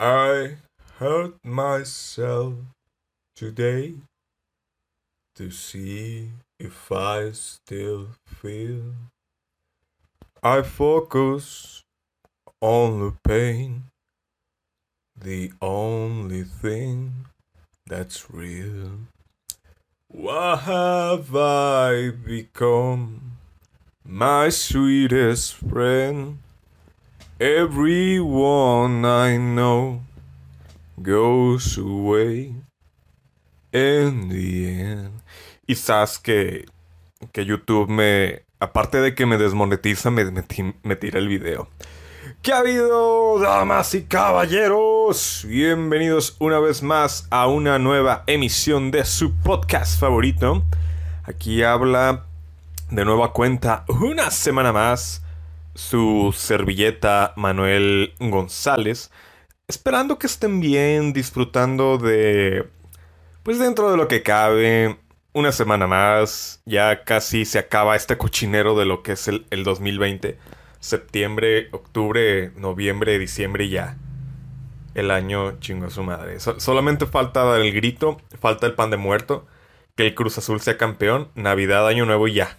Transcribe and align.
I 0.00 0.58
hurt 0.98 1.44
myself 1.44 2.54
today 3.34 3.94
to 5.34 5.50
see 5.50 6.30
if 6.60 6.92
I 6.92 7.32
still 7.32 8.10
feel. 8.24 8.94
I 10.40 10.62
focus 10.62 11.82
on 12.60 13.00
the 13.00 13.14
pain, 13.24 13.90
the 15.20 15.50
only 15.60 16.44
thing 16.44 17.26
that's 17.84 18.30
real. 18.30 19.00
What 20.06 20.60
have 20.60 21.34
I 21.34 22.10
become? 22.10 23.38
My 24.04 24.48
sweetest 24.50 25.54
friend. 25.54 26.38
Everyone 27.40 29.04
I 29.04 29.36
know 29.36 30.00
goes 31.00 31.78
away 31.78 32.52
in 33.72 34.28
the 34.28 34.66
end. 34.66 35.22
Sabes 35.72 36.18
que, 36.18 36.66
que 37.32 37.44
YouTube 37.44 37.88
me, 37.90 38.40
aparte 38.58 39.00
de 39.00 39.14
que 39.14 39.24
me 39.24 39.38
desmonetiza, 39.38 40.10
me, 40.10 40.24
me 40.82 40.96
tira 40.96 41.20
el 41.20 41.28
video. 41.28 41.68
¿Qué 42.42 42.52
ha 42.52 42.58
habido, 42.58 43.38
damas 43.38 43.94
y 43.94 44.02
caballeros? 44.02 45.44
Bienvenidos 45.46 46.34
una 46.40 46.58
vez 46.58 46.82
más 46.82 47.28
a 47.30 47.46
una 47.46 47.78
nueva 47.78 48.24
emisión 48.26 48.90
de 48.90 49.04
su 49.04 49.32
podcast 49.32 50.00
favorito. 50.00 50.64
Aquí 51.22 51.62
habla 51.62 52.26
de 52.90 53.04
nueva 53.04 53.32
cuenta 53.32 53.84
una 53.86 54.32
semana 54.32 54.72
más 54.72 55.22
su 55.78 56.34
servilleta 56.36 57.32
Manuel 57.36 58.12
González. 58.18 59.12
Esperando 59.68 60.18
que 60.18 60.26
estén 60.26 60.60
bien, 60.60 61.12
disfrutando 61.12 61.98
de... 61.98 62.68
Pues 63.44 63.60
dentro 63.60 63.90
de 63.90 63.96
lo 63.96 64.08
que 64.08 64.22
cabe, 64.24 64.98
una 65.32 65.52
semana 65.52 65.86
más. 65.86 66.62
Ya 66.66 67.04
casi 67.04 67.44
se 67.44 67.60
acaba 67.60 67.94
este 67.94 68.18
cochinero 68.18 68.76
de 68.76 68.86
lo 68.86 69.02
que 69.04 69.12
es 69.12 69.28
el, 69.28 69.46
el 69.50 69.62
2020. 69.62 70.36
Septiembre, 70.80 71.68
octubre, 71.70 72.50
noviembre, 72.56 73.16
diciembre 73.18 73.64
y 73.66 73.70
ya. 73.70 73.96
El 74.94 75.12
año 75.12 75.60
chingo 75.60 75.86
a 75.86 75.90
su 75.90 76.02
madre. 76.02 76.40
So- 76.40 76.58
solamente 76.58 77.06
falta 77.06 77.44
dar 77.44 77.60
el 77.60 77.72
grito, 77.72 78.20
falta 78.40 78.66
el 78.66 78.74
pan 78.74 78.90
de 78.90 78.96
muerto, 78.96 79.46
que 79.96 80.06
el 80.08 80.14
Cruz 80.16 80.38
Azul 80.38 80.60
sea 80.60 80.76
campeón, 80.76 81.28
Navidad, 81.36 81.86
Año 81.86 82.04
Nuevo 82.04 82.26
y 82.26 82.34
ya. 82.34 82.58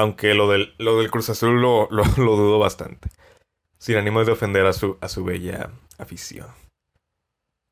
Aunque 0.00 0.32
lo 0.34 0.48
del, 0.48 0.74
lo 0.78 0.98
del 0.98 1.10
Cruz 1.10 1.28
Azul 1.28 1.60
lo, 1.60 1.88
lo, 1.90 2.04
dudo 2.04 2.58
bastante. 2.58 3.10
Sin 3.78 3.96
ánimo 3.96 4.24
de 4.24 4.32
ofender 4.32 4.64
a 4.66 4.72
su, 4.72 4.96
a 5.00 5.08
su 5.08 5.24
bella 5.24 5.70
afición. 5.98 6.48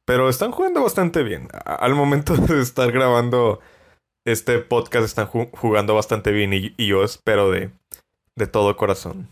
Pero 0.07 0.29
están 0.29 0.53
jugando 0.53 0.83
bastante 0.83 1.23
bien. 1.23 1.49
Al 1.65 1.95
momento 1.95 2.37
de 2.37 2.61
estar 2.61 2.93
grabando 2.93 3.61
este 4.27 4.59
podcast 4.59 5.05
están 5.07 5.27
ju- 5.29 5.51
jugando 5.57 5.95
bastante 5.95 6.33
bien 6.33 6.53
y, 6.53 6.75
y 6.77 6.87
yo 6.89 7.03
espero 7.03 7.51
de, 7.51 7.71
de 8.37 8.47
todo 8.47 8.77
corazón 8.77 9.29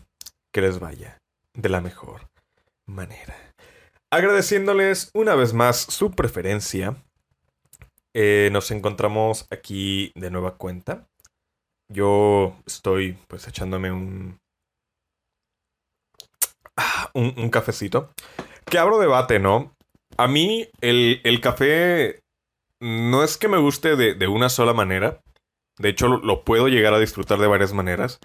que 0.51 0.61
les 0.61 0.79
vaya 0.79 1.19
de 1.53 1.69
la 1.69 1.81
mejor 1.81 2.29
manera. 2.87 3.35
Agradeciéndoles 4.11 5.11
una 5.13 5.35
vez 5.35 5.53
más 5.53 5.77
su 5.77 6.11
preferencia. 6.11 6.95
Eh, 8.15 8.49
nos 8.51 8.71
encontramos 8.71 9.45
aquí 9.51 10.11
de 10.15 10.31
nueva 10.31 10.57
cuenta. 10.57 11.05
Yo 11.89 12.55
estoy 12.65 13.17
pues 13.27 13.47
echándome 13.47 13.91
un, 13.91 14.39
un, 17.13 17.49
cafecito. 17.49 18.09
Que 18.65 18.77
abro 18.77 18.99
debate, 18.99 19.39
¿no? 19.39 19.73
A 20.17 20.27
mí 20.27 20.67
el, 20.81 21.21
el 21.23 21.41
café 21.41 22.19
no 22.79 23.23
es 23.23 23.37
que 23.37 23.47
me 23.47 23.57
guste 23.57 23.95
de, 23.95 24.13
de 24.15 24.27
una 24.27 24.49
sola 24.49 24.73
manera. 24.73 25.21
De 25.77 25.89
hecho, 25.89 26.07
lo, 26.07 26.43
puedo 26.43 26.67
llegar 26.67 26.93
a 26.93 26.99
disfrutar 26.99 27.39
de 27.39 27.47
varias 27.47 27.73
maneras. 27.73 28.19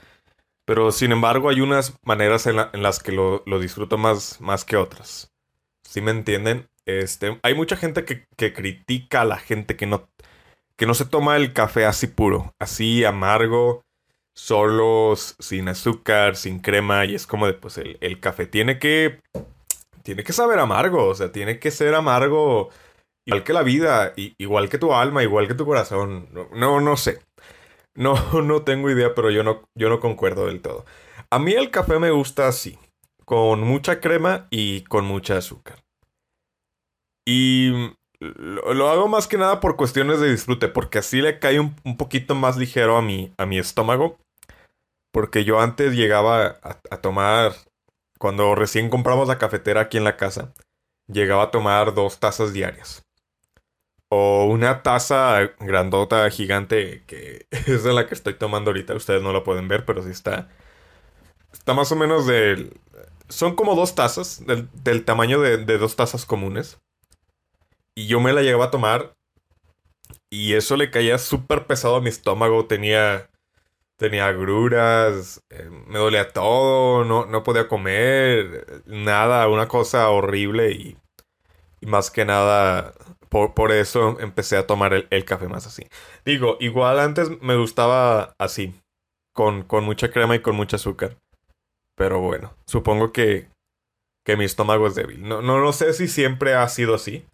Pero 0.66 0.92
sin 0.92 1.12
embargo, 1.12 1.48
hay 1.50 1.60
unas 1.60 1.96
maneras 2.04 2.46
en, 2.46 2.56
la- 2.56 2.70
en 2.72 2.82
las 2.82 3.00
que 3.02 3.12
lo, 3.12 3.42
lo 3.46 3.60
disfruto 3.60 3.98
más, 3.98 4.40
más 4.40 4.64
que 4.64 4.76
otras. 4.76 5.32
¿Sí 5.88 6.00
me 6.00 6.12
entienden? 6.12 6.68
Este, 6.86 7.38
hay 7.42 7.54
mucha 7.54 7.76
gente 7.76 8.04
que, 8.04 8.26
que 8.36 8.52
critica 8.52 9.22
a 9.22 9.26
la 9.26 9.38
gente 9.38 9.76
que 9.76 9.86
no, 9.86 10.08
que 10.76 10.86
no 10.86 10.94
se 10.94 11.04
toma 11.04 11.36
el 11.36 11.52
café 11.52 11.86
así 11.86 12.06
puro, 12.06 12.52
así 12.58 13.04
amargo, 13.04 13.82
solos, 14.34 15.36
sin 15.38 15.68
azúcar, 15.68 16.36
sin 16.36 16.60
crema. 16.60 17.04
Y 17.04 17.14
es 17.14 17.26
como 17.26 17.46
de, 17.46 17.54
pues, 17.54 17.78
el, 17.78 17.98
el 18.00 18.20
café 18.20 18.46
tiene 18.46 18.78
que, 18.78 19.20
tiene 20.02 20.24
que 20.24 20.32
saber 20.32 20.58
amargo, 20.58 21.06
o 21.06 21.14
sea, 21.14 21.32
tiene 21.32 21.58
que 21.58 21.70
ser 21.70 21.94
amargo 21.94 22.70
igual 23.24 23.44
que 23.44 23.52
la 23.52 23.62
vida, 23.62 24.12
igual 24.16 24.68
que 24.68 24.78
tu 24.78 24.92
alma, 24.92 25.22
igual 25.22 25.48
que 25.48 25.54
tu 25.54 25.64
corazón. 25.64 26.28
No, 26.32 26.48
no, 26.52 26.80
no 26.80 26.96
sé. 26.96 27.20
No, 27.94 28.14
no 28.42 28.62
tengo 28.62 28.90
idea, 28.90 29.14
pero 29.14 29.30
yo 29.30 29.42
no, 29.42 29.62
yo 29.74 29.88
no 29.88 30.00
concuerdo 30.00 30.46
del 30.46 30.60
todo. 30.60 30.84
A 31.30 31.38
mí 31.38 31.52
el 31.52 31.70
café 31.70 31.98
me 31.98 32.10
gusta 32.10 32.48
así, 32.48 32.78
con 33.24 33.60
mucha 33.60 34.00
crema 34.00 34.46
y 34.50 34.82
con 34.82 35.04
mucha 35.04 35.38
azúcar. 35.38 35.82
Y 37.24 37.72
lo, 38.22 38.88
hago 38.88 39.08
más 39.08 39.26
que 39.26 39.38
nada 39.38 39.60
por 39.60 39.76
cuestiones 39.76 40.20
de 40.20 40.30
disfrute, 40.30 40.68
porque 40.68 40.98
así 40.98 41.20
le 41.20 41.38
cae 41.38 41.60
un, 41.60 41.74
un 41.84 41.96
poquito 41.96 42.34
más 42.34 42.56
ligero 42.56 42.96
a 42.96 43.02
mi, 43.02 43.32
a 43.38 43.46
mi 43.46 43.58
estómago. 43.58 44.18
Porque 45.12 45.44
yo 45.44 45.60
antes 45.60 45.94
llegaba 45.94 46.58
a, 46.62 46.80
a 46.90 46.96
tomar, 47.00 47.52
cuando 48.18 48.54
recién 48.54 48.88
compramos 48.88 49.28
la 49.28 49.38
cafetera 49.38 49.82
aquí 49.82 49.98
en 49.98 50.04
la 50.04 50.16
casa, 50.16 50.54
llegaba 51.06 51.44
a 51.44 51.50
tomar 51.50 51.94
dos 51.94 52.18
tazas 52.18 52.52
diarias. 52.52 53.04
O 54.08 54.44
una 54.44 54.82
taza 54.82 55.52
grandota, 55.58 56.28
gigante, 56.30 57.02
que 57.06 57.46
es 57.50 57.82
de 57.82 57.92
la 57.92 58.06
que 58.06 58.14
estoy 58.14 58.34
tomando 58.34 58.70
ahorita. 58.70 58.94
Ustedes 58.94 59.22
no 59.22 59.32
la 59.32 59.42
pueden 59.42 59.68
ver, 59.68 59.84
pero 59.84 60.02
sí 60.02 60.10
está. 60.10 60.48
Está 61.52 61.74
más 61.74 61.90
o 61.92 61.96
menos 61.96 62.26
del. 62.26 62.78
Son 63.28 63.54
como 63.56 63.74
dos 63.74 63.94
tazas, 63.94 64.44
del, 64.46 64.68
del 64.74 65.04
tamaño 65.04 65.40
de, 65.40 65.58
de 65.58 65.78
dos 65.78 65.96
tazas 65.96 66.26
comunes. 66.26 66.78
Y 67.94 68.06
yo 68.06 68.20
me 68.20 68.32
la 68.32 68.42
llegaba 68.42 68.66
a 68.66 68.70
tomar. 68.70 69.14
Y 70.30 70.54
eso 70.54 70.76
le 70.76 70.90
caía 70.90 71.18
súper 71.18 71.66
pesado 71.66 71.96
a 71.96 72.00
mi 72.00 72.08
estómago. 72.08 72.66
Tenía. 72.66 73.28
Tenía 73.96 74.26
agruras. 74.26 75.42
eh, 75.50 75.68
me 75.86 75.98
dolía 75.98 76.32
todo. 76.32 77.04
No, 77.04 77.26
no 77.26 77.42
podía 77.42 77.68
comer. 77.68 78.82
Nada. 78.86 79.48
Una 79.48 79.68
cosa 79.68 80.08
horrible. 80.10 80.72
Y. 80.72 80.96
Más 81.82 82.10
que 82.10 82.24
nada. 82.24 82.94
Por, 83.28 83.54
por 83.54 83.72
eso 83.72 84.18
empecé 84.20 84.56
a 84.56 84.66
tomar 84.66 84.92
el, 84.94 85.06
el 85.10 85.24
café 85.24 85.48
más 85.48 85.66
así. 85.66 85.86
Digo, 86.24 86.56
igual 86.60 86.98
antes 87.00 87.30
me 87.40 87.56
gustaba 87.56 88.34
así. 88.38 88.74
Con, 89.34 89.62
con 89.62 89.84
mucha 89.84 90.10
crema 90.10 90.34
y 90.36 90.40
con 90.40 90.54
mucho 90.56 90.76
azúcar. 90.76 91.16
Pero 91.96 92.20
bueno, 92.20 92.54
supongo 92.66 93.12
que, 93.12 93.48
que 94.24 94.36
mi 94.36 94.44
estómago 94.44 94.86
es 94.86 94.94
débil. 94.94 95.26
No, 95.26 95.42
no, 95.42 95.60
no 95.60 95.72
sé 95.72 95.92
si 95.94 96.08
siempre 96.08 96.54
ha 96.54 96.68
sido 96.68 96.94
así. 96.94 97.26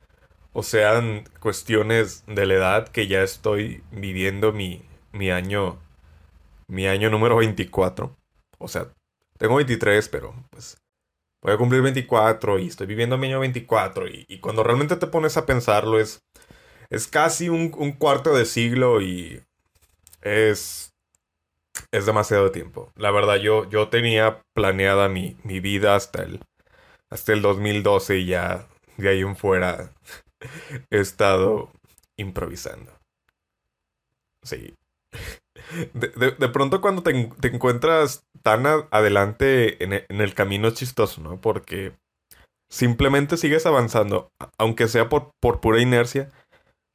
O 0.58 0.64
sean 0.64 1.22
cuestiones 1.38 2.24
de 2.26 2.44
la 2.44 2.54
edad 2.54 2.88
que 2.88 3.06
ya 3.06 3.22
estoy 3.22 3.84
viviendo 3.92 4.52
mi, 4.52 4.82
mi 5.12 5.30
año. 5.30 5.78
Mi 6.66 6.88
año 6.88 7.10
número 7.10 7.36
24. 7.36 8.16
O 8.58 8.66
sea, 8.66 8.88
tengo 9.38 9.54
23, 9.54 10.08
pero 10.08 10.34
pues. 10.50 10.76
Voy 11.42 11.52
a 11.52 11.58
cumplir 11.58 11.82
24 11.82 12.58
y 12.58 12.66
estoy 12.66 12.88
viviendo 12.88 13.16
mi 13.16 13.28
año 13.28 13.38
24. 13.38 14.08
Y, 14.08 14.40
cuando 14.40 14.64
realmente 14.64 14.96
te 14.96 15.06
pones 15.06 15.36
a 15.36 15.46
pensarlo, 15.46 16.00
es. 16.00 16.24
Es 16.90 17.06
casi 17.06 17.48
un, 17.48 17.72
un 17.78 17.92
cuarto 17.92 18.34
de 18.34 18.44
siglo 18.44 19.00
y. 19.00 19.40
Es. 20.22 20.92
Es 21.92 22.04
demasiado 22.04 22.50
tiempo. 22.50 22.90
La 22.96 23.12
verdad, 23.12 23.36
yo, 23.36 23.70
yo 23.70 23.90
tenía 23.90 24.42
planeada 24.54 25.08
mi, 25.08 25.36
mi 25.44 25.60
vida 25.60 25.94
hasta 25.94 26.24
el. 26.24 26.40
Hasta 27.10 27.32
el 27.32 27.42
2012 27.42 28.16
y 28.16 28.26
ya. 28.26 28.66
De 28.96 29.08
ahí 29.08 29.20
en 29.20 29.36
fuera. 29.36 29.92
He 30.90 31.00
estado 31.00 31.70
improvisando. 32.16 32.92
Sí. 34.42 34.74
De, 35.92 36.08
de- 36.08 36.48
pronto 36.48 36.80
cuando 36.80 37.02
te, 37.02 37.30
te 37.40 37.48
encuentras 37.48 38.22
tan 38.42 38.64
adelante 38.90 39.82
en 39.84 39.92
en 40.08 40.20
el 40.20 40.34
camino 40.34 40.68
es 40.68 40.74
chistoso, 40.74 41.20
¿no? 41.20 41.40
Porque 41.40 41.92
simplemente 42.70 43.36
sigues 43.38 43.66
avanzando, 43.66 44.30
aunque 44.58 44.88
sea 44.88 45.08
por, 45.08 45.30
por 45.40 45.60
pura 45.60 45.80
inercia, 45.82 46.30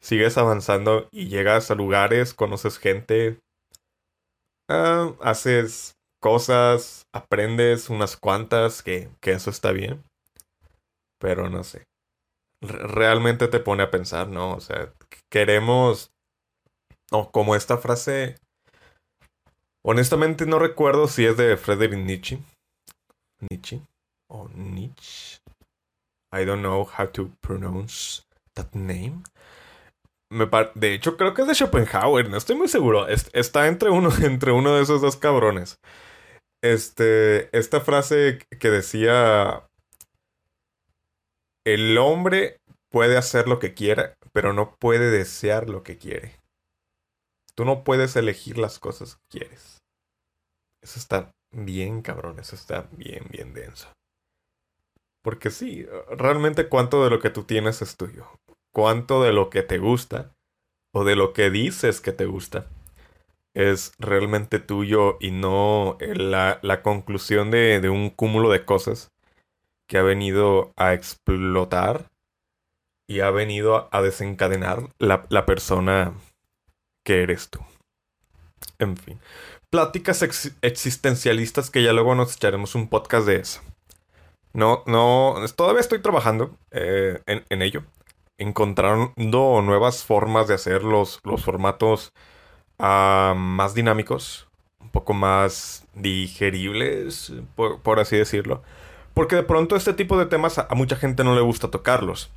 sigues 0.02 0.38
avanzando 0.38 1.10
y 1.12 1.28
llegas 1.30 1.72
a 1.72 1.76
lugares, 1.76 2.34
conoces 2.34 2.80
gente, 2.80 3.40
ah, 4.70 5.14
haces 5.22 5.94
cosas, 6.22 7.04
aprendes 7.14 7.90
unas 7.90 8.18
cuantas, 8.18 8.82
que, 8.84 9.10
que 9.22 9.32
eso 9.32 9.50
está 9.50 9.72
bien, 9.72 10.04
pero 11.20 11.50
no 11.50 11.64
sé. 11.64 11.84
Re- 12.64 12.88
Realmente 12.88 13.48
te 13.48 13.60
pone 13.60 13.84
a 13.84 13.92
pensar, 13.92 14.28
¿no? 14.30 14.54
O 14.54 14.60
sea, 14.60 14.94
queremos, 15.30 16.12
o 17.12 17.32
como 17.32 17.56
esta 17.56 17.78
frase, 17.78 18.36
honestamente 19.86 20.46
no 20.46 20.60
recuerdo 20.60 21.08
si 21.08 21.26
es 21.26 21.38
de 21.38 21.58
Friedrich 21.58 21.94
Nietzsche, 21.98 22.40
Nietzsche, 23.50 23.82
o 24.30 24.48
Nietzsche, 24.50 25.40
I 26.34 26.46
don't 26.46 26.62
know 26.62 26.88
how 26.98 27.08
to 27.08 27.30
pronounce 27.42 28.24
that 28.56 28.74
name. 28.74 29.24
de 30.76 30.94
hecho, 30.94 31.16
creo 31.18 31.34
que 31.34 31.44
es 31.44 31.48
de 31.48 31.54
Schopenhauer, 31.54 32.30
no 32.30 32.38
estoy 32.38 32.56
muy 32.56 32.68
seguro. 32.68 33.08
está 33.08 33.68
entre 33.68 33.90
uno, 33.90 34.10
entre 34.24 34.52
uno 34.52 34.76
de 34.76 34.82
esos 34.84 35.02
dos 35.02 35.18
cabrones. 35.18 35.80
Este, 36.64 37.56
esta 37.58 37.82
frase 37.82 38.40
que 38.60 38.70
decía: 38.70 39.68
El 41.66 41.98
hombre 41.98 42.58
puede 42.92 43.18
hacer 43.18 43.48
lo 43.48 43.60
que 43.60 43.74
quiera, 43.74 44.16
pero 44.34 44.54
no 44.54 44.76
puede 44.76 45.10
desear 45.10 45.70
lo 45.70 45.84
que 45.84 45.98
quiere. 45.98 46.40
Tú 47.56 47.66
no 47.66 47.84
puedes 47.84 48.16
elegir 48.16 48.58
las 48.58 48.80
cosas 48.80 49.16
que 49.16 49.40
quieres. 49.40 49.80
Eso 50.82 51.00
está 51.00 51.32
bien 51.52 52.02
cabrón, 52.02 52.40
eso 52.40 52.56
está 52.56 52.88
bien, 52.92 53.26
bien 53.30 53.54
denso. 53.54 53.88
Porque 55.24 55.52
sí, 55.52 55.86
realmente 56.10 56.68
cuánto 56.68 57.04
de 57.04 57.10
lo 57.10 57.20
que 57.20 57.30
tú 57.30 57.44
tienes 57.44 57.82
es 57.82 57.96
tuyo. 57.96 58.28
Cuánto 58.74 59.24
de 59.24 59.32
lo 59.32 59.50
que 59.50 59.64
te 59.64 59.78
gusta 59.78 60.34
o 60.94 61.06
de 61.06 61.16
lo 61.16 61.32
que 61.32 61.50
dices 61.50 62.02
que 62.02 62.12
te 62.12 62.26
gusta 62.26 62.68
es 63.56 63.94
realmente 64.00 64.60
tuyo 64.60 65.18
y 65.20 65.32
no 65.32 65.98
la, 66.00 66.82
conclusión 66.82 67.52
de, 67.52 67.88
un 67.90 68.10
cúmulo 68.10 68.50
de 68.50 68.66
cosas 68.66 69.10
que 69.88 69.98
ha 69.98 70.04
venido 70.04 70.74
a 70.76 70.94
explotar 70.94 72.10
y 73.08 73.20
ha 73.20 73.32
venido 73.32 73.90
a 73.92 74.02
desencadenar 74.02 74.90
la, 74.98 75.26
la 75.30 75.46
persona 75.46 76.14
que 77.04 77.24
eres 77.24 77.50
tú. 77.50 77.60
En 78.80 78.98
fin, 78.98 79.20
pláticas 79.70 80.24
existencialistas 80.62 81.70
que 81.70 81.84
ya 81.84 81.94
luego 81.94 82.16
nos 82.16 82.36
echaremos 82.36 82.76
un 82.76 82.88
podcast 82.88 83.28
de 83.28 83.38
eso. 83.38 83.62
No, 84.54 84.84
no, 84.86 85.36
todavía 85.56 85.82
estoy 85.82 86.00
trabajando 86.00 86.56
eh, 86.72 87.20
en, 87.26 87.62
ello. 87.64 87.84
Encontrando 88.38 89.62
nuevas 89.64 90.04
formas 90.04 90.48
de 90.48 90.54
hacer 90.54 90.84
los, 90.84 91.20
los 91.24 91.44
formatos 91.44 92.14
ah, 92.78 93.34
más 93.36 93.74
dinámicos, 93.74 94.48
un 94.80 94.92
poco 94.92 95.14
más 95.14 95.88
digeribles, 95.96 97.34
por, 97.56 98.00
así 98.00 98.18
decirlo. 98.18 98.62
Porque 99.14 99.36
de 99.36 99.44
pronto 99.44 99.76
este 99.76 99.94
tipo 99.94 100.18
de 100.18 100.26
temas 100.26 100.58
a 100.58 100.68
mucha 100.76 100.96
gente 100.96 101.24
no 101.24 101.36
le 101.36 101.42
gusta 101.42 101.70
tocarlos 101.70 102.32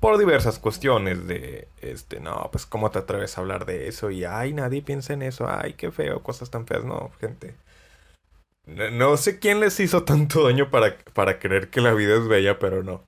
por 0.00 0.16
diversas 0.18 0.58
cuestiones 0.58 1.26
de, 1.26 1.68
este, 1.82 2.20
no, 2.20 2.48
pues 2.50 2.64
cómo 2.64 2.90
te 2.90 2.98
atreves 2.98 3.36
a 3.36 3.42
hablar 3.42 3.66
de 3.66 3.86
eso 3.86 4.10
y, 4.10 4.24
ay, 4.24 4.54
nadie 4.54 4.80
piensa 4.80 5.12
en 5.12 5.22
eso, 5.22 5.46
ay, 5.48 5.74
qué 5.74 5.92
feo, 5.92 6.22
cosas 6.22 6.50
tan 6.50 6.66
feas, 6.66 6.84
no, 6.84 7.12
gente. 7.20 7.54
No, 8.66 9.16
sé 9.16 9.38
quién 9.38 9.60
les 9.60 9.78
hizo 9.78 10.04
tanto 10.04 10.44
daño 10.44 10.70
para, 10.70 10.96
para 11.12 11.38
creer 11.38 11.68
que 11.70 11.80
la 11.80 11.92
vida 11.92 12.16
es 12.16 12.26
bella, 12.26 12.58
pero 12.58 12.82
no. 12.82 13.04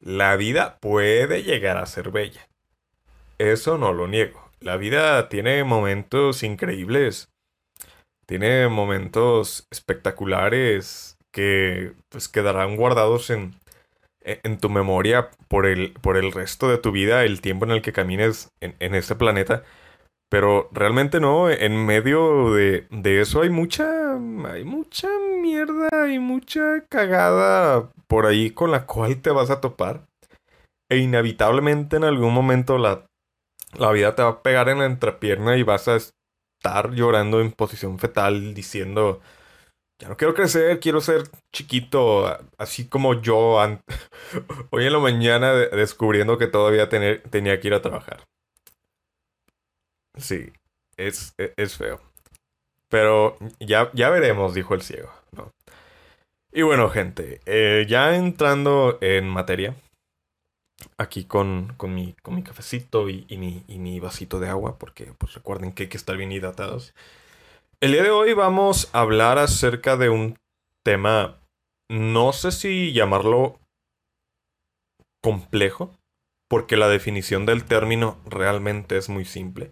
La 0.00 0.36
vida 0.36 0.78
puede 0.80 1.42
llegar 1.42 1.78
a 1.78 1.86
ser 1.86 2.10
bella. 2.10 2.46
Eso 3.38 3.78
no 3.78 3.92
lo 3.92 4.06
niego. 4.06 4.50
La 4.60 4.76
vida 4.76 5.28
tiene 5.28 5.64
momentos 5.64 6.42
increíbles. 6.42 7.28
Tiene 8.26 8.68
momentos 8.68 9.66
espectaculares 9.70 11.17
que 11.38 11.92
pues 12.08 12.26
quedarán 12.26 12.74
guardados 12.74 13.30
en, 13.30 13.54
e, 14.24 14.40
en 14.42 14.58
tu 14.58 14.70
memoria 14.70 15.30
por 15.46 15.66
el, 15.66 15.92
por 15.92 16.16
el 16.16 16.32
resto 16.32 16.68
de 16.68 16.78
tu 16.78 16.90
vida, 16.90 17.22
el 17.22 17.40
tiempo 17.40 17.64
en 17.64 17.70
el 17.70 17.80
que 17.80 17.92
camines 17.92 18.50
en, 18.60 18.74
en 18.80 18.96
este 18.96 19.14
planeta. 19.14 19.62
Pero 20.28 20.68
realmente 20.72 21.20
no, 21.20 21.48
en 21.48 21.86
medio 21.86 22.52
de, 22.54 22.88
de, 22.90 23.20
eso 23.20 23.42
hay 23.42 23.50
mucha, 23.50 24.14
hay 24.52 24.64
mucha 24.64 25.08
mierda, 25.40 25.88
hay 25.92 26.18
mucha 26.18 26.84
cagada 26.88 27.88
por 28.08 28.26
ahí 28.26 28.50
con 28.50 28.72
la 28.72 28.84
cual 28.84 29.22
te 29.22 29.30
vas 29.30 29.50
a 29.50 29.60
topar. 29.60 30.06
E 30.90 30.96
inevitablemente 30.96 31.98
en 31.98 32.04
algún 32.04 32.34
momento 32.34 32.78
la, 32.78 33.06
la 33.78 33.92
vida 33.92 34.16
te 34.16 34.24
va 34.24 34.30
a 34.30 34.42
pegar 34.42 34.68
en 34.68 34.80
la 34.80 34.86
entrepierna 34.86 35.56
y 35.56 35.62
vas 35.62 35.86
a 35.86 35.94
estar 35.96 36.90
llorando 36.90 37.40
en 37.40 37.52
posición 37.52 38.00
fetal 38.00 38.54
diciendo, 38.54 39.20
ya 40.00 40.08
no 40.08 40.16
quiero 40.16 40.34
crecer, 40.34 40.78
quiero 40.80 41.00
ser 41.00 41.24
chiquito, 41.52 42.38
así 42.56 42.88
como 42.88 43.20
yo 43.20 43.56
hoy 44.70 44.86
en 44.86 44.92
la 44.92 44.98
mañana 44.98 45.52
descubriendo 45.52 46.38
que 46.38 46.46
todavía 46.46 46.88
tenía 46.88 47.60
que 47.60 47.66
ir 47.66 47.74
a 47.74 47.82
trabajar. 47.82 48.22
Sí, 50.16 50.52
es, 50.96 51.34
e, 51.38 51.52
es, 51.56 51.76
feo. 51.76 52.00
Pero 52.88 53.36
ya, 53.60 53.90
ya 53.92 54.10
veremos, 54.10 54.54
dijo 54.54 54.74
el 54.74 54.82
ciego. 54.82 55.12
¿no? 55.32 55.52
Y 56.52 56.62
bueno, 56.62 56.88
gente, 56.90 57.40
eh, 57.46 57.86
ya 57.88 58.16
entrando 58.16 58.98
en 59.00 59.28
materia, 59.28 59.76
aquí 60.96 61.24
con, 61.24 61.74
con, 61.76 61.94
mi, 61.94 62.14
con 62.22 62.34
mi 62.34 62.42
cafecito 62.42 63.08
y, 63.08 63.26
mi, 63.30 63.64
y 63.68 63.78
mi 63.78 64.00
vasito 64.00 64.40
de 64.40 64.48
agua, 64.48 64.78
porque 64.78 65.12
pues 65.18 65.34
recuerden 65.34 65.72
que 65.72 65.84
hay 65.84 65.88
que 65.88 65.96
estar 65.96 66.16
bien 66.16 66.32
hidratados. 66.32 66.94
El 67.80 67.92
día 67.92 68.02
de 68.02 68.10
hoy 68.10 68.32
vamos 68.32 68.90
a 68.92 69.02
hablar 69.02 69.38
acerca 69.38 69.96
de 69.96 70.08
un 70.08 70.36
tema, 70.84 71.38
no 71.88 72.32
sé 72.32 72.50
si 72.50 72.92
llamarlo 72.92 73.60
complejo, 75.22 75.94
porque 76.48 76.76
la 76.76 76.88
definición 76.88 77.46
del 77.46 77.62
término 77.62 78.18
realmente 78.26 78.96
es 78.96 79.08
muy 79.08 79.24
simple. 79.24 79.70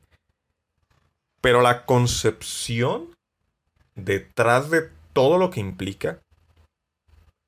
Pero 1.41 1.63
la 1.63 1.85
concepción 1.85 3.13
detrás 3.97 4.71
de 4.71 4.89
todo 5.13 5.37
lo 5.37 5.51
que 5.51 5.59
implica 5.59 6.21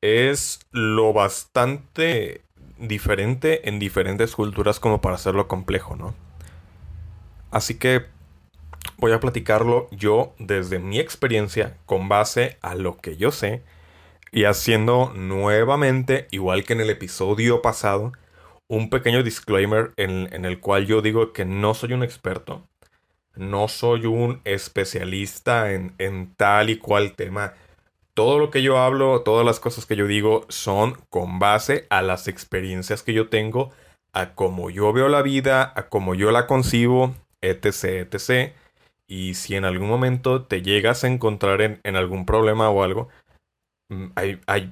es 0.03 0.59
lo 0.73 1.13
bastante 1.13 2.43
diferente 2.79 3.69
en 3.69 3.79
diferentes 3.79 4.35
culturas 4.35 4.81
como 4.81 5.01
para 5.01 5.15
hacerlo 5.15 5.47
complejo, 5.47 5.95
¿no? 5.95 6.17
Así 7.53 7.79
que 7.79 8.18
voy 8.97 9.13
a 9.13 9.21
platicarlo 9.21 9.89
yo 9.91 10.35
desde 10.39 10.79
mi 10.79 10.99
experiencia 10.99 11.77
con 11.87 12.09
base 12.09 12.57
a 12.63 12.75
lo 12.75 12.97
que 12.97 13.17
yo 13.17 13.31
sé 13.31 13.63
y 14.33 14.45
haciendo 14.45 15.13
nuevamente, 15.15 16.29
igual 16.31 16.65
que 16.65 16.75
en 16.75 16.81
el 16.81 16.91
episodio 16.91 17.63
pasado, 17.63 18.13
un 18.69 18.91
pequeño 18.91 19.23
disclaimer 19.23 19.93
en, 19.97 20.45
el 20.45 20.61
cual 20.61 20.87
yo 20.87 21.01
digo 21.01 21.33
que 21.33 21.45
no 21.45 21.75
soy 21.75 21.95
un 21.95 22.03
experto, 22.03 22.67
no 23.35 23.69
soy 23.69 24.07
un 24.07 24.41
especialista 24.45 25.73
en, 25.73 25.95
en 25.99 26.35
tal 26.35 26.71
y 26.71 26.79
cual 26.79 27.15
tema. 27.15 27.55
Todo 28.15 28.39
lo 28.39 28.51
que 28.51 28.63
yo 28.63 28.79
hablo, 28.79 29.23
todas 29.23 29.47
las 29.47 29.61
cosas 29.61 29.87
que 29.87 29.97
yo 29.97 30.07
digo 30.07 30.45
son 30.49 30.99
con 31.09 31.39
base 31.39 31.87
a 31.89 32.03
las 32.03 32.29
experiencias 32.29 33.03
que 33.03 33.15
yo 33.15 33.29
tengo, 33.29 33.71
a 34.13 34.35
cómo 34.35 34.71
yo 34.71 34.93
veo 34.93 35.09
la 35.09 35.23
vida, 35.23 35.73
a 35.75 35.89
cómo 35.89 36.15
yo 36.15 36.31
la 36.31 36.47
concibo, 36.47 37.15
etc, 37.41 38.13
etc. 38.13 38.53
Y 39.09 39.35
si 39.35 39.57
en 39.57 39.65
algún 39.65 39.89
momento 39.89 40.45
te 40.45 40.61
llegas 40.63 41.03
a 41.03 41.09
encontrar 41.09 41.63
en, 41.63 41.97
algún 41.97 42.27
problema 42.27 42.69
o 42.69 42.83
algo, 42.83 43.09
mm, 43.89 44.09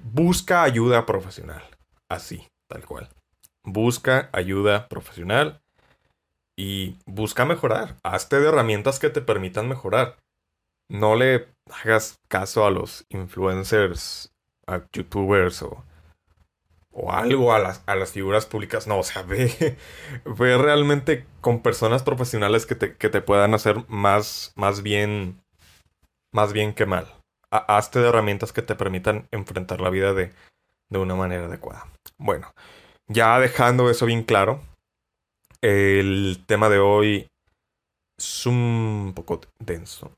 busca 0.04 0.62
ayuda 0.62 1.06
profesional. 1.06 1.62
Así, 2.08 2.46
tal 2.68 2.84
cual. 2.84 3.08
Busca 3.64 4.28
ayuda 4.32 4.88
profesional 4.88 5.62
y 6.56 6.96
busca 7.06 7.46
mejorar. 7.46 7.96
Hazte 8.02 8.38
de 8.38 8.48
herramientas 8.48 8.98
que 8.98 9.10
te 9.10 9.22
permitan 9.22 9.68
mejorar. 9.68 10.16
No 10.88 11.16
le 11.16 11.48
hagas 11.82 12.20
caso 12.28 12.66
a 12.66 12.70
los 12.70 13.06
influencers, 13.08 14.32
a 14.66 14.82
youtubers 14.92 15.62
o 15.62 15.82
o 16.96 17.12
algo 17.12 17.52
a 17.52 17.58
las, 17.58 17.82
a 17.86 17.94
las 17.94 18.12
figuras 18.12 18.46
públicas. 18.46 18.86
No, 18.86 18.98
o 18.98 19.02
sea, 19.02 19.22
ve, 19.22 19.76
ve 20.24 20.58
realmente 20.58 21.26
con 21.40 21.60
personas 21.60 22.02
profesionales 22.02 22.66
que 22.66 22.74
te, 22.74 22.96
que 22.96 23.10
te 23.10 23.20
puedan 23.20 23.54
hacer 23.54 23.84
más, 23.88 24.52
más 24.56 24.82
bien, 24.82 25.40
más 26.32 26.52
bien 26.52 26.74
que 26.74 26.86
mal. 26.86 27.06
hazte 27.50 28.00
de 28.00 28.08
herramientas 28.08 28.52
que 28.52 28.62
te 28.62 28.74
permitan 28.74 29.28
enfrentar 29.30 29.80
la 29.80 29.90
vida 29.90 30.14
de, 30.14 30.32
de 30.90 30.98
una 30.98 31.14
manera 31.14 31.46
adecuada. 31.46 31.86
Bueno, 32.16 32.52
ya 33.08 33.38
dejando 33.38 33.90
eso 33.90 34.06
bien 34.06 34.24
claro, 34.24 34.62
el 35.60 36.42
tema 36.46 36.70
de 36.70 36.78
hoy 36.78 37.28
es 38.18 38.46
un 38.46 39.12
poco 39.14 39.42
denso. 39.58 40.12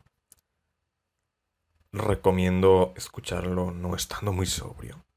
Recomiendo 1.90 2.92
escucharlo 2.97 3.73
no 3.73 3.97
estando 3.97 4.32
muy 4.32 4.47
sobrio. 4.47 5.08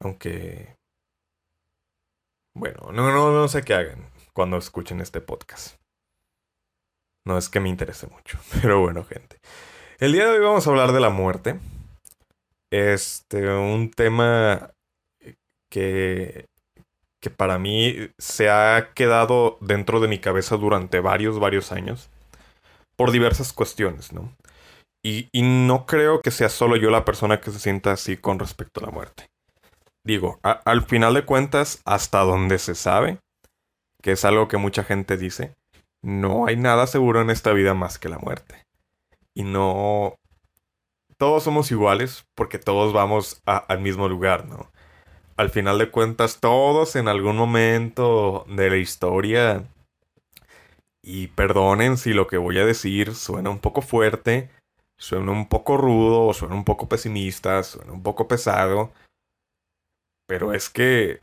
Aunque... 0.00 0.76
Bueno, 2.54 2.90
no, 2.92 3.12
no, 3.12 3.30
no 3.30 3.48
sé 3.48 3.62
qué 3.62 3.74
hagan 3.74 4.10
cuando 4.32 4.56
escuchen 4.56 5.00
este 5.00 5.20
podcast. 5.20 5.76
No 7.26 7.36
es 7.36 7.48
que 7.48 7.60
me 7.60 7.68
interese 7.68 8.06
mucho, 8.06 8.38
pero 8.62 8.80
bueno, 8.80 9.04
gente. 9.04 9.38
El 9.98 10.12
día 10.12 10.26
de 10.26 10.38
hoy 10.38 10.44
vamos 10.44 10.66
a 10.66 10.70
hablar 10.70 10.92
de 10.92 11.00
la 11.00 11.10
muerte. 11.10 11.60
Este, 12.72 13.48
un 13.52 13.90
tema 13.90 14.70
que, 15.70 16.46
que 17.20 17.30
para 17.30 17.58
mí 17.58 18.10
se 18.18 18.48
ha 18.48 18.92
quedado 18.94 19.58
dentro 19.60 20.00
de 20.00 20.08
mi 20.08 20.18
cabeza 20.18 20.56
durante 20.56 21.00
varios, 21.00 21.38
varios 21.38 21.72
años. 21.72 22.10
Por 22.96 23.12
diversas 23.12 23.52
cuestiones, 23.52 24.12
¿no? 24.12 24.34
Y, 25.02 25.28
y 25.32 25.42
no 25.42 25.86
creo 25.86 26.20
que 26.20 26.30
sea 26.30 26.50
solo 26.50 26.76
yo 26.76 26.90
la 26.90 27.04
persona 27.04 27.40
que 27.40 27.50
se 27.50 27.58
sienta 27.58 27.92
así 27.92 28.16
con 28.16 28.38
respecto 28.38 28.80
a 28.80 28.86
la 28.86 28.92
muerte. 28.92 29.29
Digo, 30.04 30.38
al 30.42 30.82
final 30.82 31.14
de 31.14 31.24
cuentas, 31.24 31.80
hasta 31.84 32.20
donde 32.20 32.58
se 32.58 32.74
sabe, 32.74 33.18
que 34.02 34.12
es 34.12 34.24
algo 34.24 34.48
que 34.48 34.56
mucha 34.56 34.84
gente 34.84 35.16
dice, 35.16 35.54
no 36.02 36.46
hay 36.46 36.56
nada 36.56 36.86
seguro 36.86 37.20
en 37.20 37.30
esta 37.30 37.52
vida 37.52 37.74
más 37.74 37.98
que 37.98 38.08
la 38.08 38.18
muerte. 38.18 38.66
Y 39.34 39.44
no... 39.44 40.16
Todos 41.18 41.42
somos 41.42 41.70
iguales 41.70 42.24
porque 42.34 42.58
todos 42.58 42.92
vamos 42.92 43.42
al 43.44 43.80
mismo 43.80 44.08
lugar, 44.08 44.46
¿no? 44.46 44.70
Al 45.36 45.50
final 45.50 45.78
de 45.78 45.90
cuentas, 45.90 46.38
todos 46.40 46.96
en 46.96 47.08
algún 47.08 47.36
momento 47.36 48.44
de 48.48 48.70
la 48.70 48.76
historia... 48.76 49.64
Y 51.02 51.28
perdonen 51.28 51.96
si 51.96 52.12
lo 52.12 52.26
que 52.26 52.36
voy 52.36 52.58
a 52.58 52.66
decir 52.66 53.14
suena 53.14 53.48
un 53.48 53.58
poco 53.58 53.80
fuerte, 53.80 54.50
suena 54.98 55.32
un 55.32 55.48
poco 55.48 55.78
rudo, 55.78 56.34
suena 56.34 56.54
un 56.54 56.64
poco 56.64 56.90
pesimista, 56.90 57.62
suena 57.62 57.92
un 57.92 58.02
poco 58.02 58.28
pesado. 58.28 58.92
Pero 60.30 60.54
es 60.54 60.70
que, 60.70 61.22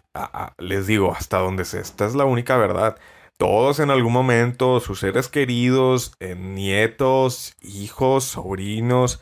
les 0.57 0.85
digo, 0.85 1.13
hasta 1.13 1.37
donde 1.37 1.63
se, 1.63 1.79
esta 1.79 2.05
es 2.05 2.13
la 2.13 2.25
única 2.25 2.57
verdad. 2.57 2.97
Todos 3.37 3.79
en 3.79 3.89
algún 3.89 4.11
momento, 4.11 4.81
sus 4.81 4.99
seres 4.99 5.29
queridos, 5.29 6.11
eh, 6.19 6.35
nietos, 6.35 7.55
hijos, 7.61 8.25
sobrinos, 8.25 9.21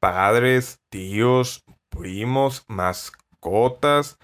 padres, 0.00 0.80
tíos, 0.88 1.64
primos, 1.88 2.64
mascotas, 2.66 4.18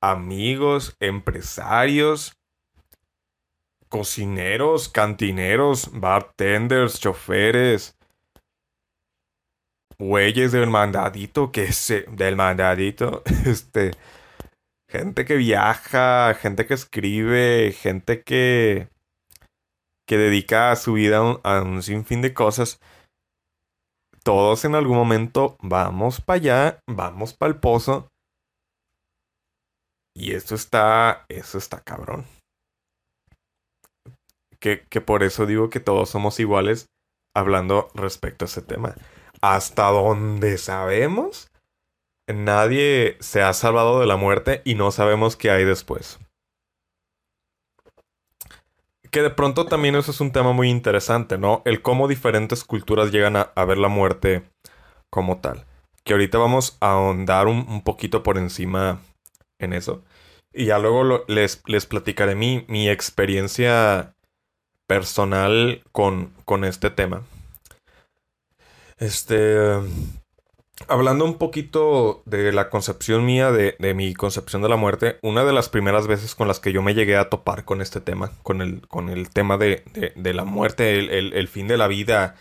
amigos, 0.00 0.96
empresarios, 1.00 2.34
cocineros, 3.90 4.88
cantineros, 4.88 5.90
bartenders, 5.92 6.98
choferes, 6.98 7.94
güeyes 9.98 10.52
del 10.52 10.70
mandadito, 10.70 11.52
que 11.52 11.64
es 11.64 11.92
del 12.08 12.36
mandadito, 12.36 13.22
este 13.44 13.90
gente 14.90 15.24
que 15.24 15.36
viaja, 15.36 16.34
gente 16.34 16.66
que 16.66 16.74
escribe, 16.74 17.72
gente 17.72 18.22
que, 18.24 18.88
que 20.06 20.18
dedica 20.18 20.74
su 20.74 20.94
vida 20.94 21.18
a 21.18 21.62
un, 21.62 21.82
sinfín 21.82 22.22
de 22.22 22.34
cosas. 22.34 22.80
Todos 24.24 24.64
en 24.64 24.74
algún 24.74 24.96
momento 24.96 25.56
vamos 25.62 26.20
para 26.20 26.36
allá, 26.36 26.80
vamos 26.88 27.34
para 27.34 27.52
el 27.52 27.60
pozo. 27.60 28.08
Y 30.14 30.32
esto 30.32 30.56
está, 30.56 31.24
eso 31.28 31.56
está 31.56 31.80
cabrón. 31.80 32.26
Que, 34.58 34.84
que 34.90 35.00
por 35.00 35.22
eso 35.22 35.46
digo 35.46 35.70
que 35.70 35.80
todos 35.80 36.10
somos 36.10 36.40
iguales 36.40 36.86
hablando 37.34 37.88
respecto 37.94 38.44
a 38.44 38.46
ese 38.46 38.60
tema. 38.60 38.94
Hasta 39.40 39.88
donde 39.90 40.58
sabemos, 40.58 41.49
nadie 42.32 43.16
se 43.20 43.42
ha 43.42 43.52
salvado 43.52 44.00
de 44.00 44.06
la 44.06 44.16
muerte 44.16 44.62
y 44.64 44.74
no 44.74 44.90
sabemos 44.90 45.36
qué 45.36 45.50
hay 45.50 45.64
después. 45.64 46.18
Que 49.10 49.22
de 49.22 49.30
pronto 49.30 49.66
también 49.66 49.96
eso 49.96 50.10
es 50.12 50.20
un 50.20 50.30
tema 50.32 50.52
muy 50.52 50.70
interesante, 50.70 51.36
¿no? 51.36 51.62
El 51.64 51.82
cómo 51.82 52.06
diferentes 52.06 52.64
culturas 52.64 53.10
llegan 53.10 53.36
a, 53.36 53.64
ver 53.64 53.78
la 53.78 53.88
muerte 53.88 54.42
como 55.10 55.40
tal. 55.40 55.66
Que 56.04 56.12
ahorita 56.12 56.38
vamos 56.38 56.76
a 56.80 56.92
ahondar 56.92 57.48
un, 57.48 57.82
poquito 57.82 58.22
por 58.22 58.38
encima 58.38 59.00
en 59.58 59.72
eso. 59.72 60.04
Y 60.52 60.66
ya 60.66 60.78
luego 60.78 61.24
les, 61.26 61.62
les 61.66 61.86
platicaré 61.86 62.34
mi, 62.34 62.64
mi 62.68 62.88
experiencia 62.88 64.14
personal 64.86 65.82
con, 65.92 66.32
con 66.44 66.64
este 66.64 66.90
tema. 66.90 67.22
Este 68.98 69.80
hablando 70.88 71.24
un 71.24 71.38
poquito 71.38 72.22
de 72.26 72.52
la 72.52 72.70
concepción 72.70 73.24
mía, 73.24 73.52
de, 73.52 73.94
mi 73.94 74.14
concepción 74.14 74.62
de 74.62 74.68
la 74.68 74.76
muerte, 74.76 75.18
una 75.22 75.44
de 75.44 75.52
las 75.52 75.68
primeras 75.68 76.06
veces 76.06 76.34
con 76.34 76.48
las 76.48 76.60
que 76.60 76.72
yo 76.72 76.82
me 76.82 76.94
llegué 76.94 77.16
a 77.16 77.28
topar 77.28 77.64
con 77.64 77.80
este 77.80 78.00
tema, 78.00 78.32
con 78.42 78.62
el, 78.62 78.86
con 78.88 79.08
el 79.08 79.30
tema 79.30 79.56
de, 79.56 79.82
la 80.16 80.44
muerte, 80.44 80.98
el, 80.98 81.48
fin 81.48 81.68
de 81.68 81.76
la 81.76 81.88
vida 81.88 82.36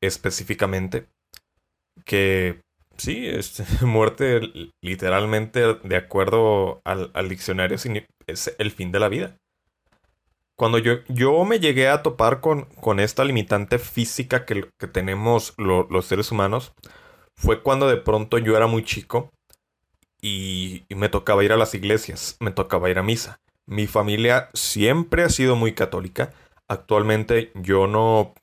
específicamente, 0.00 1.06
que 2.04 2.60
sí, 2.96 3.26
es, 3.26 3.62
muerte 3.82 4.40
literalmente, 4.82 5.74
de 5.74 5.96
acuerdo 5.96 6.80
al, 6.84 7.28
diccionario, 7.28 7.76
es 8.26 8.54
el 8.58 8.70
fin 8.70 8.92
de 8.92 9.00
la 9.00 9.08
vida. 9.08 9.36
Cuando 10.58 10.78
yo, 10.78 11.04
yo 11.08 11.44
me 11.44 11.60
llegué 11.60 11.88
a 11.88 12.02
topar 12.02 12.40
con, 12.40 12.62
con 12.80 12.98
esta 12.98 13.24
limitante 13.24 13.78
física 13.78 14.46
que, 14.46 14.70
que 14.78 14.86
tenemos 14.86 15.52
los 15.58 16.06
seres 16.06 16.32
humanos, 16.32 16.72
fue 17.36 17.62
cuando 17.62 17.88
de 17.88 17.96
pronto 17.98 18.38
yo 18.38 18.56
era 18.56 18.66
muy 18.66 18.84
chico 18.84 19.30
y, 20.20 20.84
me 20.88 21.08
tocaba 21.08 21.44
ir 21.44 21.52
a 21.52 21.56
las 21.56 21.74
iglesias, 21.74 22.36
me 22.40 22.50
tocaba 22.50 22.90
ir 22.90 22.98
a 22.98 23.02
misa. 23.02 23.40
Mi 23.66 23.86
familia 23.86 24.48
siempre 24.54 25.22
ha 25.22 25.28
sido 25.28 25.56
muy 25.56 25.72
católica. 25.72 26.32
Actualmente 26.68 27.52
yo 27.54 27.86
no, 27.86 28.34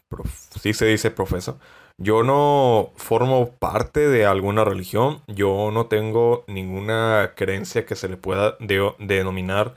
sí 0.62 0.74
se 0.74 0.86
dice 0.86 1.12
profeso, 1.12 1.60
yo 1.98 2.24
no 2.24 2.94
formo 2.96 3.52
parte 3.52 4.08
de 4.08 4.26
alguna 4.26 4.64
religión, 4.64 5.22
yo 5.28 5.72
no 5.72 5.88
tengo 5.88 6.44
ninguna 6.48 7.34
creencia 7.36 7.86
que 7.86 7.96
se 7.96 8.10
le 8.10 8.18
pueda 8.18 8.58
denominar 9.00 9.76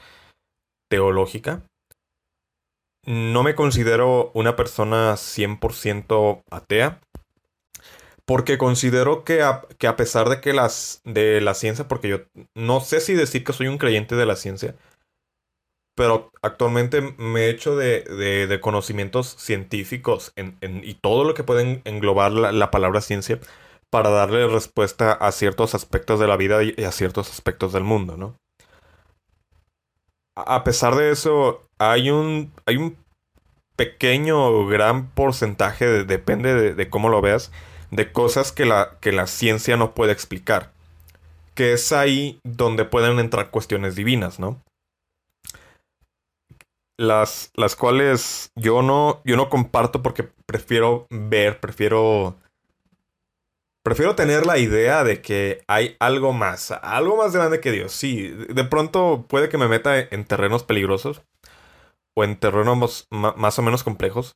teológica. 0.89 1.63
No 3.05 3.43
me 3.43 3.55
considero 3.55 4.31
una 4.35 4.57
persona 4.57 5.15
100% 5.15 6.43
atea 6.51 7.01
porque 8.27 8.59
considero 8.59 9.25
que 9.25 9.43
a, 9.43 9.63
que 9.79 9.87
a 9.87 9.97
pesar 9.97 10.29
de 10.29 10.41
que 10.41 10.53
las 10.53 11.01
de 11.05 11.41
la 11.41 11.55
ciencia, 11.55 11.89
porque 11.89 12.09
yo 12.09 12.19
no 12.55 12.81
sé 12.81 13.01
si 13.01 13.15
decir 13.15 13.45
que 13.45 13.53
soy 13.53 13.69
un 13.69 13.79
creyente 13.79 14.17
de 14.17 14.27
la 14.27 14.37
ciencia, 14.37 14.75
pero 15.97 16.31
actualmente 16.43 17.01
me 17.17 17.47
he 17.47 17.51
hecho 17.51 17.77
de, 17.77 18.03
de, 18.03 18.61
conocimientos 18.61 19.29
científicos 19.39 20.33
en, 20.37 20.59
y 20.61 20.95
todo 20.95 21.25
lo 21.25 21.35
que 21.35 21.45
pueden 21.45 21.81
englobar 21.85 22.33
la, 22.33 22.71
palabra 22.71 23.01
ciencia 23.01 23.41
para 23.91 24.11
darle 24.11 24.47
respuesta 24.47 25.13
a 25.13 25.33
ciertos 25.33 25.75
aspectos 25.75 26.21
de 26.21 26.27
la 26.27 26.37
vida 26.37 26.63
y 26.63 26.85
a 26.85 26.93
ciertos 26.93 27.31
aspectos 27.31 27.73
del 27.73 27.85
mundo, 27.85 28.17
¿no? 28.17 28.37
A 30.35 30.65
pesar 30.65 30.97
de 30.97 31.11
eso, 31.13 31.67
hay 31.79 32.11
un, 32.11 32.53
hay 32.67 32.77
un 32.77 32.99
pequeño, 33.77 34.67
gran 34.67 35.09
porcentaje, 35.13 36.05
depende 36.05 36.75
de 36.75 36.91
cómo 36.91 37.09
lo 37.09 37.23
veas, 37.23 37.53
de 37.91 38.13
cosas 38.13 38.53
que 38.53 38.65
la, 38.65 38.99
que 39.01 39.13
la 39.13 39.27
ciencia 39.27 39.77
no 39.77 39.95
puede 39.95 40.13
explicar. 40.13 40.73
Que 41.55 41.73
es 41.73 41.93
ahí 41.93 42.39
donde 42.45 42.85
pueden 42.85 43.19
entrar 43.19 43.51
cuestiones 43.51 43.95
divinas, 43.95 44.39
¿no? 44.39 44.61
Las, 46.99 47.51
las 47.55 47.77
cuales 47.77 48.51
yo 48.57 48.83
no, 48.83 49.21
yo 49.25 49.37
no 49.37 49.49
comparto 49.49 50.03
porque 50.03 50.29
prefiero 50.47 51.07
ver, 51.11 51.61
prefiero... 51.61 52.37
Prefiero 53.85 54.17
tener 54.17 54.47
la 54.47 54.59
idea 54.59 55.05
de 55.05 55.23
que 55.23 55.63
hay 55.69 55.97
algo 56.01 56.33
más, 56.33 56.73
algo 56.73 57.17
más 57.17 57.33
grande 57.33 57.61
que 57.61 57.71
Dios. 57.71 57.93
Sí, 57.93 58.31
de 58.31 58.65
pronto 58.65 59.27
puede 59.29 59.49
que 59.49 59.59
me 59.59 59.69
meta 59.69 60.01
en 60.01 60.25
terrenos 60.25 60.65
peligrosos 60.65 61.23
o 62.17 62.25
en 62.25 62.37
terrenos 62.37 63.07
más 63.11 63.59
o 63.59 63.63
menos 63.63 63.85
complejos, 63.85 64.35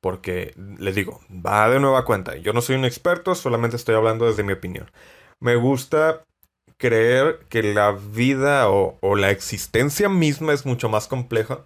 porque 0.00 0.54
les 0.78 0.94
digo, 0.94 1.20
va 1.30 1.68
de 1.68 1.80
nueva 1.80 2.04
cuenta. 2.04 2.36
Yo 2.36 2.52
no 2.52 2.60
soy 2.60 2.76
un 2.76 2.84
experto, 2.84 3.34
solamente 3.34 3.76
estoy 3.76 3.94
hablando 3.94 4.26
desde 4.26 4.42
mi 4.42 4.52
opinión. 4.52 4.90
Me 5.40 5.56
gusta 5.56 6.24
creer 6.76 7.40
que 7.48 7.62
la 7.62 7.92
vida 7.92 8.70
o, 8.70 8.98
la 9.16 9.30
existencia 9.30 10.08
misma 10.08 10.52
es 10.52 10.64
mucho 10.64 10.88
más 10.88 11.08
compleja 11.08 11.60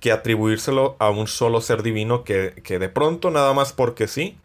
que, 0.00 0.12
atribuírselo 0.12 0.96
a 0.98 1.08
un 1.08 1.26
solo 1.26 1.62
ser 1.62 1.82
divino 1.82 2.24
que, 2.24 2.60
que, 2.62 2.78
de 2.78 2.90
pronto, 2.90 3.30
nada 3.30 3.54
más 3.54 3.72
porque 3.72 4.06
sí, 4.06 4.38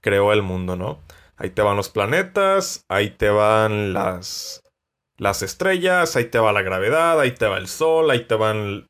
creó 0.00 0.32
el 0.32 0.40
mundo, 0.40 0.74
¿no? 0.74 1.00
Ahí 1.36 1.50
te 1.50 1.60
van 1.60 1.76
los 1.76 1.90
planetas, 1.90 2.86
ahí 2.88 3.10
te 3.10 3.28
van 3.28 3.92
las, 3.92 4.62
las 5.18 5.42
estrellas, 5.42 6.16
ahí 6.16 6.26
te 6.26 6.38
va 6.38 6.52
la 6.54 6.62
gravedad, 6.62 7.20
ahí 7.20 7.32
te 7.32 7.46
va 7.46 7.58
el 7.58 7.68
sol, 7.68 8.10
ahí 8.10 8.24
te 8.24 8.36
van 8.36 8.86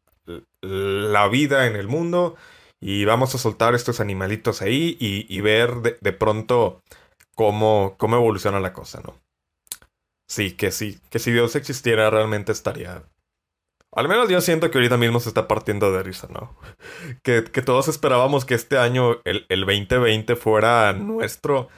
la 0.60 1.26
vida 1.26 1.66
en 1.66 1.74
el 1.74 1.88
mundo 1.88 2.36
y 2.82 3.04
vamos 3.04 3.32
a 3.34 3.38
soltar 3.38 3.76
estos 3.76 4.00
animalitos 4.00 4.60
ahí 4.60 4.96
y, 4.98 5.40
ver 5.40 5.98
de, 6.00 6.12
pronto 6.12 6.82
cómo, 7.36 7.94
cómo 7.96 8.16
evoluciona 8.16 8.58
la 8.58 8.72
cosa, 8.72 9.00
¿no? 9.04 9.14
Sí, 10.28 10.52
que 10.52 10.72
sí, 10.72 10.98
que 11.08 11.20
si 11.20 11.30
Dios 11.30 11.54
existiera 11.54 12.10
realmente 12.10 12.50
estaría... 12.50 13.04
Al 13.94 14.08
menos 14.08 14.28
yo 14.28 14.40
siento 14.40 14.70
que 14.70 14.78
ahorita 14.78 14.96
mismo 14.96 15.20
se 15.20 15.28
está 15.28 15.46
partiendo 15.46 15.92
de 15.92 16.02
risa, 16.02 16.26
¿no? 16.28 16.56
Que, 17.22 17.42
todos 17.42 17.86
esperábamos 17.86 18.44
que 18.44 18.54
este 18.54 18.78
año, 18.78 19.20
el, 19.24 19.46
el 19.48 19.60
2020, 19.60 20.34
fuera 20.34 20.92
nuestro, 20.92 21.68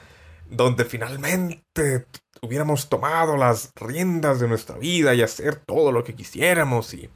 donde 0.49 0.85
finalmente 0.85 2.07
hubiéramos 2.41 2.89
tomado 2.89 3.37
las 3.37 3.71
riendas 3.75 4.39
de 4.39 4.47
nuestra 4.47 4.79
vida 4.79 5.13
y 5.13 5.21
hacer 5.21 5.57
todo 5.57 5.91
lo 5.91 6.03
que 6.03 6.15
quisiéramos 6.15 6.95
y, 6.95 7.11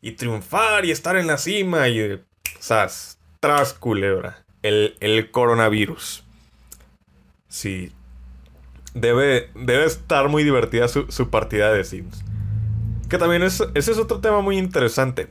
y 0.00 0.12
triunfar 0.12 0.86
y 0.86 0.90
estar 0.90 1.16
en 1.16 1.26
la 1.26 1.36
cima 1.36 1.88
y 1.88 2.22
Sas, 2.58 3.18
tras 3.40 3.72
culebra. 3.74 4.44
El, 4.62 4.96
el 5.00 5.30
coronavirus. 5.30 6.24
Sí. 7.48 7.92
debe, 8.94 9.50
debe 9.54 9.84
estar 9.84 10.28
muy 10.28 10.44
divertida 10.44 10.88
su, 10.88 11.30
partida 11.30 11.72
de 11.72 11.84
Sims. 11.84 12.22
Que 13.08 13.18
también 13.18 13.42
es, 13.42 13.60
ese 13.74 13.92
es 13.92 13.98
otro 13.98 14.20
tema 14.20 14.40
muy 14.40 14.58
interesante. 14.58 15.28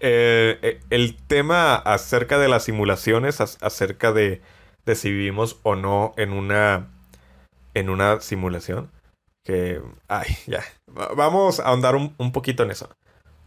Eh, 0.00 0.58
eh, 0.62 0.80
el 0.90 1.16
tema 1.16 1.74
acerca 1.76 2.38
de 2.38 2.48
las 2.48 2.64
simulaciones, 2.64 3.40
acerca 3.40 4.12
de, 4.12 4.42
de, 4.84 4.94
si 4.94 5.10
vivimos 5.10 5.58
o 5.62 5.76
no 5.76 6.14
en 6.16 6.32
una, 6.32 6.88
en 7.74 7.90
una 7.90 8.20
simulación. 8.20 8.90
Que, 9.44 9.80
ay, 10.08 10.36
ya. 10.46 10.64
Vamos 10.86 11.60
a 11.60 11.64
ahondar 11.64 11.94
un, 11.94 12.14
un 12.18 12.32
poquito 12.32 12.62
en 12.64 12.72
eso. 12.72 12.88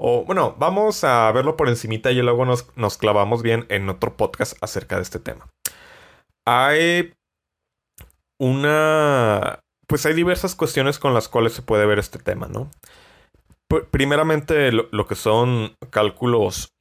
O 0.01 0.23
bueno, 0.23 0.55
vamos 0.57 1.03
a 1.03 1.29
verlo 1.33 1.57
por 1.57 1.67
encimita 1.67 2.09
y 2.09 2.21
luego 2.21 2.45
nos, 2.45 2.97
clavamos 2.97 3.43
bien 3.43 3.65
en 3.67 3.89
otro 3.89 4.15
podcast 4.15 4.57
acerca 4.63 4.95
de 4.95 5.01
este 5.01 5.19
tema. 5.19 5.49
Hay 6.47 7.13
una... 8.39 9.59
Pues 9.87 10.05
hay 10.05 10.13
diversas 10.13 10.55
cuestiones 10.55 10.99
con 10.99 11.13
las 11.13 11.27
cuales 11.27 11.51
se 11.51 11.63
puede 11.63 11.85
ver 11.85 11.99
este 11.99 12.17
tema, 12.17 12.47
¿no? 12.47 12.71
primeramente 13.91 14.71
lo, 14.71 15.05
que 15.05 15.13
son 15.13 15.75
cálculos 15.91 16.73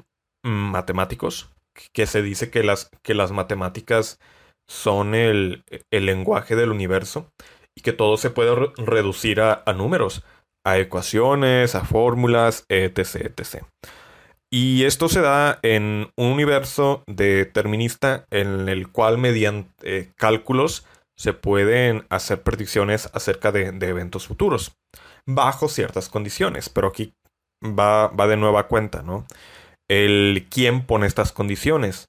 matemáticos, 0.43 1.51
que 1.93 2.07
se 2.07 2.23
dice 2.23 2.51
que 2.51 2.63
las, 2.63 2.91
que 3.03 3.13
las 3.13 3.31
matemáticas 3.31 4.19
son 4.67 5.15
el, 5.15 5.65
el 5.91 6.07
lenguaje 6.07 6.57
del 6.57 6.71
universo 6.71 7.31
y 7.77 7.83
que 7.83 7.93
todo 7.93 8.17
se 8.17 8.31
puede 8.31 8.73
reducir 8.79 9.43
a 9.43 9.71
números 9.75 10.25
a 10.69 10.79
ecuaciones, 10.79 11.75
a 11.75 11.85
fórmulas, 11.85 12.65
etc, 12.69 13.33
etc. 13.39 13.65
Y 14.51 14.85
esto 14.85 15.09
se 15.09 15.21
da 15.23 15.59
en 15.63 16.11
un 16.17 16.27
universo 16.27 17.05
determinista 17.07 18.27
en 18.31 18.69
el 18.69 18.91
cual 18.91 19.17
mediante 19.19 19.71
eh, 19.83 20.13
cálculos 20.17 20.87
se 21.17 21.33
pueden 21.33 22.07
hacer 22.11 22.43
predicciones 22.43 23.11
acerca 23.15 23.51
de, 23.51 23.69
eventos 23.81 24.27
futuros, 24.27 24.77
bajo 25.27 25.69
ciertas 25.69 26.09
condiciones, 26.09 26.69
pero 26.69 26.89
aquí 26.89 27.15
va, 27.63 28.09
va 28.09 28.27
de 28.27 28.37
nueva 28.37 28.69
cuenta, 28.69 29.03
¿no? 29.03 29.27
El 29.89 30.47
quién 30.51 30.87
pone 30.87 31.07
estas 31.07 31.33
condiciones. 31.33 32.09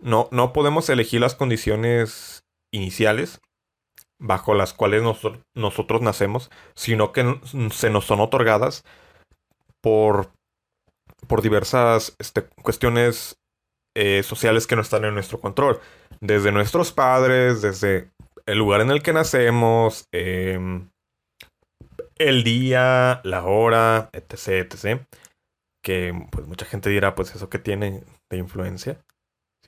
No, 0.00 0.28
no 0.32 0.52
podemos 0.52 0.88
elegir 0.88 1.20
las 1.20 1.34
condiciones 1.34 2.44
iniciales, 2.72 3.40
bajo 4.20 4.54
las 4.54 4.72
cuales 4.72 5.02
nosotros 5.54 6.02
nacemos, 6.02 6.50
sino 6.74 7.12
que 7.12 7.38
se 7.70 7.90
nos 7.90 8.04
son 8.04 8.20
otorgadas 8.20 8.84
por, 9.82 10.30
por 11.26 11.42
diversas 11.42 12.14
este, 12.18 12.44
cuestiones 12.62 13.36
eh, 13.96 14.22
sociales 14.22 14.66
que 14.66 14.76
no 14.76 14.82
están 14.82 15.04
en 15.04 15.14
nuestro 15.14 15.40
control. 15.40 15.80
Desde 16.20 16.52
nuestros 16.52 16.92
padres, 16.92 17.62
desde 17.62 18.10
el 18.46 18.58
lugar 18.58 18.80
en 18.80 18.90
el 18.90 19.02
que 19.02 19.12
nacemos, 19.12 20.06
em, 20.12 20.88
el 22.16 22.44
día, 22.44 23.20
la 23.24 23.44
hora, 23.44 24.10
etc, 24.12 24.72
etc. 24.72 25.02
Que 25.82 26.12
pues 26.30 26.46
mucha 26.46 26.66
gente 26.66 26.88
dirá, 26.88 27.14
pues 27.14 27.34
eso 27.34 27.50
que 27.50 27.58
tiene 27.58 28.04
de 28.30 28.38
influencia 28.38 29.00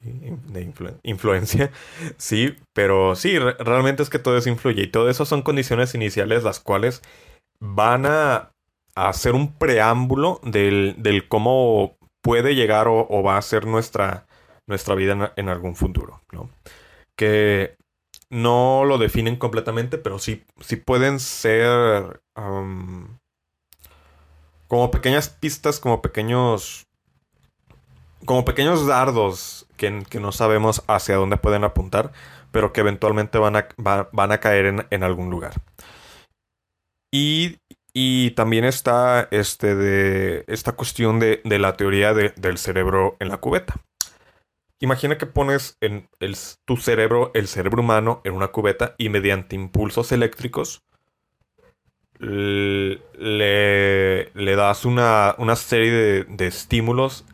de 0.00 0.73
influencia, 1.03 1.71
sí, 2.17 2.57
pero 2.73 3.17
sí, 3.17 3.38
realmente 3.38 4.03
es 4.03 4.11
que 4.11 4.19
todo 4.19 4.37
eso 4.37 4.49
influye 4.49 4.83
y 4.83 4.91
todo 4.91 5.09
eso 5.11 5.25
son 5.25 5.43
condiciones 5.43 5.95
iniciales 5.95 6.45
las 6.45 6.61
cuales 6.61 7.03
van 7.61 8.07
a, 8.07 8.53
hacer 8.95 9.35
un 9.35 9.53
preámbulo 9.53 10.41
del, 10.43 11.26
cómo 11.29 11.99
puede 12.23 12.55
llegar 12.55 12.88
o, 12.88 13.23
va 13.23 13.37
a 13.37 13.43
ser 13.43 13.67
nuestra, 13.67 14.26
nuestra 14.67 14.95
vida 14.95 15.33
en, 15.37 15.49
algún 15.50 15.76
futuro, 15.76 16.23
¿no? 16.33 16.49
Que 17.15 17.76
no 18.31 18.85
lo 18.87 18.97
definen 18.97 19.37
completamente, 19.37 19.99
pero 19.99 20.19
sí, 20.19 20.45
sí 20.61 20.76
pueden 20.76 21.21
ser 21.21 22.21
como 24.67 24.91
pequeñas 24.91 25.29
pistas, 25.29 25.79
como 25.79 26.00
pequeños 26.00 26.86
como 28.27 28.45
pequeños 28.45 28.87
dardos 28.87 29.67
que, 29.77 29.91
no 30.21 30.33
sabemos 30.33 30.83
hacia 30.87 31.17
dónde 31.17 31.39
pueden 31.39 31.65
apuntar, 31.65 32.12
pero 32.51 32.73
que 32.73 32.81
eventualmente 32.81 33.39
van 33.39 33.57
a, 33.57 33.69
van 33.77 34.33
a 34.33 34.39
caer 34.39 34.87
en, 34.91 35.03
algún 35.03 35.31
lugar. 35.31 35.55
Y, 37.11 37.59
también 38.33 38.65
está 38.65 39.29
este 39.31 39.75
de, 39.75 40.45
esta 40.49 40.73
cuestión 40.73 41.19
de, 41.19 41.41
la 41.45 41.77
teoría 41.77 42.12
del 42.12 42.59
cerebro 42.59 43.17
en 43.21 43.31
la 43.31 43.39
cubeta. 43.39 43.75
Imagina 44.81 45.17
que 45.17 45.25
pones 45.25 45.79
en 45.81 46.07
tu 46.67 46.77
cerebro, 46.77 47.31
el 47.33 47.49
cerebro 47.49 47.83
humano, 47.83 48.21
en 48.25 48.35
una 48.35 48.49
cubeta 48.49 48.95
y 48.99 49.09
mediante 49.09 49.57
impulsos 49.57 50.12
eléctricos 50.12 50.83
le, 52.19 54.31
le 54.35 54.57
das 54.57 54.85
una, 54.85 55.35
una 55.39 55.57
serie 55.57 55.91
de, 55.91 56.25
de 56.25 56.47
estímulos 56.47 57.25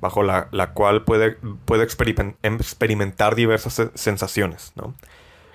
bajo 0.00 0.22
la, 0.22 0.72
cual 0.74 1.04
puede, 1.04 1.36
puede 1.64 1.84
experimentar 1.84 3.34
diversas 3.34 3.90
sensaciones, 3.94 4.72
¿no? 4.74 4.94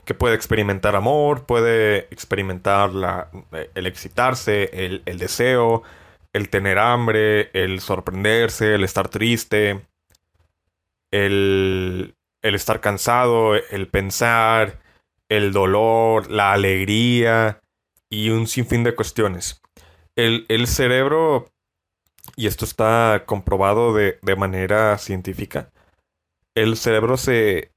Que 0.05 0.13
puede 0.13 0.35
experimentar 0.35 0.95
amor, 0.95 1.45
puede 1.45 2.07
experimentar 2.11 2.93
la, 2.93 3.29
el 3.73 3.87
excitarse, 3.87 4.69
el, 4.73 5.17
deseo, 5.17 5.81
el 6.31 6.49
tener 6.49 6.77
hambre, 6.77 7.49
el 7.53 7.79
sorprenderse, 7.79 8.75
el 8.75 8.83
estar 8.83 9.09
triste, 9.09 9.81
el, 11.11 12.15
el 12.43 12.55
estar 12.55 12.81
cansado, 12.81 13.55
el 13.55 13.87
pensar, 13.87 14.79
el 15.27 15.51
dolor, 15.51 16.29
la 16.29 16.53
alegría 16.53 17.61
y 18.11 18.29
un 18.29 18.45
sinfín 18.45 18.83
de 18.83 18.93
cuestiones. 18.93 19.61
El, 20.15 20.45
el 20.49 20.67
cerebro 20.67 21.47
y 22.35 22.47
esto 22.47 22.65
está 22.65 23.23
comprobado 23.25 23.93
de, 23.93 24.19
manera 24.37 24.97
científica, 24.97 25.71
el 26.55 26.77
cerebro 26.77 27.17
se 27.17 27.71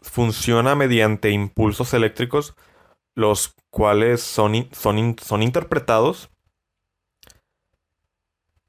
funciona 0.00 0.74
mediante 0.74 1.30
impulsos 1.30 1.94
eléctricos, 1.94 2.54
los 3.14 3.54
cuales 3.70 4.20
son, 4.22 4.68
son, 4.72 5.16
son 5.22 5.42
interpretados 5.42 6.30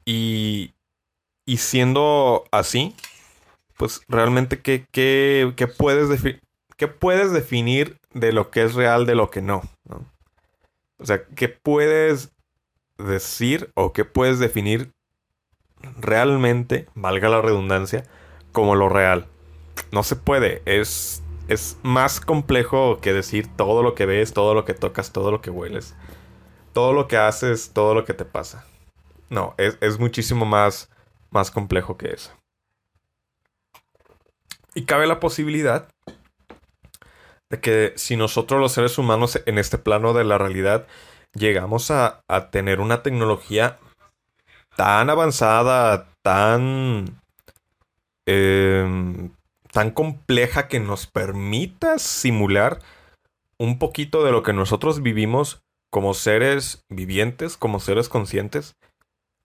y, 0.06 0.74
y 1.46 1.58
siendo 1.58 2.44
así, 2.52 2.96
pues 3.78 4.02
realmente 4.08 4.62
qué, 4.62 4.86
qué, 4.92 5.54
qué 5.56 5.68
puedes, 5.68 6.22
qué 6.78 6.88
puedes 6.88 7.32
definir 7.32 7.98
de 8.14 8.32
lo 8.32 8.52
que 8.52 8.64
es 8.64 8.76
real 8.76 9.06
de 9.06 9.16
lo 9.16 9.30
que 9.30 9.42
no, 9.42 9.62
no. 9.86 10.06
O 11.00 11.06
sea, 11.06 11.26
¿qué 11.26 11.50
puedes 11.50 12.33
decir 12.98 13.72
o 13.76 13.94
qué 13.94 14.06
puedes 14.06 14.40
definir 14.40 14.94
realmente, 16.00 16.88
valga 16.96 17.30
la 17.30 17.42
redundancia, 17.42 18.04
como 18.52 18.76
lo 18.76 18.90
real. 18.90 19.28
No 19.92 20.04
se 20.04 20.16
puede, 20.16 20.62
es, 20.66 21.24
es 21.48 21.78
más 21.84 22.20
complejo 22.20 23.00
que 23.02 23.14
decir 23.14 23.48
todo 23.56 23.84
lo 23.84 23.96
que 23.96 24.06
ves, 24.06 24.34
todo 24.34 24.54
lo 24.54 24.66
que 24.66 24.74
tocas, 24.74 25.12
todo 25.12 25.32
lo 25.32 25.42
que 25.42 25.50
hueles, 25.50 25.96
todo 26.74 26.94
lo 26.94 27.08
que 27.08 27.18
haces, 27.18 27.72
todo 27.74 27.94
lo 27.94 28.06
que 28.06 28.14
te 28.14 28.26
pasa. 28.26 28.66
No, 29.30 29.56
es, 29.58 29.78
es 29.82 30.00
muchísimo 30.00 30.46
más, 30.46 30.90
más 31.32 31.52
complejo 31.52 31.98
que 31.98 32.12
eso. 32.12 32.32
Y 34.76 34.86
cabe 34.86 35.08
la 35.08 35.20
posibilidad 35.20 35.88
de 37.50 37.60
que 37.60 37.94
si 37.96 38.18
nosotros 38.18 38.60
los 38.60 38.72
seres 38.72 38.98
humanos 38.98 39.40
en 39.46 39.60
este 39.60 39.78
plano 39.78 40.14
de 40.14 40.24
la 40.24 40.40
realidad 40.40 40.88
llegamos 41.34 41.92
a, 41.92 42.24
tener 42.52 42.80
una 42.80 43.04
tecnología 43.04 43.80
tan 44.76 45.10
avanzada, 45.10 46.08
tan, 46.22 47.22
em, 48.26 49.32
tan 49.72 49.92
compleja 49.92 50.68
que 50.68 50.80
nos 50.80 51.08
permita 51.08 52.00
simular 52.00 52.80
un 53.58 53.80
poquito 53.80 54.24
de 54.24 54.32
lo 54.32 54.44
que 54.44 54.54
nosotros 54.54 55.02
vivimos 55.02 55.64
como 55.90 56.14
seres 56.14 56.84
vivientes, 56.90 57.56
como 57.56 57.80
seres 57.80 58.10
conscientes, 58.10 58.76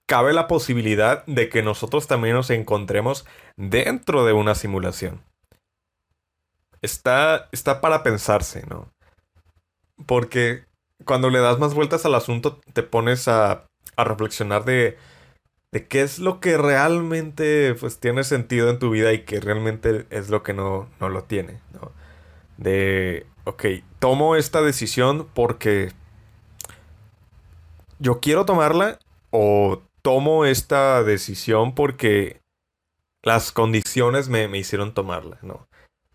cabe 0.07 0.33
la 0.33 0.49
posibilidad 0.49 1.25
de 1.27 1.51
que 1.51 1.63
nosotros 1.63 2.07
también 2.07 2.35
nos 2.35 2.49
encontremos 2.49 3.27
dentro 3.57 4.25
de 4.25 4.33
una 4.33 4.55
simulación. 4.55 5.23
Está, 6.81 7.49
está 7.53 7.81
para 7.81 8.03
pensarse, 8.03 8.65
¿no? 8.67 8.91
Porque 10.07 10.68
cuando 11.09 11.31
le 11.31 11.39
das 11.39 11.59
más 11.59 11.73
vueltas 11.73 12.05
al 12.05 12.15
asunto, 12.15 12.61
te 12.75 12.83
pones 12.83 13.29
a, 13.29 13.65
reflexionar 13.97 14.67
de, 14.67 14.99
qué 15.89 16.03
es 16.03 16.19
lo 16.19 16.39
que 16.39 16.59
realmente 16.59 17.75
pues, 17.81 17.99
tiene 17.99 18.25
sentido 18.25 18.69
en 18.69 18.79
tu 18.79 18.91
vida 18.91 19.15
y 19.15 19.23
qué 19.23 19.41
realmente 19.41 20.07
es 20.11 20.29
lo 20.29 20.43
que 20.43 20.53
no, 20.53 20.87
no 21.01 21.09
lo 21.09 21.25
tiene. 21.25 21.61
De, 22.59 23.27
ok, 23.45 23.65
tomo 23.99 24.37
esta 24.37 24.61
decisión 24.61 25.27
porque 25.33 25.93
yo 27.99 28.21
quiero 28.21 28.45
tomarla 28.45 28.99
o 29.31 29.81
tomo 30.03 30.45
esta 30.45 31.03
decisión 31.05 31.75
porque 31.75 32.43
las 33.23 33.51
condiciones 33.51 34.29
me, 34.29 34.47
me 34.47 34.59
hicieron 34.59 34.93
tomarla, 34.93 35.39
¿no? 35.41 35.69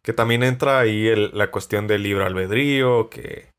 Que 0.03 0.13
también 0.13 0.43
entra 0.43 0.77
ahí 0.77 1.11
la 1.33 1.49
cuestión 1.49 1.87
del 1.87 2.03
libre 2.03 2.25
albedrío, 2.25 3.09
que, 3.09 3.52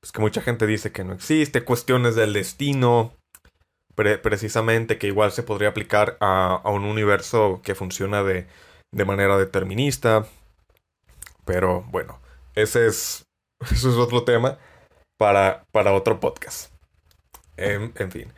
pues 0.00 0.12
que 0.12 0.20
mucha 0.20 0.40
gente 0.40 0.66
dice 0.66 0.92
que 0.92 1.04
no 1.04 1.12
existe, 1.12 1.64
cuestiones 1.64 2.14
del 2.14 2.32
destino, 2.32 3.14
precisamente 3.94 4.98
que 4.98 5.08
igual 5.08 5.32
se 5.32 5.42
podría 5.42 5.70
aplicar 5.70 6.16
a, 6.20 6.60
un 6.64 6.84
universo 6.84 7.60
que 7.64 7.74
funciona 7.74 8.22
de, 8.22 8.46
de, 8.92 9.04
manera 9.04 9.36
determinista. 9.36 10.26
Pero 11.44 11.82
bueno, 11.90 12.20
ese 12.54 12.86
es, 12.86 13.24
ese 13.60 13.88
es 13.88 13.96
otro 13.96 14.24
tema 14.24 14.58
para, 15.18 15.64
para 15.72 15.92
otro 15.92 16.20
podcast. 16.20 16.72
En, 17.56 17.92
en 17.96 18.10
fin. 18.12 18.32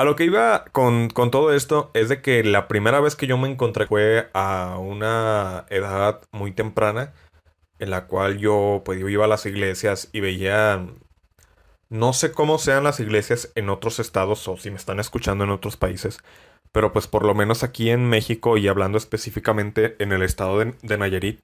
A 0.00 0.04
lo 0.04 0.14
que 0.14 0.24
iba 0.24 0.64
con, 0.70 1.08
todo 1.08 1.52
esto 1.52 1.90
es 1.92 2.08
de 2.08 2.22
que 2.22 2.44
la 2.44 2.68
primera 2.68 3.00
vez 3.00 3.16
que 3.16 3.26
yo 3.26 3.36
me 3.36 3.48
encontré 3.48 3.88
fue 3.88 4.30
a 4.32 4.76
una 4.78 5.66
edad 5.70 6.20
muy 6.30 6.52
temprana 6.52 7.14
en 7.78 7.90
la 7.90 8.06
cual 8.06 8.38
yo 8.38 8.82
pues 8.84 9.00
iba 9.00 9.24
a 9.24 9.28
las 9.28 9.46
iglesias 9.46 10.08
y 10.12 10.20
veía 10.20 10.86
no 11.88 12.12
sé 12.12 12.32
cómo 12.32 12.58
sean 12.58 12.84
las 12.84 13.00
iglesias 13.00 13.50
en 13.54 13.70
otros 13.70 13.98
estados 13.98 14.46
o 14.48 14.56
si 14.56 14.70
me 14.70 14.76
están 14.76 15.00
escuchando 15.00 15.44
en 15.44 15.50
otros 15.50 15.76
países, 15.76 16.18
pero 16.72 16.92
pues 16.92 17.06
por 17.06 17.24
lo 17.24 17.34
menos 17.34 17.62
aquí 17.62 17.90
en 17.90 18.08
México 18.08 18.56
y 18.58 18.68
hablando 18.68 18.98
específicamente 18.98 19.96
en 19.98 20.12
el 20.12 20.22
estado 20.22 20.58
de, 20.58 20.74
de 20.82 20.98
Nayarit, 20.98 21.40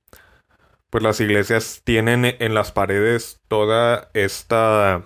pues 0.90 1.02
las 1.02 1.20
iglesias 1.20 1.80
tienen 1.84 2.24
en 2.24 2.54
las 2.54 2.72
paredes 2.72 3.40
toda 3.48 4.10
esta... 4.14 5.02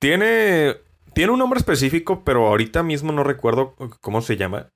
Tiene 0.00 0.76
tiene 1.18 1.32
un 1.32 1.40
nombre 1.40 1.58
específico, 1.58 2.22
pero 2.22 2.46
ahorita 2.46 2.84
mismo 2.84 3.10
no 3.10 3.24
recuerdo 3.24 3.74
cómo 4.00 4.22
se 4.22 4.36
llama. 4.36 4.70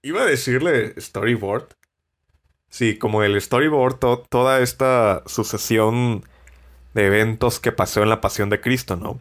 Iba 0.00 0.22
a 0.22 0.26
decirle 0.26 0.94
storyboard. 1.00 1.74
Sí, 2.68 2.98
como 2.98 3.22
el 3.22 3.40
storyboard, 3.40 3.98
toda 4.28 4.60
esta 4.60 5.22
sucesión 5.26 6.24
de 6.94 7.06
eventos 7.06 7.60
que 7.60 7.72
pasó 7.72 8.02
en 8.02 8.10
la 8.10 8.20
pasión 8.20 8.50
de 8.50 8.60
Cristo, 8.60 8.96
¿no? 8.96 9.18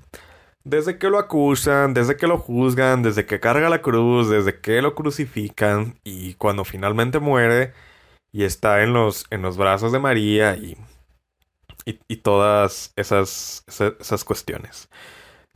Desde 0.63 0.97
que 0.97 1.09
lo 1.09 1.17
acusan, 1.17 1.93
desde 1.93 2.17
que 2.17 2.27
lo 2.27 2.37
juzgan, 2.37 3.03
desde 3.03 3.25
que 3.25 3.39
carga 3.39 3.69
la 3.69 3.81
cruz, 3.81 4.29
desde 4.29 4.59
que 4.59 4.81
lo 4.81 4.95
crucifican 4.95 5.95
y 6.03 6.33
cuando 6.33 6.65
finalmente 6.65 7.19
muere 7.19 7.73
y 8.33 8.43
está 8.43 8.83
en 8.83 8.93
los, 8.93 9.25
en 9.29 9.41
los 9.41 9.55
brazos 9.57 9.93
de 9.93 9.99
María 9.99 10.57
y 10.57 10.77
y, 12.07 12.17
todas 12.17 12.91
esas, 12.95 13.63
esas, 13.67 14.23
cuestiones. 14.23 14.89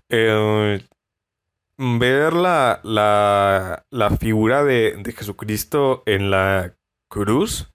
Eh, 0.09 0.81
ver 1.77 2.33
la, 2.33 2.79
la, 2.83 3.85
la 3.89 4.09
figura 4.11 4.63
de, 4.63 4.95
de, 4.97 5.11
Jesucristo 5.11 6.03
en 6.05 6.31
la 6.31 6.75
cruz, 7.09 7.70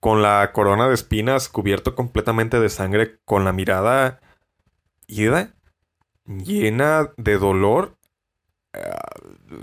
con 0.00 0.22
la 0.22 0.50
corona 0.52 0.88
de 0.88 0.94
espinas 0.94 1.48
cubierto 1.48 1.94
completamente 1.94 2.58
de 2.58 2.70
sangre, 2.70 3.20
con 3.24 3.44
la 3.44 3.52
mirada 3.52 4.20
ida, 5.06 5.54
llena 6.24 7.12
de 7.16 7.38
dolor, 7.38 7.96
eh, 8.72 8.80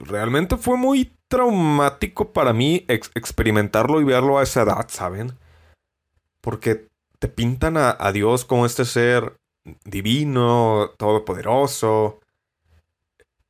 realmente 0.03 0.57
fue 0.57 0.77
muy 0.77 1.13
traumático 1.27 2.31
para 2.33 2.53
mí 2.53 2.85
experimentarlo 2.87 3.99
y 3.99 4.03
verlo 4.03 4.37
a 4.37 4.43
esa 4.43 4.61
edad, 4.61 4.87
¿saben? 4.89 5.37
Porque 6.41 6.87
te 7.19 7.27
pintan 7.27 7.77
a, 7.77 8.11
Dios 8.11 8.45
como 8.45 8.65
este 8.65 8.85
ser 8.85 9.37
divino, 9.85 10.91
todopoderoso. 10.97 12.19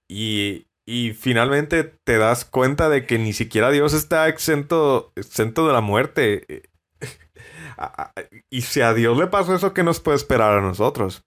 Y, 0.08 0.68
y 0.86 1.12
finalmente 1.14 1.84
te 1.84 2.18
das 2.18 2.46
cuenta 2.46 2.90
de 2.90 3.06
que 3.06 3.20
ni 3.20 3.34
siquiera 3.34 3.72
Dios 3.72 3.94
está 3.94 4.28
exento, 4.30 5.12
exento 5.16 5.68
de 5.68 5.74
la 5.74 5.82
muerte. 5.82 6.67
Y 8.50 8.62
si 8.62 8.82
a 8.82 8.94
Dios 8.94 9.18
le 9.18 9.28
pasó 9.28 9.56
eso, 9.56 9.74
¿qué 9.74 9.84
nos 9.84 10.00
puede 10.00 10.18
esperar 10.18 10.58
a 10.58 10.62
nosotros? 10.62 11.24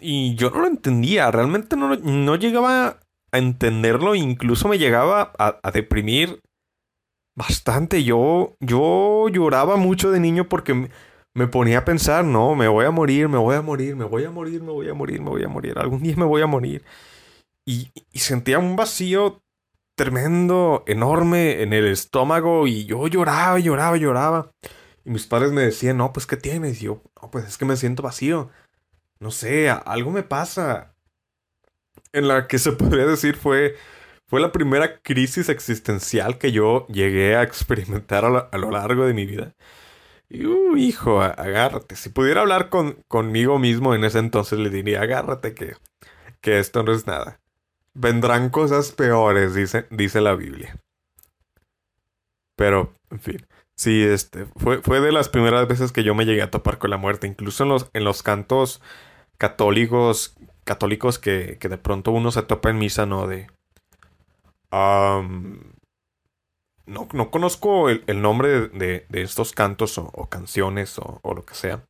Y 0.00 0.34
yo 0.34 0.50
no 0.50 0.60
lo 0.60 0.66
entendía, 0.66 1.30
realmente 1.30 1.76
no, 1.76 1.96
no 1.96 2.36
llegaba 2.36 3.00
a 3.30 3.38
entenderlo, 3.38 4.14
incluso 4.14 4.68
me 4.68 4.78
llegaba 4.78 5.32
a, 5.38 5.70
deprimir 5.70 6.40
Bastante. 7.34 8.04
Yo, 8.04 8.56
yo 8.60 9.26
lloraba 9.30 9.76
mucho 9.76 10.10
de 10.10 10.20
niño 10.20 10.50
porque 10.50 10.90
me 11.32 11.46
ponía 11.46 11.78
a 11.78 11.84
pensar, 11.86 12.26
no, 12.26 12.54
me 12.54 12.68
voy 12.68 12.84
a 12.84 12.90
morir, 12.90 13.26
me 13.28 13.38
voy 13.38 13.56
a 13.56 13.62
morir, 13.62 13.96
me 13.96 14.04
voy 14.04 14.24
a 14.24 14.30
morir, 14.30 14.62
me 14.62 14.70
voy 14.70 14.88
a 14.90 14.94
morir, 14.94 15.22
me 15.22 15.30
voy 15.30 15.42
a 15.42 15.48
morir. 15.48 15.78
Algún 15.78 16.02
día 16.02 16.14
me 16.14 16.26
voy 16.26 16.42
a 16.42 16.46
morir. 16.46 16.84
Y 17.64 17.90
sentía 18.12 18.58
un 18.58 18.76
vacío 18.76 19.41
tremendo, 19.96 20.84
enorme 20.86 21.62
en 21.62 21.72
el 21.72 21.86
estómago 21.86 22.66
y 22.66 22.84
yo 22.84 23.06
lloraba, 23.08 23.58
lloraba, 23.58 23.96
lloraba. 23.96 24.52
Y 25.04 25.10
mis 25.10 25.26
padres 25.26 25.52
me 25.52 25.62
decían, 25.62 25.96
no, 25.98 26.12
pues 26.12 26.26
¿qué 26.26 26.36
tienes? 26.36 26.80
Y 26.82 26.86
yo, 26.86 27.02
no, 27.20 27.30
pues 27.30 27.46
es 27.46 27.58
que 27.58 27.64
me 27.64 27.76
siento 27.76 28.02
vacío. 28.02 28.50
No 29.20 29.30
sé, 29.30 29.70
algo 29.70 30.10
me 30.10 30.22
pasa. 30.22 30.94
En 32.12 32.28
la 32.28 32.46
que 32.48 32.58
se 32.58 32.72
podría 32.72 33.06
decir 33.06 33.36
fue 33.36 33.76
fue 34.32 34.40
la 34.40 34.50
primera 34.50 35.02
crisis 35.02 35.50
existencial 35.50 36.38
que 36.38 36.52
yo 36.52 36.86
llegué 36.86 37.36
a 37.36 37.42
experimentar 37.42 38.24
a 38.24 38.56
lo, 38.56 38.70
largo 38.70 39.04
de 39.04 39.12
mi 39.12 39.26
vida. 39.26 39.54
Y, 40.30 40.46
uh, 40.46 40.74
hijo, 40.74 41.20
agárrate. 41.20 41.96
Si 41.96 42.08
pudiera 42.08 42.40
hablar 42.40 42.70
con, 42.70 43.04
conmigo 43.08 43.58
mismo 43.58 43.94
en 43.94 44.04
ese 44.04 44.20
entonces, 44.20 44.58
le 44.58 44.70
diría, 44.70 45.02
agárrate 45.02 45.52
que, 45.52 45.76
que 46.40 46.60
esto 46.60 46.82
no 46.82 46.92
es 46.92 47.06
nada. 47.06 47.41
Vendrán 47.94 48.50
cosas 48.50 48.92
peores, 48.92 49.54
dice, 49.54 49.86
dice 49.90 50.20
la 50.20 50.34
Biblia. 50.34 50.76
Pero, 52.56 52.94
en 53.10 53.20
fin. 53.20 53.46
Sí, 53.74 54.02
este, 54.02 54.46
fue, 54.56 54.80
fue 54.82 55.00
de 55.00 55.12
las 55.12 55.28
primeras 55.28 55.66
veces 55.66 55.92
que 55.92 56.04
yo 56.04 56.14
me 56.14 56.24
llegué 56.24 56.42
a 56.42 56.50
topar 56.50 56.78
con 56.78 56.90
la 56.90 56.96
muerte. 56.96 57.26
Incluso 57.26 57.64
en 57.64 57.70
los, 57.70 57.90
en 57.92 58.04
los 58.04 58.22
cantos 58.22 58.80
católicos, 59.38 60.36
católicos 60.64 61.18
que, 61.18 61.58
que 61.58 61.68
de 61.68 61.78
pronto 61.78 62.12
uno 62.12 62.30
se 62.30 62.42
topa 62.42 62.70
en 62.70 62.78
misa, 62.78 63.06
¿no? 63.06 63.26
De 63.26 63.48
no, 66.86 67.08
no, 67.12 67.30
conozco 67.30 67.90
el, 67.90 68.22
nombre 68.22 68.68
de, 68.68 69.06
estos 69.12 69.52
cantos 69.52 69.98
o, 69.98 70.28
canciones 70.30 70.98
o, 70.98 71.20
lo 71.34 71.44
que 71.44 71.54
sea. 71.54 71.84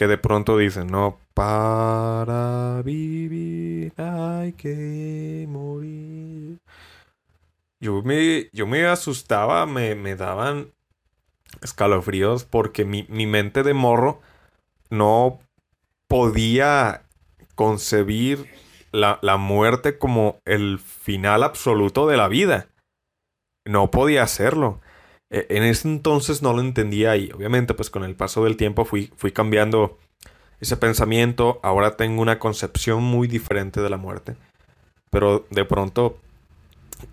Que 0.00 0.06
de 0.06 0.16
pronto 0.16 0.56
dicen, 0.56 0.86
no, 0.86 1.20
para 1.34 2.80
vivir 2.82 3.92
hay 3.98 4.54
que 4.54 5.44
morir. 5.46 6.58
Yo 7.80 8.00
me, 8.02 8.48
yo 8.54 8.66
me 8.66 8.86
asustaba, 8.86 9.66
me, 9.66 9.94
me 9.94 10.16
daban 10.16 10.72
escalofríos 11.60 12.46
porque 12.46 12.86
mi, 12.86 13.04
mi 13.10 13.26
mente 13.26 13.62
de 13.62 13.74
morro 13.74 14.22
no 14.88 15.38
podía 16.08 17.02
concebir 17.54 18.46
la, 18.92 19.18
muerte 19.36 19.98
como 19.98 20.40
el 20.46 20.78
final 20.78 21.42
absoluto 21.42 22.06
de 22.06 22.16
la 22.16 22.28
vida. 22.28 22.68
No 23.66 23.90
podía 23.90 24.22
hacerlo. 24.22 24.80
E, 25.30 25.46
en 25.50 25.62
ese 25.62 25.88
entonces 25.88 26.42
no 26.42 26.52
lo 26.52 26.60
entendía 26.60 27.16
y 27.16 27.30
obviamente 27.32 27.74
pues 27.74 27.90
con 27.90 28.04
el 28.04 28.16
paso 28.16 28.44
del 28.44 28.56
tiempo 28.56 28.84
fui, 28.84 29.12
fui 29.16 29.32
cambiando 29.32 29.98
ese 30.60 30.76
pensamiento. 30.76 31.60
Ahora 31.62 31.96
tengo 31.96 32.22
una 32.22 32.38
concepción 32.38 33.02
muy 33.02 33.28
diferente 33.28 33.80
de 33.80 33.90
la 33.90 33.96
muerte. 33.96 34.36
Pero 35.10 35.46
de 35.50 35.64
pronto 35.64 36.18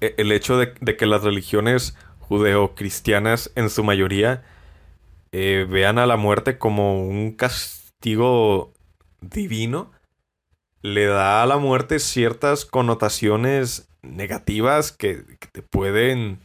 e, 0.02 0.16
el 0.18 0.32
hecho 0.32 0.58
de, 0.58 0.74
que 0.74 1.06
las 1.06 1.24
religiones 1.24 1.96
judeocristianas 2.20 3.52
en 3.56 3.70
su 3.70 3.84
mayoría 3.84 4.44
eh, 5.32 5.66
vean 5.70 5.98
a 5.98 6.06
la 6.06 6.18
muerte 6.18 6.58
como 6.58 7.08
un 7.08 7.32
castigo 7.32 8.74
divino 9.22 9.92
le 10.82 11.06
da 11.06 11.44
a 11.44 11.46
la 11.46 11.58
muerte 11.58 12.00
ciertas 12.00 12.66
connotaciones 12.66 13.90
negativas 14.02 14.92
que, 14.92 15.24
te 15.52 15.62
pueden 15.62 16.40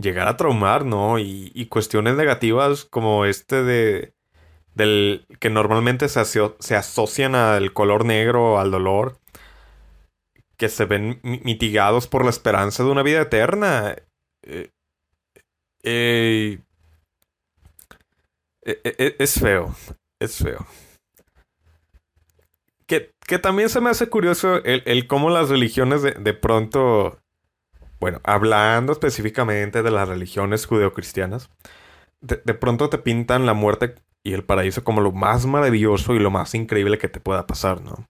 llegar 0.00 0.28
a 0.28 0.36
traumar, 0.36 0.84
¿no? 0.84 1.18
Y, 1.18 1.66
cuestiones 1.70 2.16
negativas 2.16 2.84
como 2.84 3.24
este 3.24 3.62
de 3.62 4.14
del 4.74 5.26
que 5.40 5.50
normalmente 5.50 6.08
se, 6.08 6.24
se 6.24 6.76
asocian 6.76 7.34
al 7.34 7.72
color 7.72 8.04
negro, 8.04 8.58
al 8.60 8.70
dolor, 8.70 9.18
que 10.56 10.68
se 10.68 10.84
ven 10.84 11.20
mitigados 11.22 12.06
por 12.06 12.24
la 12.24 12.30
esperanza 12.30 12.84
de 12.84 12.90
una 12.90 13.02
vida 13.02 13.22
eterna. 13.22 13.96
Eh, 14.42 14.70
eh, 15.82 16.60
eh, 18.64 19.16
es 19.18 19.40
feo, 19.40 19.74
es 20.20 20.36
feo. 20.36 20.66
Que, 22.86 23.38
también 23.38 23.68
se 23.68 23.80
me 23.80 23.90
hace 23.90 24.08
curioso 24.08 24.56
el, 24.64 25.06
cómo 25.06 25.30
las 25.30 25.48
religiones 25.48 26.02
de, 26.02 26.34
pronto, 26.34 27.19
bueno, 28.00 28.20
hablando 28.24 28.92
específicamente 28.92 29.82
de 29.82 29.90
las 29.90 30.08
religiones 30.08 30.66
judeocristianas, 30.66 31.50
de, 32.20 32.40
de 32.44 32.54
pronto 32.54 32.90
te 32.90 32.98
pintan 32.98 33.46
la 33.46 33.54
muerte 33.54 33.96
y 34.24 34.34
el 34.34 34.44
paraíso 34.44 34.84
como 34.84 35.00
lo 35.00 35.12
más 35.12 35.46
maravilloso 35.46 36.14
y 36.14 36.18
lo 36.18 36.30
más 36.30 36.54
increíble 36.54 36.98
que 36.98 37.08
te 37.08 37.20
pueda 37.20 37.46
pasar, 37.46 37.82
¿no? 37.82 38.06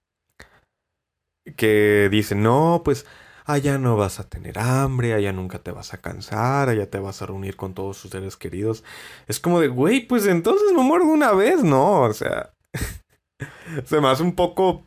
Que 1.55 2.09
dicen, 2.11 2.43
no, 2.43 2.81
pues 2.83 3.05
allá 3.45 3.77
no 3.77 3.97
vas 3.97 4.19
a 4.19 4.27
tener 4.29 4.59
hambre, 4.59 5.13
allá 5.13 5.31
nunca 5.31 5.59
te 5.59 5.71
vas 5.71 5.93
a 5.93 6.01
cansar, 6.01 6.69
allá 6.69 6.89
te 6.89 6.99
vas 6.99 7.21
a 7.21 7.25
reunir 7.25 7.55
con 7.55 7.73
todos 7.73 7.97
sus 7.97 8.11
seres 8.11 8.37
queridos. 8.37 8.83
Es 9.27 9.39
como 9.39 9.59
de, 9.59 9.67
güey, 9.67 10.01
pues 10.07 10.25
entonces 10.27 10.71
me 10.73 10.83
muero 10.83 11.05
una 11.05 11.31
vez, 11.33 11.63
¿no? 11.63 12.01
O 12.01 12.13
sea, 12.13 12.51
se 13.85 14.01
me 14.01 14.07
hace 14.07 14.23
un 14.23 14.35
poco... 14.35 14.83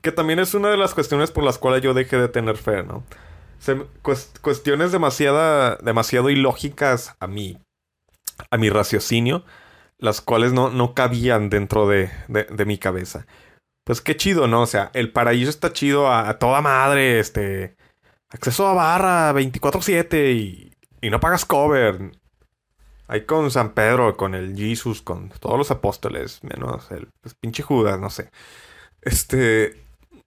Que 0.00 0.10
también 0.10 0.40
es 0.40 0.54
una 0.54 0.68
de 0.68 0.76
las 0.76 0.94
cuestiones 0.94 1.30
por 1.30 1.44
las 1.44 1.58
cuales 1.58 1.80
yo 1.80 1.94
dejé 1.94 2.16
de 2.16 2.28
tener 2.28 2.56
fe, 2.56 2.82
¿no? 2.82 3.04
Cuestiones 4.40 4.92
demasiada, 4.92 5.76
demasiado 5.76 6.30
ilógicas 6.30 7.14
a 7.20 7.26
mi, 7.26 7.58
a 8.50 8.56
mi 8.56 8.70
raciocinio, 8.70 9.44
las 9.98 10.20
cuales 10.20 10.52
no, 10.52 10.70
no 10.70 10.94
cabían 10.94 11.48
dentro 11.48 11.86
de, 11.86 12.10
de, 12.28 12.64
mi 12.64 12.78
cabeza. 12.78 13.26
Pues 13.84 14.00
qué 14.00 14.16
chido, 14.16 14.48
¿no? 14.48 14.62
O 14.62 14.66
sea, 14.66 14.90
el 14.94 15.12
paraíso 15.12 15.50
está 15.50 15.72
chido 15.72 16.12
a, 16.12 16.38
toda 16.38 16.60
madre, 16.60 17.20
este... 17.20 17.76
Acceso 18.30 18.66
a 18.66 18.72
barra 18.72 19.32
24/7 19.34 20.34
y, 20.34 20.72
y 21.02 21.10
no 21.10 21.20
pagas 21.20 21.44
cover. 21.44 22.12
Ahí 23.06 23.26
con 23.26 23.50
San 23.50 23.74
Pedro, 23.74 24.16
con 24.16 24.34
el 24.34 24.56
Jesus, 24.56 25.02
con 25.02 25.28
todos 25.28 25.58
los 25.58 25.70
apóstoles, 25.70 26.42
menos 26.42 26.90
el 26.90 27.08
pues, 27.20 27.34
pinche 27.34 27.62
Judas, 27.62 28.00
no 28.00 28.08
sé. 28.08 28.30
Este, 29.02 29.84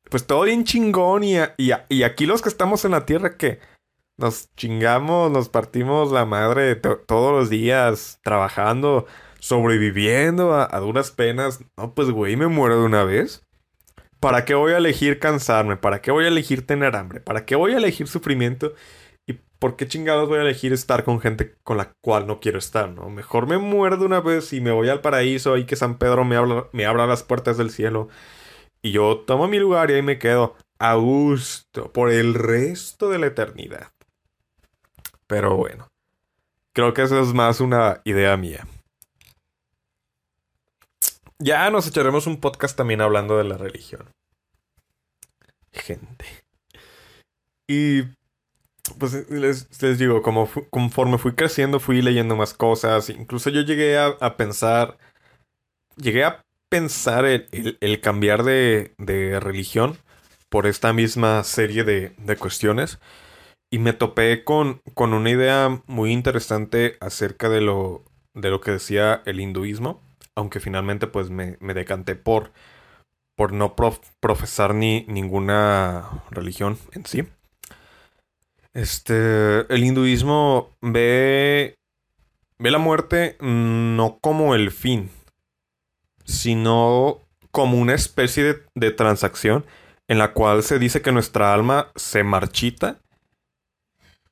pues 0.09 0.25
todo 0.25 0.43
bien 0.43 0.63
chingón 0.63 1.23
y, 1.23 1.37
aquí 2.03 2.25
los 2.25 2.41
que 2.41 2.49
estamos 2.49 2.85
en 2.85 2.91
la 2.91 3.05
tierra 3.05 3.37
que 3.37 3.59
nos 4.17 4.53
chingamos, 4.55 5.31
nos 5.31 5.49
partimos 5.49 6.11
la 6.11 6.25
madre 6.25 6.75
todos 6.75 7.33
los 7.33 7.49
días 7.49 8.19
trabajando, 8.23 9.07
sobreviviendo 9.39 10.53
a, 10.53 10.79
duras 10.79 11.11
penas. 11.11 11.59
No, 11.77 11.93
pues 11.93 12.09
güey, 12.11 12.35
me 12.35 12.47
muero 12.47 12.79
de 12.79 12.85
una 12.85 13.03
vez. 13.03 13.43
¿Para 14.19 14.45
qué 14.45 14.55
voy 14.55 14.71
a 14.73 14.77
elegir 14.77 15.19
cansarme? 15.19 15.75
¿Para 15.77 16.01
qué 16.01 16.11
voy 16.11 16.25
a 16.25 16.29
elegir 16.29 16.65
tener 16.65 16.95
hambre? 16.95 17.19
¿Para 17.19 17.45
qué 17.45 17.55
voy 17.55 17.73
a 17.73 17.77
elegir 17.77 18.07
sufrimiento? 18.07 18.73
¿Y 19.27 19.33
por 19.59 19.75
qué 19.75 19.87
chingados 19.87 20.29
voy 20.29 20.39
a 20.39 20.43
elegir 20.43 20.71
estar 20.71 21.03
con 21.03 21.19
gente 21.19 21.55
con 21.63 21.77
la 21.77 21.91
cual 22.01 22.25
no 22.25 22.39
quiero 22.39 22.57
estar, 22.57 22.89
no? 22.89 23.09
Mejor 23.09 23.47
me 23.47 23.57
muero 23.57 23.97
de 23.97 24.05
una 24.05 24.21
vez 24.21 24.53
y 24.53 24.61
me 24.61 24.71
voy 24.71 24.89
al 24.89 25.01
paraíso 25.01 25.57
y 25.57 25.65
que 25.65 25.75
San 25.75 25.97
Pedro 25.97 26.23
me 26.23 26.85
abra 26.85 27.05
las 27.05 27.23
puertas 27.23 27.57
del 27.57 27.69
cielo 27.69 28.07
y 28.85 28.91
yo 28.91 29.17
tomo 29.25 29.47
mi 29.47 29.57
lugar 29.57 29.89
y 29.89 29.95
ahí 29.95 30.03
me 30.03 30.19
quedo 30.19 30.55
a 30.77 30.93
gusto 30.93 31.91
por 31.91 32.11
el 32.11 32.35
resto 32.35 33.09
de 33.09 33.17
la 33.17 33.25
eternidad. 33.25 33.91
Pero 35.25 35.57
bueno, 35.57 35.87
creo 36.71 36.93
que 36.93 37.01
eso 37.01 37.19
es 37.19 37.33
más 37.33 37.61
una 37.61 38.01
idea 38.03 38.37
mía. 38.37 38.67
Ya 41.39 41.67
nos 41.71 41.87
echaremos 41.87 42.27
un 42.27 42.39
podcast 42.39 42.77
también 42.77 43.01
hablando 43.01 43.39
de 43.39 43.45
la 43.45 43.57
religión. 43.57 44.07
Gente. 45.73 46.25
Y 47.67 48.03
pues 48.99 49.27
les, 49.31 49.97
digo, 49.97 50.21
como 50.21 50.47
conforme 50.69 51.17
fui 51.17 51.33
creciendo, 51.33 51.79
fui 51.79 52.03
leyendo 52.03 52.35
más 52.35 52.53
cosas. 52.53 53.09
Incluso 53.09 53.49
yo 53.49 53.61
llegué 53.61 53.97
a, 53.97 54.09
a 54.21 54.37
pensar, 54.37 54.99
llegué 55.97 56.23
a 56.23 56.44
pensar 56.69 57.25
el, 57.25 58.01
cambiar 58.01 58.43
de, 58.43 58.93
religión 59.41 59.97
por 60.49 60.67
esta 60.67 60.93
misma 60.93 61.43
serie 61.43 61.83
de, 61.83 62.37
cuestiones. 62.37 62.99
Y 63.71 63.79
me 63.79 63.93
topé 63.93 64.43
con, 64.43 64.81
con, 64.93 65.13
una 65.13 65.29
idea 65.29 65.81
muy 65.87 66.11
interesante 66.11 66.97
acerca 67.01 67.49
de 67.49 67.61
lo, 67.61 68.03
de 68.33 68.49
lo 68.49 68.61
que 68.61 68.71
decía 68.71 69.21
el 69.25 69.39
hinduismo. 69.39 70.01
Aunque 70.35 70.59
finalmente 70.59 71.07
pues 71.07 71.29
me, 71.29 71.57
decanté 71.59 72.15
por, 72.15 72.51
por 73.35 73.53
no 73.53 73.75
profesar 73.75 74.75
ni 74.75 75.05
ninguna 75.07 76.23
religión 76.29 76.77
en 76.91 77.05
sí. 77.05 77.23
Este, 78.73 79.73
el 79.73 79.83
hinduismo 79.85 80.75
ve, 80.81 81.75
ve 82.59 82.71
la 82.71 82.77
muerte 82.77 83.37
no 83.39 84.19
como 84.19 84.53
el 84.53 84.69
fin, 84.71 85.09
sino 86.25 87.19
como 87.51 87.77
una 87.77 87.93
especie 87.93 88.59
de, 88.75 88.91
transacción 88.91 89.65
en 90.09 90.17
la 90.17 90.33
cual 90.33 90.61
se 90.61 90.77
dice 90.77 91.01
que 91.01 91.13
nuestra 91.13 91.53
alma 91.53 91.87
se 91.95 92.23
marchita 92.23 92.97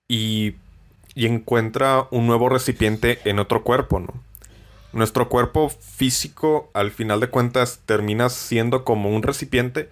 y, 0.10 0.56
y, 1.16 1.26
encuentra 1.26 2.08
un 2.12 2.28
nuevo 2.28 2.50
recipiente 2.50 3.20
en 3.24 3.40
otro 3.40 3.64
cuerpo, 3.64 4.00
¿no? 4.00 4.14
Nuestro 4.92 5.30
cuerpo 5.30 5.70
físico, 5.70 6.70
al 6.74 6.92
final 6.92 7.20
de 7.20 7.30
cuentas, 7.30 7.80
termina 7.86 8.30
siendo 8.30 8.84
como 8.84 9.10
un 9.10 9.24
recipiente, 9.24 9.90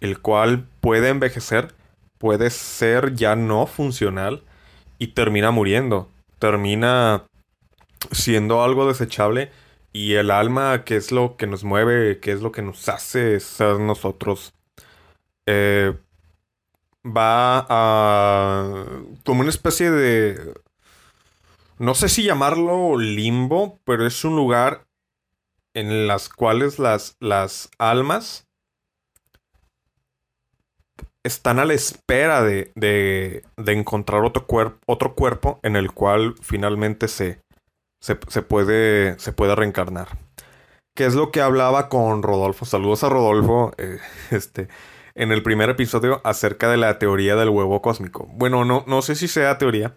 el 0.00 0.18
cual 0.18 0.66
puede 0.80 1.08
envejecer, 1.08 1.72
puede 2.18 2.50
ser 2.50 3.14
ya 3.14 3.36
no 3.36 3.66
funcional 3.66 4.42
y 4.98 5.08
termina 5.08 5.50
muriendo. 5.50 6.10
Termina 6.38 7.24
siendo 8.10 8.62
algo 8.62 8.86
desechable 8.86 9.50
y 9.92 10.14
el 10.14 10.30
alma, 10.30 10.84
que 10.84 10.96
es 10.96 11.12
lo 11.12 11.36
que 11.36 11.46
nos 11.46 11.64
mueve, 11.64 12.18
que 12.20 12.32
es 12.32 12.40
lo 12.40 12.52
que 12.52 12.62
nos 12.62 12.88
hace 12.88 13.38
ser 13.40 13.78
nosotros, 13.78 14.54
eh, 15.46 15.94
va 17.04 17.66
a... 17.68 18.86
como 19.24 19.40
una 19.40 19.50
especie 19.50 19.90
de... 19.90 20.54
No 21.78 21.94
sé 21.94 22.08
si 22.08 22.22
llamarlo 22.22 22.96
limbo, 22.96 23.80
pero 23.84 24.06
es 24.06 24.24
un 24.24 24.36
lugar 24.36 24.86
en 25.74 26.06
las 26.06 26.28
cuales 26.28 26.78
las, 26.78 27.16
las 27.18 27.70
almas 27.78 28.46
están 31.24 31.58
a 31.58 31.64
la 31.64 31.74
espera 31.74 32.42
de, 32.42 32.72
de, 32.74 33.44
de 33.56 33.72
encontrar 33.72 34.24
otro, 34.24 34.46
cuerpo 34.46 34.78
otro 34.86 35.14
cuerpo 35.14 35.60
en 35.62 35.76
el 35.76 35.92
cual 35.92 36.34
finalmente 36.40 37.08
se, 37.08 37.41
se, 38.02 38.42
puede, 38.42 39.18
se 39.18 39.32
puede 39.32 39.54
reencarnar. 39.54 40.08
¿Qué 40.94 41.06
es 41.06 41.14
lo 41.14 41.30
que 41.30 41.40
hablaba 41.40 41.88
con 41.88 42.22
Rodolfo? 42.22 42.66
Saludos 42.66 43.04
a 43.04 43.08
Rodolfo. 43.08 43.72
Eh, 43.78 43.98
este, 44.30 44.68
en 45.14 45.30
el 45.30 45.42
primer 45.42 45.70
episodio 45.70 46.20
acerca 46.24 46.70
de 46.70 46.76
la 46.76 46.98
teoría 46.98 47.36
del 47.36 47.48
huevo 47.48 47.80
cósmico. 47.80 48.28
Bueno, 48.32 48.64
no, 48.64 48.84
no 48.86 49.02
sé 49.02 49.14
si 49.14 49.28
sea 49.28 49.56
teoría, 49.56 49.94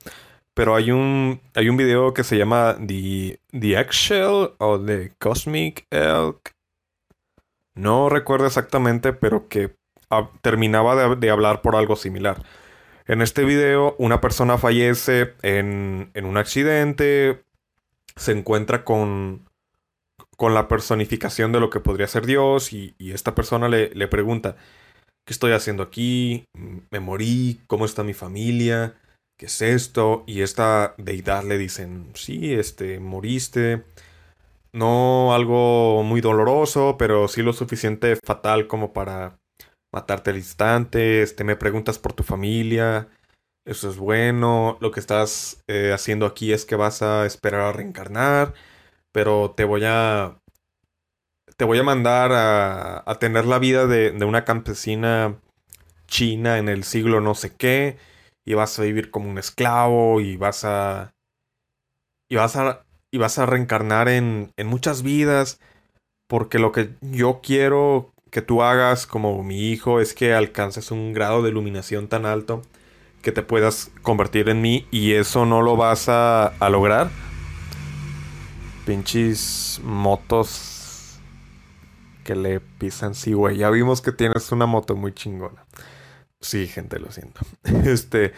pero 0.54 0.76
hay 0.76 0.91
un, 0.91 1.41
hay 1.56 1.68
un 1.68 1.78
video 1.78 2.13
que 2.13 2.24
se 2.24 2.38
llama 2.38 2.78
The, 2.78 3.39
The 3.52 3.80
Eggshell 3.80 4.54
o 4.60 4.80
The 4.80 5.13
Cosmic 5.18 5.88
Elk. 5.89 6.52
No 7.74 8.10
recuerdo 8.10 8.46
exactamente, 8.46 9.13
pero 9.13 9.48
que 9.50 9.76
terminaba 10.41 10.96
de, 10.96 11.15
de, 11.15 11.30
hablar 11.30 11.62
por 11.62 11.76
algo 11.76 11.96
similar. 11.96 12.41
En 13.06 13.22
este 13.22 13.44
video, 13.44 13.96
una 14.00 14.22
persona 14.22 14.58
fallece 14.58 15.34
en, 15.41 16.12
en 16.13 16.26
un 16.26 16.38
accidente, 16.38 17.44
se 18.17 18.32
encuentra 18.32 18.84
con, 18.84 19.47
con 20.38 20.54
la 20.54 20.67
personificación 20.67 21.51
de 21.51 21.60
lo 21.60 21.69
que 21.69 21.80
podría 21.80 22.08
ser 22.08 22.25
Dios 22.25 22.73
y, 22.73 22.95
esta 22.99 23.36
persona 23.36 23.69
le, 23.69 23.89
le, 23.93 24.08
pregunta, 24.08 24.56
¿qué 25.25 25.34
estoy 25.34 25.51
haciendo 25.51 25.84
aquí? 25.84 26.45
¿Me 26.91 26.99
morí? 26.99 27.62
¿Cómo 27.67 27.86
está 27.86 28.04
mi 28.04 28.13
familia? 28.13 28.95
¿Qué 29.38 29.47
es 29.47 29.62
esto? 29.62 30.23
Y 30.28 30.41
esta 30.41 30.95
deidad 30.97 31.43
le 31.43 31.58
dicen, 31.58 32.12
sí, 32.15 32.54
este, 32.54 32.99
moriste. 32.99 33.84
No 34.73 35.34
algo 35.34 36.04
muy 36.04 36.21
doloroso, 36.21 36.97
pero 36.97 37.28
sí 37.28 37.41
lo 37.41 37.54
suficiente 37.54 38.17
fatal 38.25 38.67
como 38.67 38.93
para 38.93 39.38
matarte 39.93 40.32
al 40.32 40.38
instante. 40.38 41.21
Este, 41.21 41.43
me 41.43 41.56
preguntas 41.56 41.99
por 41.99 42.13
tu 42.13 42.23
familia. 42.23 43.08
Eso 43.65 43.89
es 43.89 43.97
bueno. 43.97 44.78
Lo 44.80 44.91
que 44.91 44.99
estás 44.99 45.63
eh, 45.67 45.91
haciendo 45.93 46.25
aquí 46.28 46.54
es 46.54 46.65
que 46.65 46.75
vas 46.75 47.01
a 47.01 47.25
esperar 47.25 47.62
a 47.62 47.71
reencarnar. 47.71 48.54
Pero 49.12 49.51
te 49.58 49.63
voy 49.65 49.82
a. 49.86 50.39
Te 51.58 51.65
voy 51.65 51.80
a 51.80 51.84
mandar 51.84 52.32
a, 52.34 53.04
a 53.10 53.19
tener 53.19 53.45
la 53.45 53.60
vida 53.60 53.88
de, 53.88 54.12
de, 54.12 54.25
una 54.25 54.43
campesina 54.45 55.39
china 56.08 56.58
en 56.58 56.69
el 56.69 56.84
siglo 56.84 57.21
no 57.21 57.34
sé 57.36 57.56
qué. 57.56 57.97
Y 58.45 58.54
vas 58.54 58.78
a 58.78 58.84
vivir 58.84 59.12
como 59.12 59.30
un 59.30 59.39
esclavo. 59.39 60.21
Y 60.21 60.38
vas 60.38 60.63
a. 60.65 61.13
Y 62.30 62.36
vas 62.36 62.56
a. 62.56 62.86
Y 63.12 63.17
vas 63.17 63.39
a 63.39 63.45
reencarnar 63.47 64.10
en, 64.10 64.51
en 64.58 64.67
muchas 64.67 65.01
vidas. 65.01 65.60
Porque 66.28 66.60
lo 66.60 66.71
que 66.71 66.95
yo 67.01 67.41
quiero 67.41 68.13
que 68.32 68.41
tú 68.41 68.62
hagas 68.63 69.08
como 69.08 69.43
mi 69.43 69.71
hijo 69.71 70.01
es 70.01 70.13
que 70.13 70.34
alcances 70.34 70.91
un 70.91 71.13
grado 71.13 71.41
de 71.41 71.49
iluminación 71.49 72.10
tan 72.10 72.25
alto 72.25 72.63
que 73.25 73.31
te 73.31 73.41
puedas 73.41 73.91
convertir 74.03 74.49
en 74.49 74.61
mí 74.61 74.88
y 74.91 75.13
eso 75.13 75.47
no 75.47 75.63
lo 75.63 75.75
vas 75.75 76.09
a, 76.09 76.53
lograr. 76.69 77.09
Pinches 78.85 79.81
motos 79.83 81.19
que 82.23 82.35
le 82.35 82.59
pisan, 82.59 83.15
sí, 83.15 83.33
güey. 83.33 83.57
Ya 83.57 83.71
vimos 83.71 84.01
que 84.01 84.11
tienes 84.11 84.51
una 84.51 84.67
moto 84.67 84.95
muy 84.95 85.11
chingona. 85.11 85.65
Sí, 86.39 86.67
gente, 86.67 86.99
lo 86.99 87.11
siento. 87.11 87.41
Este. 87.85 88.33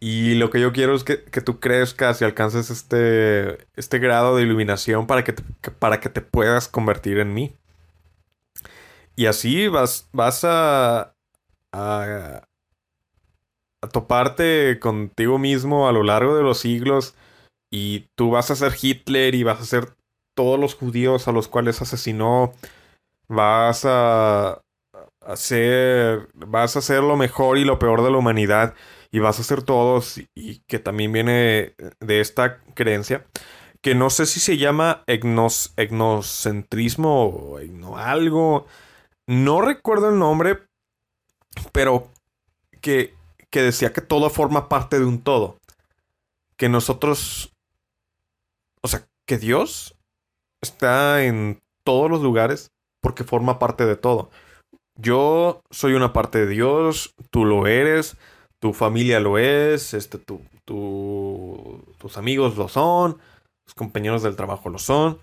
Y 0.00 0.36
lo 0.36 0.48
que 0.48 0.60
yo 0.62 0.72
quiero 0.72 0.94
es 0.94 1.04
que, 1.04 1.18
tú 1.18 1.60
crezcas 1.60 2.22
y 2.22 2.24
alcances 2.24 2.70
este, 2.70 3.66
este 3.76 3.98
grado 3.98 4.34
de 4.34 4.44
iluminación 4.44 5.06
para 5.06 5.24
que, 5.24 5.34
te, 5.34 5.42
para 5.72 6.00
que 6.00 6.08
te 6.08 6.22
puedas 6.22 6.68
convertir 6.68 7.18
en 7.18 7.34
mí. 7.34 7.54
Y 9.14 9.26
así 9.26 9.68
vas, 9.68 10.08
vas 10.12 10.42
a, 10.44 11.14
a, 11.72 12.42
a 12.42 12.51
toparte 13.90 14.78
contigo 14.78 15.38
mismo 15.38 15.88
a 15.88 15.92
lo 15.92 16.02
largo 16.02 16.36
de 16.36 16.42
los 16.42 16.58
siglos 16.58 17.14
y 17.70 18.06
tú 18.16 18.30
vas 18.30 18.50
a 18.50 18.56
ser 18.56 18.72
Hitler 18.80 19.34
y 19.34 19.42
vas 19.42 19.60
a 19.60 19.64
ser 19.64 19.94
todos 20.34 20.58
los 20.58 20.74
judíos 20.74 21.28
a 21.28 21.32
los 21.32 21.48
cuales 21.48 21.82
asesinó, 21.82 22.52
vas 23.28 23.84
a 23.84 24.60
hacer, 25.20 26.28
vas 26.34 26.76
a 26.76 26.80
hacer 26.80 27.02
lo 27.02 27.16
mejor 27.16 27.58
y 27.58 27.64
lo 27.64 27.78
peor 27.78 28.02
de 28.02 28.10
la 28.10 28.18
humanidad 28.18 28.74
y 29.10 29.18
vas 29.18 29.40
a 29.40 29.44
ser 29.44 29.62
todos 29.62 30.20
y 30.34 30.60
que 30.66 30.78
también 30.78 31.12
viene 31.12 31.74
de 32.00 32.20
esta 32.20 32.58
creencia 32.74 33.24
que 33.82 33.94
no 33.96 34.10
sé 34.10 34.26
si 34.26 34.38
se 34.40 34.56
llama 34.56 35.02
egnos, 35.06 35.74
etnocentrismo 35.76 37.26
o 37.26 37.96
algo, 37.96 38.66
no 39.26 39.60
recuerdo 39.60 40.08
el 40.08 40.18
nombre, 40.20 40.60
pero 41.72 42.08
que, 42.80 43.14
que 43.52 43.62
decía 43.62 43.92
que 43.92 44.00
todo 44.00 44.30
forma 44.30 44.68
parte 44.68 44.98
de 44.98 45.04
un 45.04 45.20
todo, 45.20 45.58
que 46.56 46.68
nosotros, 46.68 47.52
o 48.80 48.88
sea, 48.88 49.06
que 49.26 49.36
Dios 49.36 49.94
está 50.62 51.22
en 51.22 51.60
todos 51.84 52.10
los 52.10 52.22
lugares 52.22 52.72
porque 53.02 53.24
forma 53.24 53.58
parte 53.58 53.84
de 53.84 53.96
todo. 53.96 54.30
Yo 54.96 55.62
soy 55.70 55.92
una 55.92 56.12
parte 56.12 56.38
de 56.38 56.46
Dios, 56.46 57.14
tú 57.30 57.44
lo 57.44 57.66
eres, 57.66 58.16
tu 58.58 58.72
familia 58.72 59.20
lo 59.20 59.38
es, 59.38 59.92
este, 59.92 60.18
tu, 60.18 60.40
tus 60.64 62.16
amigos 62.16 62.56
lo 62.56 62.68
son, 62.68 63.18
tus 63.64 63.74
compañeros 63.74 64.22
del 64.22 64.36
trabajo 64.36 64.70
lo 64.70 64.78
son. 64.78 65.18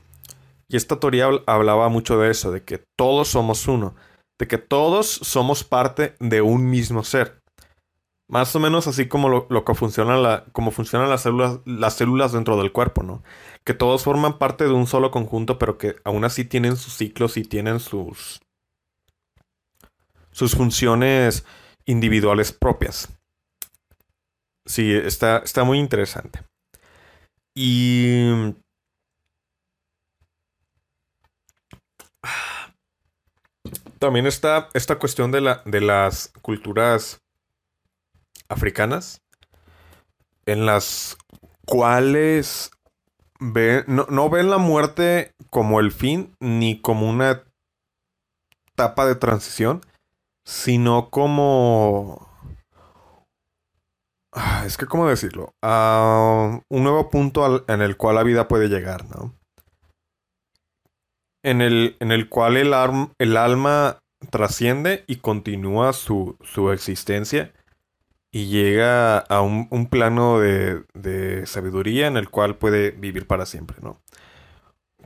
Y 0.67 0.77
esta 0.77 0.99
teoría 0.99 1.29
hablaba 1.47 1.89
mucho 1.89 2.19
de 2.19 2.29
eso, 2.29 2.51
de 2.51 2.63
que 2.63 2.83
todos 2.95 3.29
somos 3.29 3.67
uno, 3.67 3.95
de 4.37 4.47
que 4.47 4.59
todos 4.59 5.07
somos 5.07 5.63
parte 5.63 6.15
de 6.19 6.43
un 6.43 6.69
mismo 6.69 7.03
ser. 7.03 7.38
Más 8.29 8.55
o 8.55 8.59
menos 8.59 8.85
así 8.85 9.07
como 9.07 9.27
lo, 9.27 9.65
que 9.65 9.73
funciona 9.73 10.15
la, 10.15 10.45
como 10.51 10.69
funcionan 10.69 11.09
las 11.09 11.23
células, 11.23 11.61
las 11.65 11.95
células 11.95 12.31
dentro 12.31 12.57
del 12.57 12.71
cuerpo, 12.71 13.01
¿no? 13.01 13.23
Que 13.63 13.73
todos 13.73 14.03
forman 14.03 14.37
parte 14.37 14.65
de 14.65 14.71
un 14.71 14.85
solo 14.85 15.09
conjunto, 15.09 15.57
pero 15.57 15.79
que 15.79 15.95
aún 16.03 16.23
así 16.23 16.45
tienen 16.45 16.77
sus 16.77 16.93
ciclos 16.93 17.37
y 17.37 17.43
tienen 17.43 17.79
sus, 17.79 18.39
sus 20.29 20.55
funciones 20.55 21.43
individuales 21.85 22.51
propias. 22.51 23.09
Sí, 24.63 24.93
está, 24.93 25.39
está 25.39 25.63
muy 25.63 25.79
interesante. 25.79 26.43
Y... 27.55 28.53
También 33.97 34.27
está 34.27 34.69
esta 34.75 34.99
cuestión 34.99 35.31
de, 35.31 35.41
la, 35.41 35.63
de 35.65 35.81
las 35.81 36.31
culturas 36.43 37.19
africanas, 38.49 39.21
en 40.45 40.65
las 40.65 41.17
cuales 41.65 42.71
no, 43.39 44.05
no, 44.09 44.29
ven 44.29 44.49
la 44.49 44.57
muerte 44.57 45.33
como 45.49 45.79
el 45.79 45.91
fin 45.91 46.35
ni 46.39 46.81
como 46.81 47.09
una 47.09 47.43
etapa 48.73 49.05
de 49.05 49.15
transición, 49.15 49.81
sino 50.45 51.09
como... 51.09 52.27
Ah, 54.31 54.63
es 54.65 54.77
que, 54.77 54.85
¿cómo 54.85 55.07
decirlo? 55.07 55.53
Uh, 55.63 56.61
un 56.69 56.83
nuevo 56.83 57.09
punto 57.09 57.65
en 57.67 57.81
el 57.81 57.97
cual 57.97 58.15
la 58.15 58.23
vida 58.23 58.47
puede 58.47 58.67
llegar, 58.67 59.05
¿no? 59.09 59.33
En 61.43 61.61
el, 61.61 61.97
en 61.99 62.11
el 62.11 62.29
cual 62.29 62.57
el, 62.57 62.73
el 63.17 63.37
alma 63.37 63.99
trasciende 64.29 65.03
y 65.07 65.17
continúa 65.17 65.93
su, 65.93 66.37
su, 66.41 66.71
existencia 66.71 67.53
y 68.31 68.47
llega 68.47 69.17
a 69.17 69.41
un, 69.41 69.67
un 69.71 69.87
plano 69.87 70.39
de, 70.39 70.83
de, 70.93 71.45
sabiduría 71.45 72.07
en 72.07 72.17
el 72.17 72.29
cual 72.29 72.57
puede 72.57 72.91
vivir 72.91 73.27
para 73.27 73.45
siempre, 73.45 73.77
¿no? 73.81 74.01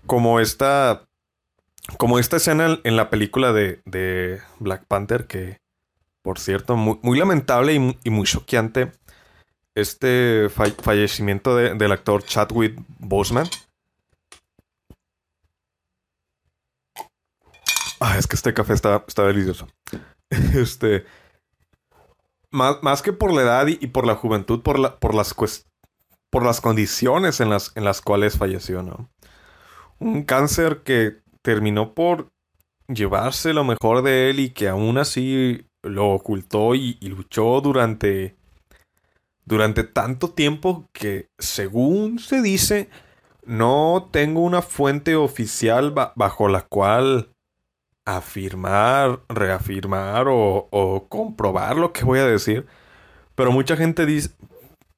Como 0.05 0.39
esta 0.39 1.07
como 1.97 2.19
esta 2.19 2.37
escena 2.37 2.79
en 2.83 2.95
la 2.95 3.09
película 3.09 3.51
de, 3.53 4.41
Black 4.59 4.85
Panther, 4.87 5.27
que 5.27 5.57
por 6.21 6.39
cierto, 6.39 6.77
muy, 6.77 7.19
lamentable 7.19 7.73
y, 7.73 8.09
muy 8.09 8.25
choqueante, 8.25 8.93
este 9.75 10.47
fallecimiento 10.49 11.55
del 11.55 11.91
actor 11.91 12.23
Chadwick 12.23 12.79
Boseman. 12.99 13.49
Ah, 17.99 18.17
es 18.17 18.27
que 18.27 18.35
este 18.35 18.53
café 18.53 18.73
está, 18.73 19.03
está 19.05 19.23
delicioso. 19.23 19.67
Este. 20.55 21.05
Más, 22.53 23.01
que 23.01 23.13
por 23.13 23.33
la 23.33 23.41
edad 23.41 23.67
y, 23.67 23.87
por 23.87 24.05
la 24.05 24.15
juventud, 24.15 24.61
por, 24.61 24.77
la, 24.77 24.99
por, 24.99 25.15
las, 25.15 25.33
por 26.29 26.45
las 26.45 26.61
condiciones 26.61 27.41
en 27.41 27.49
las, 27.49 27.71
en 27.75 27.83
las 27.83 27.99
cuales 27.99 28.37
falleció, 28.37 28.83
¿no? 28.83 29.09
Un 29.99 30.23
cáncer 30.23 30.83
que 30.83 31.17
terminó 31.41 31.93
por 31.93 32.31
llevarse 32.87 33.53
lo 33.53 33.63
mejor 33.63 34.03
de 34.03 34.29
él 34.29 34.39
y 34.39 34.49
que 34.51 34.67
aún 34.67 34.97
así 34.97 35.65
lo 35.81 36.11
ocultó 36.11 36.75
y, 36.75 36.97
luchó 37.01 37.61
durante 37.61 38.37
durante 39.45 39.83
tanto 39.83 40.29
tiempo 40.29 40.87
que 40.93 41.27
según 41.37 42.19
se 42.19 42.41
dice 42.41 42.89
no 43.45 44.07
tengo 44.11 44.39
una 44.39 44.61
fuente 44.61 45.17
oficial 45.17 45.93
bajo 46.15 46.47
la 46.47 46.61
cual 46.61 47.32
afirmar, 48.05 49.21
reafirmar 49.29 50.27
o, 50.29 51.07
comprobar 51.09 51.77
lo 51.77 51.93
que 51.93 52.03
voy 52.03 52.19
a 52.19 52.25
decir. 52.25 52.65
Pero 53.35 53.51
mucha 53.51 53.75
gente 53.75 54.05
dice, 54.05 54.31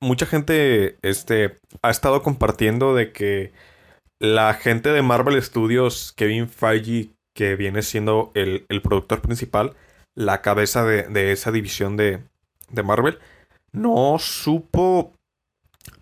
mucha 0.01 0.25
gente 0.25 0.97
este, 1.01 1.59
ha 1.81 1.89
estado 1.89 2.21
compartiendo 2.23 2.95
de 2.95 3.11
que 3.11 3.53
la 4.19 4.53
gente 4.53 4.89
de 4.91 5.01
Marvel 5.01 5.41
Studios, 5.41 6.13
Kevin 6.15 6.49
Feige, 6.49 7.11
que 7.33 7.55
viene 7.55 7.81
siendo 7.81 8.31
el, 8.33 8.65
productor 8.81 9.21
principal, 9.21 9.75
la 10.15 10.41
cabeza 10.41 10.85
de, 10.85 11.31
esa 11.31 11.51
división 11.51 11.97
de, 11.97 12.23
de, 12.69 12.83
Marvel, 12.83 13.19
no 13.71 14.17
supo 14.19 15.13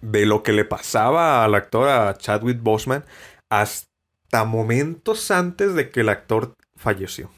de 0.01 0.25
lo 0.25 0.43
que 0.43 0.53
le 0.53 0.65
pasaba 0.65 1.43
al 1.43 1.55
actor, 1.55 1.89
a 1.89 2.15
Chadwick 2.17 2.61
Boseman, 2.61 3.03
hasta 3.49 4.45
momentos 4.45 5.31
antes 5.31 5.73
de 5.73 5.89
que 5.89 6.01
el 6.01 6.09
actor 6.09 6.53
falleció. 6.83 7.31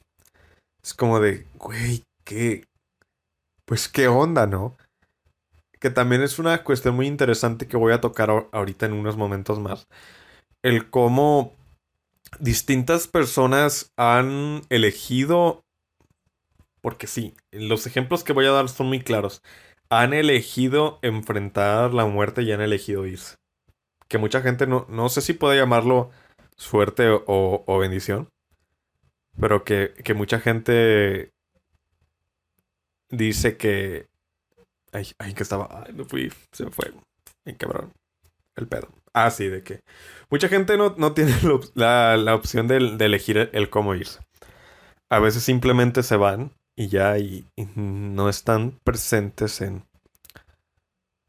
Es 0.83 0.93
como 0.93 1.19
de, 1.19 1.45
güey, 1.55 2.03
qué. 2.25 2.65
Pues 3.65 3.87
qué 3.87 4.07
onda, 4.07 4.45
¿no? 4.45 4.75
Que 5.79 5.89
también 5.89 6.21
es 6.21 6.39
una 6.39 6.63
cuestión 6.63 6.95
muy 6.95 7.07
interesante 7.07 7.67
que 7.67 7.77
voy 7.77 7.93
a 7.93 8.01
tocar 8.01 8.47
ahorita 8.51 8.85
en 8.85 8.93
unos 8.93 9.17
momentos 9.17 9.59
más 9.59 9.87
el 10.65 10.89
cómo 10.89 11.53
distintas 12.39 13.07
personas 13.07 13.91
han 13.97 14.63
elegido, 14.69 15.61
porque 16.81 17.05
sí, 17.05 17.35
los 17.51 17.85
ejemplos 17.85 18.23
que 18.23 18.33
voy 18.33 18.47
a 18.47 18.51
dar 18.51 18.67
son 18.67 18.87
muy 18.87 18.99
claros, 18.99 19.43
han 19.91 20.13
elegido 20.13 20.97
enfrentar 21.03 21.93
la 21.93 22.07
muerte 22.07 22.41
y 22.41 22.51
han 22.51 22.61
elegido 22.61 23.05
irse. 23.05 23.35
Que 24.07 24.17
mucha 24.17 24.41
gente 24.41 24.65
no, 24.65 24.87
no 24.89 25.07
sé 25.09 25.21
si 25.21 25.33
puede 25.33 25.55
llamarlo 25.55 26.09
suerte 26.57 27.09
o, 27.27 27.77
bendición, 27.77 28.29
pero 29.39 29.63
que, 29.63 29.93
que, 30.03 30.13
mucha 30.13 30.39
gente 30.39 31.31
dice 33.09 33.57
que... 33.57 34.07
Ay, 34.91 35.11
ay, 35.19 35.33
que 35.33 35.43
estaba... 35.43 35.83
Ay, 35.85 35.93
no 35.93 36.05
fui, 36.05 36.31
se 36.51 36.65
me 36.65 36.71
fue. 36.71 36.93
Ay, 37.45 37.55
cabrón. 37.55 37.91
El 38.55 38.67
pedo. 38.67 38.87
Ah, 39.13 39.31
sí, 39.31 39.47
de 39.47 39.63
que 39.63 39.81
mucha 40.29 40.47
gente 40.47 40.77
no, 40.77 41.13
tiene 41.13 41.33
la, 41.75 42.35
opción 42.35 42.67
de, 42.67 42.77
elegir 42.77 43.49
el 43.53 43.69
cómo 43.69 43.95
irse. 43.95 44.19
A 45.09 45.19
veces 45.19 45.43
simplemente 45.43 46.03
se 46.03 46.15
van 46.15 46.51
y 46.75 46.87
ya 46.87 47.17
y, 47.17 47.45
no 47.75 48.29
están 48.29 48.79
presentes 48.83 49.61
en, 49.61 49.85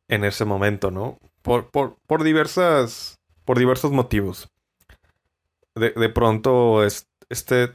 en 0.08 0.24
ese 0.24 0.44
momento, 0.44 0.90
¿no? 0.90 1.18
Por, 1.42 1.70
por, 1.70 1.96
por 2.06 2.24
diversas, 2.24 3.20
por 3.44 3.58
diversos 3.58 3.92
motivos. 3.92 4.48
De, 5.74 5.90
de 5.90 6.08
pronto, 6.08 6.84
este 6.84 7.74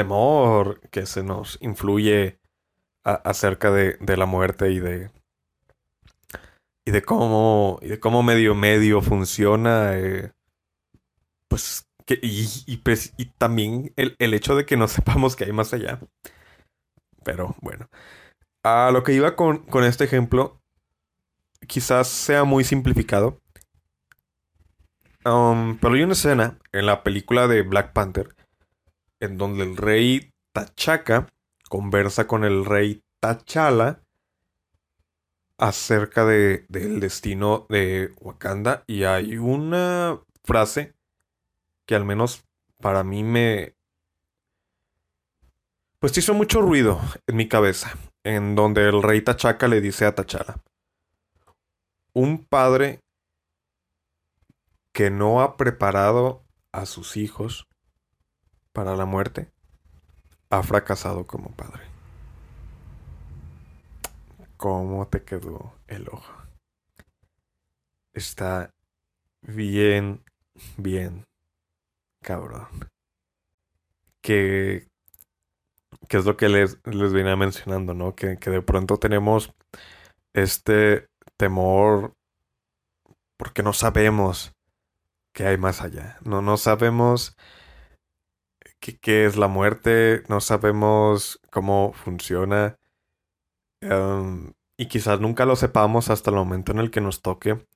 temor 0.00 0.80
que 0.90 1.04
se 1.04 1.22
nos 1.22 1.58
influye 1.60 2.38
acerca 3.04 3.70
de, 3.70 3.98
la 4.16 4.24
muerte 4.24 4.70
y 4.70 4.78
de, 4.78 5.10
y 6.86 6.90
de 6.90 7.02
cómo, 7.02 7.78
y 7.82 7.88
de 7.88 8.00
cómo 8.00 8.22
medio 8.22 8.54
medio 8.54 9.02
funciona, 9.02 9.98
eh, 9.98 10.32
pues, 11.48 11.86
y, 12.08 12.78
pues, 12.78 13.12
y, 13.18 13.26
también 13.26 13.92
el, 13.96 14.34
hecho 14.34 14.56
de 14.56 14.64
que 14.64 14.78
no 14.78 14.88
sepamos 14.96 15.36
que 15.36 15.44
hay 15.44 15.52
más 15.52 15.74
allá. 15.74 16.00
Pero 17.22 17.54
bueno, 17.60 17.90
a 18.62 18.90
lo 18.90 19.02
que 19.02 19.12
iba 19.12 19.36
con, 19.36 19.58
con 19.66 19.84
este 19.84 20.04
ejemplo, 20.04 20.62
quizás 21.66 22.08
sea 22.08 22.44
muy 22.44 22.64
simplificado. 22.64 23.38
Um, 25.26 25.76
pero 25.76 25.94
hay 25.94 26.02
una 26.02 26.14
escena 26.14 26.58
en 26.72 26.86
la 26.86 27.02
película 27.02 27.46
de 27.46 27.60
Black 27.60 27.92
Panther 27.92 28.34
en 29.20 29.38
donde 29.38 29.64
el 29.64 29.76
rey 29.76 30.32
T'Chaka 30.52 31.28
conversa 31.68 32.26
con 32.26 32.44
el 32.44 32.64
rey 32.64 33.02
T'Challa 33.20 34.02
acerca 35.60 36.24
de, 36.24 36.64
del 36.68 37.00
destino 37.00 37.66
de 37.68 38.12
Wakanda. 38.20 38.82
Y 38.86 39.04
hay 39.04 39.36
una 39.36 40.20
frase 40.42 40.94
que 41.86 41.94
al 41.94 42.04
menos 42.04 42.44
para 42.78 43.04
mí 43.04 43.22
me... 43.22 43.74
Pues 45.98 46.16
hizo 46.16 46.32
mucho 46.32 46.62
ruido 46.62 46.98
en 47.26 47.36
mi 47.36 47.46
cabeza, 47.46 47.92
en 48.24 48.54
donde 48.54 48.88
el 48.88 49.02
rey 49.02 49.20
Tachaca 49.20 49.68
le 49.68 49.82
dice 49.82 50.06
a 50.06 50.14
Tachala, 50.14 50.62
un 52.14 52.42
padre 52.42 53.00
que 54.94 55.10
no 55.10 55.42
ha 55.42 55.58
preparado 55.58 56.42
a 56.72 56.86
sus 56.86 57.18
hijos 57.18 57.68
para 58.80 58.96
la 58.96 59.04
muerte, 59.04 59.52
ha 60.48 60.62
fracasado 60.62 61.26
como 61.26 61.54
padre. 61.54 61.82
¿Cómo 64.56 65.06
te 65.06 65.22
quedó 65.22 65.74
el 65.86 66.08
ojo? 66.08 66.32
Está 68.14 68.70
bien, 69.42 70.24
bien, 70.78 71.26
cabrón. 72.22 72.68
Que, 74.22 74.88
es 76.08 76.24
lo 76.24 76.38
que 76.38 76.48
les, 76.48 76.78
les 76.86 77.12
venía 77.12 77.36
mencionando, 77.36 77.92
¿no? 77.92 78.14
Que, 78.14 78.38
que 78.38 78.48
de 78.48 78.62
pronto 78.62 78.96
tenemos 78.96 79.52
este 80.32 81.06
temor 81.36 82.14
porque 83.36 83.62
no 83.62 83.74
sabemos 83.74 84.54
qué 85.34 85.48
hay 85.48 85.58
más 85.58 85.82
allá. 85.82 86.16
No, 86.24 86.40
no 86.40 86.56
sabemos 86.56 87.36
qué, 88.80 89.26
es 89.26 89.36
la 89.36 89.48
muerte, 89.48 90.22
no 90.28 90.40
sabemos 90.40 91.40
cómo 91.50 91.92
funciona. 91.92 92.76
Em, 93.80 94.52
y 94.76 94.86
quizás 94.86 95.20
nunca 95.20 95.44
lo 95.46 95.56
sepamos 95.56 96.10
hasta 96.10 96.30
el 96.30 96.36
momento 96.36 96.72
en 96.72 96.78
el 96.78 96.90
que 96.90 97.00
nos 97.00 97.22
toque 97.22 97.66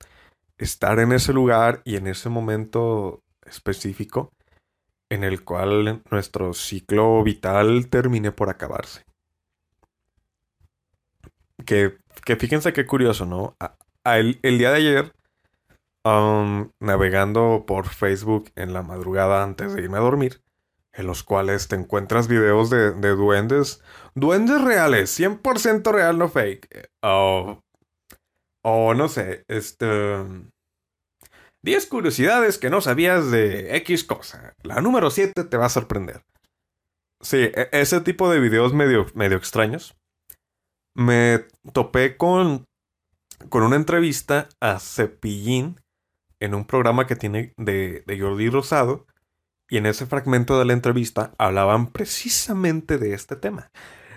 estar 0.57 0.99
en 0.99 1.11
ese 1.11 1.33
lugar 1.33 1.81
y 1.85 1.97
en 1.97 2.07
ese 2.07 2.29
momento 2.29 3.21
específico 3.45 4.31
en 5.09 5.23
el 5.23 5.43
cual 5.43 6.03
nuestro 6.09 6.53
ciclo 6.53 7.23
vital 7.23 7.87
termine 7.89 8.31
por 8.31 8.49
acabarse. 8.49 9.03
Que, 11.65 11.97
que 12.25 12.35
fíjense 12.35 12.73
qué 12.73 12.85
curioso, 12.85 13.25
¿no? 13.25 13.55
el, 14.03 14.39
día 14.41 14.71
de 14.71 14.77
ayer, 14.77 15.13
navegando 16.79 17.65
por 17.65 17.87
Facebook 17.87 18.51
en 18.55 18.73
la 18.73 18.83
madrugada 18.83 19.43
antes 19.43 19.73
de 19.73 19.81
irme 19.83 19.97
a 19.97 20.01
dormir, 20.01 20.41
en 20.95 21.07
los 21.07 21.23
cuales 21.23 21.67
te 21.67 21.75
encuentras 21.75 22.27
videos 22.27 22.69
de, 22.69 22.91
duendes, 22.93 23.81
duendes 24.13 24.61
reales, 24.61 25.17
100% 25.19 25.91
real, 25.91 26.17
no 26.17 26.29
fake. 26.29 26.89
O, 27.01 27.61
o 28.63 28.93
no 28.93 29.07
sé, 29.07 29.43
este... 29.47 30.23
10 31.63 31.87
curiosidades 31.87 32.59
que 32.59 32.69
no 32.69 32.79
sabías 32.79 33.31
de 33.31 33.75
X 33.77 34.03
cosa. 34.03 34.53
La 34.61 34.81
número 34.81 35.09
7 35.09 35.45
te 35.45 35.57
va 35.57 35.65
a 35.65 35.69
sorprender. 35.69 36.23
Sí, 37.21 37.37
e, 37.37 37.69
ese 37.71 38.01
tipo 38.01 38.29
de 38.29 38.39
videos 38.39 38.73
medio, 38.73 39.07
medio 39.15 39.37
extraños. 39.37 39.97
Me 40.95 41.45
topé 41.73 42.17
con, 42.17 42.65
con 43.49 43.63
una 43.63 43.77
entrevista 43.77 44.47
a 44.61 44.79
Cepillín 44.79 45.81
en 46.39 46.53
un 46.53 46.65
programa 46.65 47.07
que 47.07 47.15
tiene 47.15 47.53
de, 47.57 48.03
de 48.05 48.19
Jordi 48.19 48.49
Rosado 48.49 49.07
y 49.69 49.77
en 49.77 49.85
ese 49.85 50.05
fragmento 50.05 50.59
de 50.59 50.65
la 50.65 50.73
entrevista 50.73 51.33
hablaban 51.37 51.87
precisamente 51.87 52.97
de 52.97 53.13
este 53.13 53.35
tema. 53.35 53.71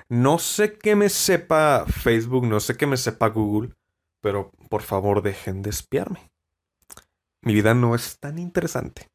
No 0.08 0.38
sé 0.38 0.78
qué 0.78 0.96
me 0.96 1.08
sepa 1.08 1.84
Facebook, 1.86 2.46
no 2.46 2.60
sé 2.60 2.76
qué 2.76 2.86
me 2.86 2.96
sepa 2.96 3.28
Google, 3.28 3.74
pero 4.20 4.50
por 4.68 4.82
favor 4.82 5.22
dejen 5.22 5.62
de 5.62 5.70
espiarme. 5.70 6.30
Mi 7.42 7.54
vida 7.54 7.74
no 7.74 7.94
es 7.94 8.18
tan 8.18 8.38
interesante. 8.38 9.08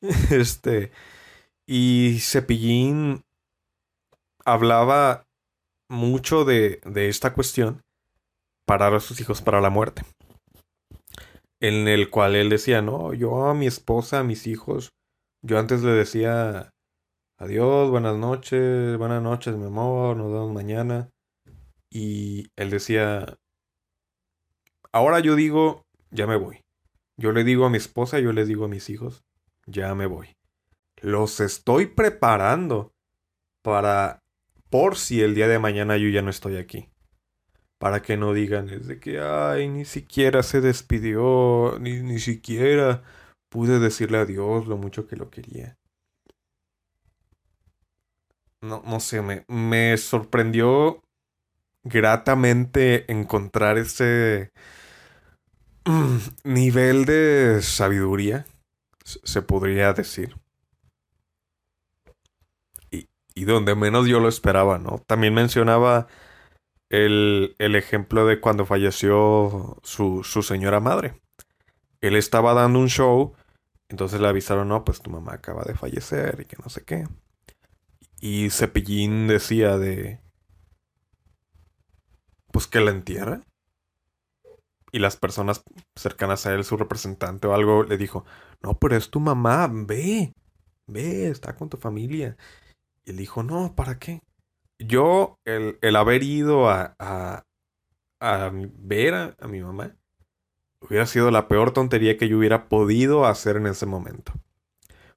Este. 0.30 0.92
Y 1.66 2.18
Cepillín 2.20 3.24
hablaba 4.44 5.26
mucho 5.88 6.44
de, 6.44 6.80
de 6.84 7.08
esta 7.08 7.34
cuestión 7.34 7.82
parar 8.64 8.94
a 8.94 9.00
sus 9.00 9.20
hijos 9.20 9.42
para 9.42 9.60
la 9.60 9.70
muerte. 9.70 10.02
En 11.60 11.88
el 11.88 12.10
cual 12.10 12.36
él 12.36 12.48
decía, 12.48 12.80
no, 12.80 13.12
yo 13.12 13.46
a 13.46 13.54
mi 13.54 13.66
esposa, 13.66 14.20
a 14.20 14.24
mis 14.24 14.46
hijos, 14.46 14.92
yo 15.42 15.58
antes 15.58 15.82
le 15.82 15.92
decía 15.92 16.70
adiós, 17.38 17.90
buenas 17.90 18.16
noches, 18.16 18.98
buenas 18.98 19.22
noches, 19.22 19.56
mi 19.56 19.66
amor, 19.66 20.16
nos 20.16 20.32
vemos 20.32 20.52
mañana. 20.52 21.10
Y 21.90 22.48
él 22.56 22.70
decía, 22.70 23.38
ahora 24.92 25.20
yo 25.20 25.36
digo, 25.36 25.86
ya 26.10 26.26
me 26.26 26.36
voy. 26.36 26.60
Yo 27.16 27.32
le 27.32 27.44
digo 27.44 27.64
a 27.64 27.70
mi 27.70 27.78
esposa, 27.78 28.18
yo 28.18 28.32
le 28.32 28.44
digo 28.44 28.64
a 28.64 28.68
mis 28.68 28.90
hijos, 28.90 29.24
ya 29.66 29.94
me 29.94 30.06
voy. 30.06 30.36
Los 31.00 31.40
estoy 31.40 31.86
preparando 31.86 32.92
para, 33.62 34.18
por 34.68 34.96
si 34.96 35.22
el 35.22 35.34
día 35.34 35.48
de 35.48 35.58
mañana 35.58 35.96
yo 35.96 36.08
ya 36.08 36.22
no 36.22 36.30
estoy 36.30 36.56
aquí. 36.56 36.90
Para 37.78 38.02
que 38.02 38.16
no 38.16 38.32
digan, 38.32 38.68
es 38.68 38.88
de 38.88 38.98
que, 38.98 39.20
ay, 39.20 39.68
ni 39.68 39.84
siquiera 39.84 40.42
se 40.42 40.60
despidió, 40.60 41.78
ni, 41.78 42.02
ni 42.02 42.18
siquiera 42.18 43.04
pude 43.48 43.78
decirle 43.78 44.18
adiós 44.18 44.66
lo 44.66 44.76
mucho 44.76 45.06
que 45.06 45.16
lo 45.16 45.30
quería. 45.30 45.76
No, 48.60 48.82
no 48.84 49.00
sé, 49.00 49.22
me, 49.22 49.44
me 49.48 49.96
sorprendió 49.96 51.02
gratamente 51.84 53.10
encontrar 53.10 53.78
ese 53.78 54.52
nivel 56.44 57.04
de 57.04 57.60
sabiduría, 57.62 58.46
se 59.04 59.42
podría 59.42 59.92
decir. 59.92 60.36
Y, 62.90 63.08
y, 63.34 63.44
donde 63.44 63.74
menos 63.76 64.08
yo 64.08 64.20
lo 64.20 64.28
esperaba, 64.28 64.78
¿no? 64.78 64.98
También 65.06 65.34
mencionaba 65.34 66.08
el, 66.90 67.54
el 67.58 67.76
ejemplo 67.76 68.26
de 68.26 68.40
cuando 68.40 68.66
falleció 68.66 69.78
su, 69.84 70.24
su 70.24 70.42
señora 70.42 70.80
madre 70.80 71.14
él 72.00 72.16
estaba 72.16 72.54
dando 72.54 72.78
un 72.78 72.88
show, 72.88 73.34
entonces 73.88 74.20
le 74.20 74.28
avisaron, 74.28 74.68
no, 74.68 74.84
pues 74.84 75.00
tu 75.00 75.10
mamá 75.10 75.34
acaba 75.34 75.64
de 75.64 75.74
fallecer 75.74 76.40
y 76.40 76.44
que 76.44 76.56
no 76.62 76.68
sé 76.68 76.84
qué. 76.84 77.06
Y 78.20 78.50
Cepillín 78.50 79.28
decía 79.28 79.78
de... 79.78 80.20
Pues 82.52 82.66
que 82.66 82.80
la 82.80 82.90
entierra. 82.90 83.42
Y 84.90 85.00
las 85.00 85.16
personas 85.16 85.62
cercanas 85.96 86.46
a 86.46 86.54
él, 86.54 86.64
su 86.64 86.76
representante 86.76 87.46
o 87.46 87.54
algo, 87.54 87.84
le 87.84 87.98
dijo, 87.98 88.24
no, 88.62 88.78
pero 88.78 88.96
es 88.96 89.10
tu 89.10 89.20
mamá, 89.20 89.68
ve, 89.70 90.32
ve, 90.86 91.28
está 91.28 91.54
con 91.56 91.68
tu 91.68 91.76
familia. 91.76 92.36
Y 93.04 93.10
él 93.10 93.18
dijo, 93.18 93.42
no, 93.42 93.74
¿para 93.74 93.98
qué? 93.98 94.22
Yo, 94.78 95.38
el, 95.44 95.78
el 95.82 95.96
haber 95.96 96.22
ido 96.22 96.70
a, 96.70 96.94
a, 96.98 97.44
a 98.20 98.50
ver 98.52 99.36
a 99.38 99.48
mi 99.48 99.60
mamá, 99.60 99.94
hubiera 100.80 101.06
sido 101.06 101.30
la 101.30 101.48
peor 101.48 101.72
tontería 101.72 102.16
que 102.16 102.28
yo 102.28 102.38
hubiera 102.38 102.68
podido 102.68 103.26
hacer 103.26 103.56
en 103.56 103.66
ese 103.66 103.86
momento. 103.86 104.32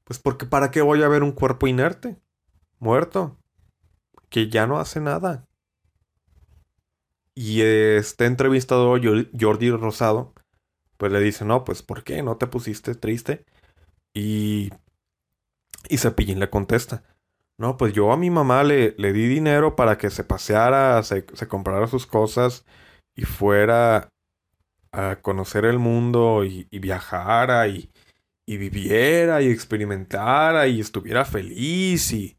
Pues 0.03 0.19
porque 0.19 0.45
¿para 0.45 0.71
qué 0.71 0.81
voy 0.81 1.03
a 1.03 1.07
ver 1.07 1.23
un 1.23 1.31
cuerpo 1.31 1.67
inerte? 1.67 2.17
Muerto. 2.79 3.37
Que 4.29 4.49
ya 4.49 4.67
no 4.67 4.79
hace 4.79 4.99
nada. 4.99 5.47
Y 7.35 7.61
este 7.61 8.25
entrevistador, 8.25 9.01
Jordi 9.39 9.71
Rosado, 9.71 10.33
pues 10.97 11.11
le 11.11 11.19
dice, 11.19 11.45
no, 11.45 11.63
pues 11.63 11.81
¿por 11.81 12.03
qué? 12.03 12.21
¿No 12.23 12.37
te 12.37 12.47
pusiste 12.47 12.93
triste? 12.95 13.45
Y, 14.13 14.71
y 15.89 15.97
Cepillín 15.97 16.39
le 16.39 16.49
contesta, 16.49 17.03
no, 17.57 17.77
pues 17.77 17.93
yo 17.93 18.11
a 18.11 18.17
mi 18.17 18.29
mamá 18.29 18.63
le, 18.63 18.95
le 18.97 19.13
di 19.13 19.27
dinero 19.27 19.75
para 19.75 19.97
que 19.97 20.09
se 20.09 20.23
paseara, 20.23 21.01
se, 21.03 21.25
se 21.33 21.47
comprara 21.47 21.87
sus 21.87 22.05
cosas 22.05 22.65
y 23.15 23.23
fuera 23.23 24.09
a 24.91 25.17
conocer 25.21 25.65
el 25.65 25.79
mundo 25.79 26.43
y, 26.43 26.67
viajara 26.79 27.67
y, 27.67 27.89
y, 28.45 28.57
viviera 28.57 29.41
y 29.41 29.49
experimentara 29.49 30.67
y 30.67 30.81
estuviera 30.81 31.25
feliz 31.25 32.11
y, 32.11 32.37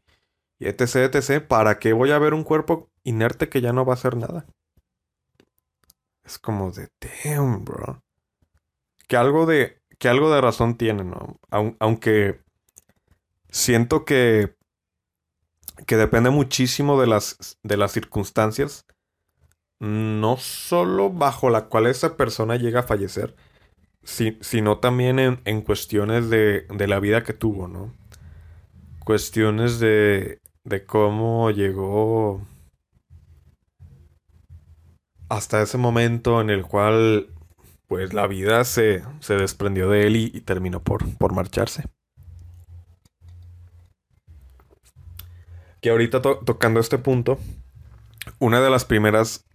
y 0.59 0.67
etc, 0.67 1.13
etc, 1.13 1.45
¿para 1.47 1.79
qué 1.79 1.93
voy 1.93 2.11
a 2.11 2.19
ver 2.19 2.33
un 2.33 2.43
cuerpo 2.43 2.89
inerte 3.03 3.49
que 3.49 3.61
ya 3.61 3.73
no 3.73 3.85
va 3.85 3.93
a 3.93 3.95
hacer 3.95 4.15
nada? 4.15 4.45
Es 6.23 6.37
como 6.39 6.71
de 6.71 6.89
damn, 7.23 7.65
bro. 7.65 8.01
Que 9.07 9.17
algo 9.17 9.45
de, 9.45 9.81
que 9.99 10.07
algo 10.07 10.33
de 10.33 10.41
razón 10.41 10.77
tiene, 10.77 11.03
¿no? 11.03 11.39
aunque 11.79 12.41
siento 13.49 14.05
que, 14.05 14.55
que 15.85 15.97
depende 15.97 16.29
muchísimo 16.29 16.99
de 16.99 17.07
las, 17.07 17.57
de 17.63 17.77
las 17.77 17.91
circunstancias 17.91 18.85
no 19.83 20.37
solo 20.37 21.09
bajo 21.09 21.49
la 21.49 21.65
cual 21.65 21.87
esa 21.87 22.15
persona 22.15 22.55
llega 22.55 22.81
a 22.81 22.83
fallecer, 22.83 23.35
sino 24.03 24.77
también 24.79 25.19
en, 25.19 25.61
cuestiones 25.61 26.29
de, 26.29 26.65
la 26.87 26.99
vida 27.01 27.23
que 27.23 27.33
tuvo, 27.33 27.67
¿no? 27.67 27.93
Cuestiones 29.03 29.79
de, 29.79 30.39
de 30.63 30.85
cómo 30.85 31.51
llegó 31.51 32.41
hasta 35.27 35.61
ese 35.61 35.77
momento 35.77 36.39
en 36.39 36.49
el 36.49 36.63
cual 36.63 37.27
pues 37.87 38.13
la 38.13 38.25
vida 38.25 38.63
se, 38.63 39.03
se 39.19 39.35
desprendió 39.35 39.89
de 39.89 40.07
él 40.07 40.15
y, 40.15 40.29
terminó 40.41 40.81
por, 40.81 41.17
por 41.17 41.33
marcharse. 41.33 41.83
Que 45.81 45.89
ahorita 45.89 46.21
tocando 46.21 46.79
este 46.79 46.97
punto, 46.97 47.37
una 48.39 48.61
de 48.61 48.69
las 48.69 48.85
primeras... 48.85 49.45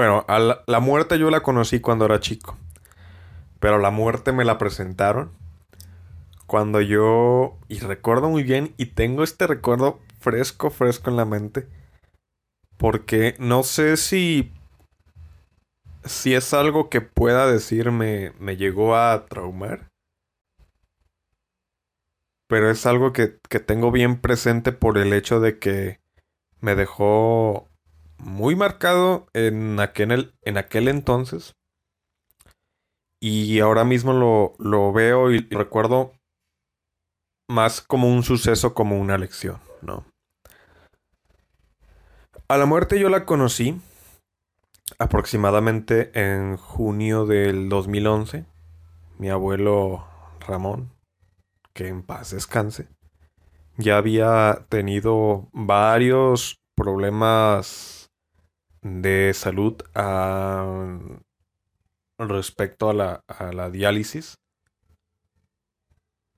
Bueno, 0.00 0.24
a 0.28 0.62
la 0.66 0.80
muerte 0.80 1.18
yo 1.18 1.28
la 1.28 1.42
conocí 1.42 1.80
cuando 1.80 2.06
era 2.06 2.20
chico. 2.20 2.56
Pero 3.58 3.76
la 3.76 3.90
muerte 3.90 4.32
me 4.32 4.46
la 4.46 4.56
presentaron 4.56 5.30
cuando 6.46 6.80
yo, 6.80 7.58
y 7.68 7.80
recuerdo 7.80 8.30
muy 8.30 8.42
bien, 8.42 8.72
y 8.78 8.86
tengo 8.86 9.22
este 9.22 9.46
recuerdo 9.46 10.00
fresco, 10.18 10.70
fresco 10.70 11.10
en 11.10 11.16
la 11.16 11.26
mente, 11.26 11.68
porque 12.78 13.36
no 13.38 13.62
sé 13.62 13.98
si, 13.98 14.54
si 16.06 16.32
es 16.32 16.54
algo 16.54 16.88
que 16.88 17.02
pueda 17.02 17.46
decirme, 17.46 18.32
me 18.38 18.56
llegó 18.56 18.96
a 18.96 19.26
traumar, 19.26 19.90
pero 22.48 22.70
es 22.70 22.86
algo 22.86 23.12
que, 23.12 23.38
que 23.50 23.60
tengo 23.60 23.90
bien 23.90 24.18
presente 24.18 24.72
por 24.72 24.96
el 24.96 25.12
hecho 25.12 25.40
de 25.40 25.58
que 25.58 26.00
me 26.62 26.74
dejó 26.74 27.69
muy 28.22 28.56
marcado 28.56 29.26
en 29.32 29.80
aquel, 29.80 30.34
en 30.42 30.58
aquel 30.58 30.88
entonces. 30.88 31.54
Y 33.20 33.60
ahora 33.60 33.84
mismo 33.84 34.12
lo, 34.12 34.54
lo 34.58 34.92
veo 34.92 35.30
y 35.30 35.40
recuerdo 35.50 36.12
más 37.48 37.80
como 37.80 38.08
un 38.08 38.22
suceso, 38.22 38.74
como 38.74 38.98
una 38.98 39.18
lección, 39.18 39.58
¿no? 39.82 40.04
A 42.48 42.56
la 42.56 42.66
muerte 42.66 42.98
yo 42.98 43.08
la 43.08 43.26
conocí 43.26 43.80
aproximadamente 44.98 46.10
en 46.14 46.56
junio 46.56 47.26
del 47.26 47.68
2011. 47.68 48.44
Mi 49.18 49.28
abuelo 49.28 50.06
Ramón, 50.40 50.90
que 51.74 51.88
en 51.88 52.02
paz 52.02 52.30
descanse, 52.30 52.88
ya 53.76 53.98
había 53.98 54.66
tenido 54.68 55.48
varios 55.52 56.56
problemas 56.74 57.99
de 58.82 59.32
salud 59.34 59.76
ah, 59.94 60.98
respecto 62.18 62.90
a 62.90 62.94
la, 62.94 63.20
a 63.28 63.52
la 63.52 63.70
diálisis 63.70 64.40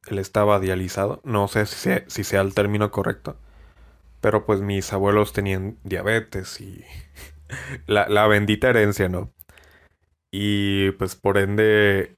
él 0.08 0.18
estaba 0.18 0.60
dializado. 0.60 1.20
No 1.24 1.48
sé 1.48 1.66
si 1.66 2.24
sea, 2.24 2.40
el 2.40 2.54
término 2.54 2.90
correcto. 2.90 3.36
Pero 4.20 4.46
pues 4.46 4.60
mis 4.60 4.92
abuelos 4.92 5.32
tenían 5.32 5.78
diabetes 5.84 6.60
y 6.60 6.84
la, 7.86 8.26
bendita 8.26 8.70
herencia, 8.70 9.08
¿no? 9.08 9.32
Y 10.32 10.92
pues 10.92 11.16
por 11.16 11.38
ende 11.38 12.16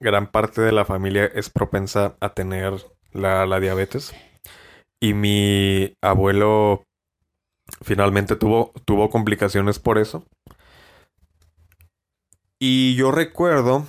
gran 0.00 0.30
parte 0.30 0.60
de 0.62 0.72
la 0.72 0.84
familia 0.84 1.26
es 1.26 1.50
propensa 1.50 2.16
a 2.20 2.34
tener 2.34 2.74
la, 3.12 3.46
la 3.46 3.60
diabetes. 3.60 4.14
Y 5.00 5.14
mi 5.14 5.94
abuelo 6.02 6.84
finalmente 7.82 8.36
tuvo, 8.36 8.72
tuvo 8.84 9.10
complicaciones 9.10 9.78
por 9.78 9.98
eso. 9.98 10.24
Y 12.58 12.94
yo 12.96 13.10
recuerdo 13.10 13.86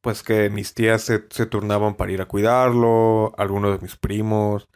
pues 0.00 0.22
que 0.22 0.48
mis 0.50 0.74
tías 0.74 1.02
se, 1.02 1.18
turnaban 1.18 1.94
para 1.94 2.12
ir 2.12 2.22
a 2.22 2.26
cuidarlo, 2.26 3.34
algunos 3.36 3.76
de 3.76 3.82
mis 3.82 3.96
primos, 3.96 4.68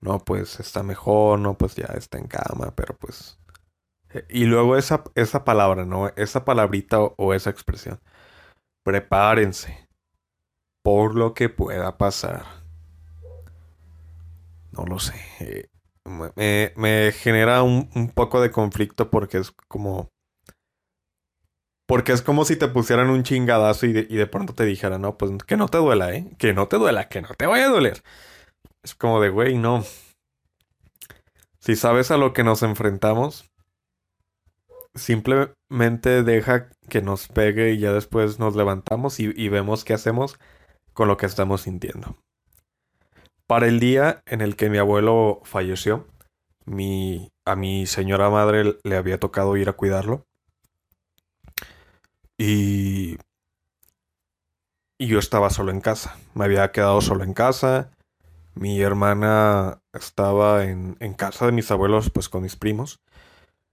no, 0.00 0.18
pues 0.20 0.60
está 0.60 0.82
mejor, 0.82 1.38
no, 1.40 1.56
pues 1.58 1.74
ya 1.74 1.86
está 1.96 2.18
en 2.18 2.26
cama, 2.26 2.72
pero 2.76 2.96
pues... 2.96 3.38
Eh, 4.10 4.24
y 4.28 4.44
luego 4.44 4.76
esa, 4.76 5.04
esa 5.14 5.44
palabra, 5.44 5.84
¿no? 5.84 6.08
Esa 6.16 6.44
palabrita 6.44 7.00
o, 7.00 7.34
esa 7.34 7.50
expresión. 7.50 8.00
Prepárense 8.84 9.88
por 10.82 11.14
lo 11.16 11.34
que 11.34 11.48
pueda 11.48 11.98
pasar. 11.98 12.44
No 14.72 14.84
lo 14.84 14.98
sé. 14.98 15.68
Eh, 16.36 16.72
me, 16.76 17.04
me, 17.06 17.12
genera 17.12 17.62
un, 17.62 17.90
un 17.94 18.10
poco 18.10 18.40
de 18.40 18.50
conflicto 18.50 19.10
porque 19.10 19.38
es 19.38 19.52
como 19.68 20.10
porque 21.90 22.12
es 22.12 22.22
como 22.22 22.44
si 22.44 22.54
te 22.54 22.68
pusieran 22.68 23.10
un 23.10 23.24
chingadazo 23.24 23.84
y 23.84 23.92
de, 23.92 24.26
pronto 24.28 24.54
te 24.54 24.64
dijeran, 24.64 25.00
no, 25.02 25.18
pues 25.18 25.32
que 25.44 25.56
no 25.56 25.66
te 25.66 25.78
duela, 25.78 26.14
¿eh? 26.14 26.30
Que 26.38 26.52
no 26.52 26.68
te 26.68 26.76
duela, 26.76 27.08
que 27.08 27.20
no 27.20 27.30
te 27.36 27.46
vaya 27.46 27.66
a 27.66 27.70
doler. 27.70 28.04
Es 28.84 28.94
como 28.94 29.20
de, 29.20 29.28
güey, 29.28 29.58
no. 29.58 29.82
Si 31.58 31.74
sabes 31.74 32.12
a 32.12 32.16
lo 32.16 32.32
que 32.32 32.44
nos 32.44 32.62
enfrentamos, 32.62 33.50
simplemente 34.94 36.22
deja 36.22 36.68
que 36.88 37.02
nos 37.02 37.26
pegue 37.26 37.72
y 37.72 37.78
ya 37.78 37.92
después 37.92 38.38
nos 38.38 38.54
levantamos 38.54 39.18
y, 39.18 39.32
y 39.34 39.48
vemos 39.48 39.82
qué 39.82 39.92
hacemos 39.92 40.38
con 40.92 41.08
lo 41.08 41.16
que 41.16 41.26
estamos 41.26 41.62
sintiendo. 41.62 42.16
Para 43.50 43.66
el 43.66 43.80
día 43.80 44.22
en 44.26 44.42
el 44.42 44.54
que 44.54 44.70
mi 44.70 44.78
abuelo 44.78 45.40
falleció, 45.42 46.06
mi, 46.66 47.32
a 47.44 47.56
mi 47.56 47.84
señora 47.86 48.30
madre 48.30 48.78
le 48.84 48.96
había 48.96 49.18
tocado 49.18 49.56
ir 49.56 49.68
a 49.68 49.72
cuidarlo. 49.72 50.24
Y, 52.38 53.18
y 55.00 55.06
yo 55.08 55.18
estaba 55.18 55.50
solo 55.50 55.72
en 55.72 55.80
casa. 55.80 56.16
Me 56.34 56.44
había 56.44 56.70
quedado 56.70 57.00
solo 57.00 57.24
en 57.24 57.34
casa. 57.34 57.90
Mi 58.54 58.80
hermana 58.80 59.80
estaba 59.92 60.64
en, 60.64 60.94
casa 61.14 61.46
de 61.46 61.50
mis 61.50 61.72
abuelos, 61.72 62.08
pues 62.08 62.28
con 62.28 62.42
mis 62.42 62.54
primos. 62.54 63.00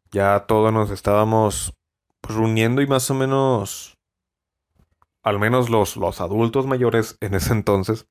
Ya 0.09 0.45
todos 0.47 0.73
nos 0.73 0.89
estábamos 0.89 1.75
pues, 2.21 2.35
reuniendo 2.35 2.81
y 2.81 2.87
más 2.87 3.11
o 3.11 3.13
menos, 3.13 3.95
al 5.21 5.37
menos 5.37 5.69
los, 5.69 5.97
los 5.97 6.19
adultos 6.19 6.65
mayores 6.65 7.15
en 7.21 7.35
ese 7.35 7.53
entonces, 7.53 8.07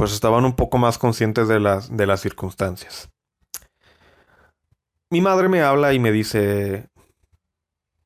pues 0.00 0.14
estaban 0.14 0.46
un 0.46 0.56
poco 0.56 0.78
más 0.78 0.96
conscientes 0.96 1.46
de 1.46 1.60
las, 1.60 1.94
de 1.94 2.06
las 2.06 2.22
circunstancias. 2.22 3.10
Mi 5.10 5.20
madre 5.20 5.50
me 5.50 5.60
habla 5.60 5.92
y 5.92 5.98
me 5.98 6.10
dice, 6.10 6.88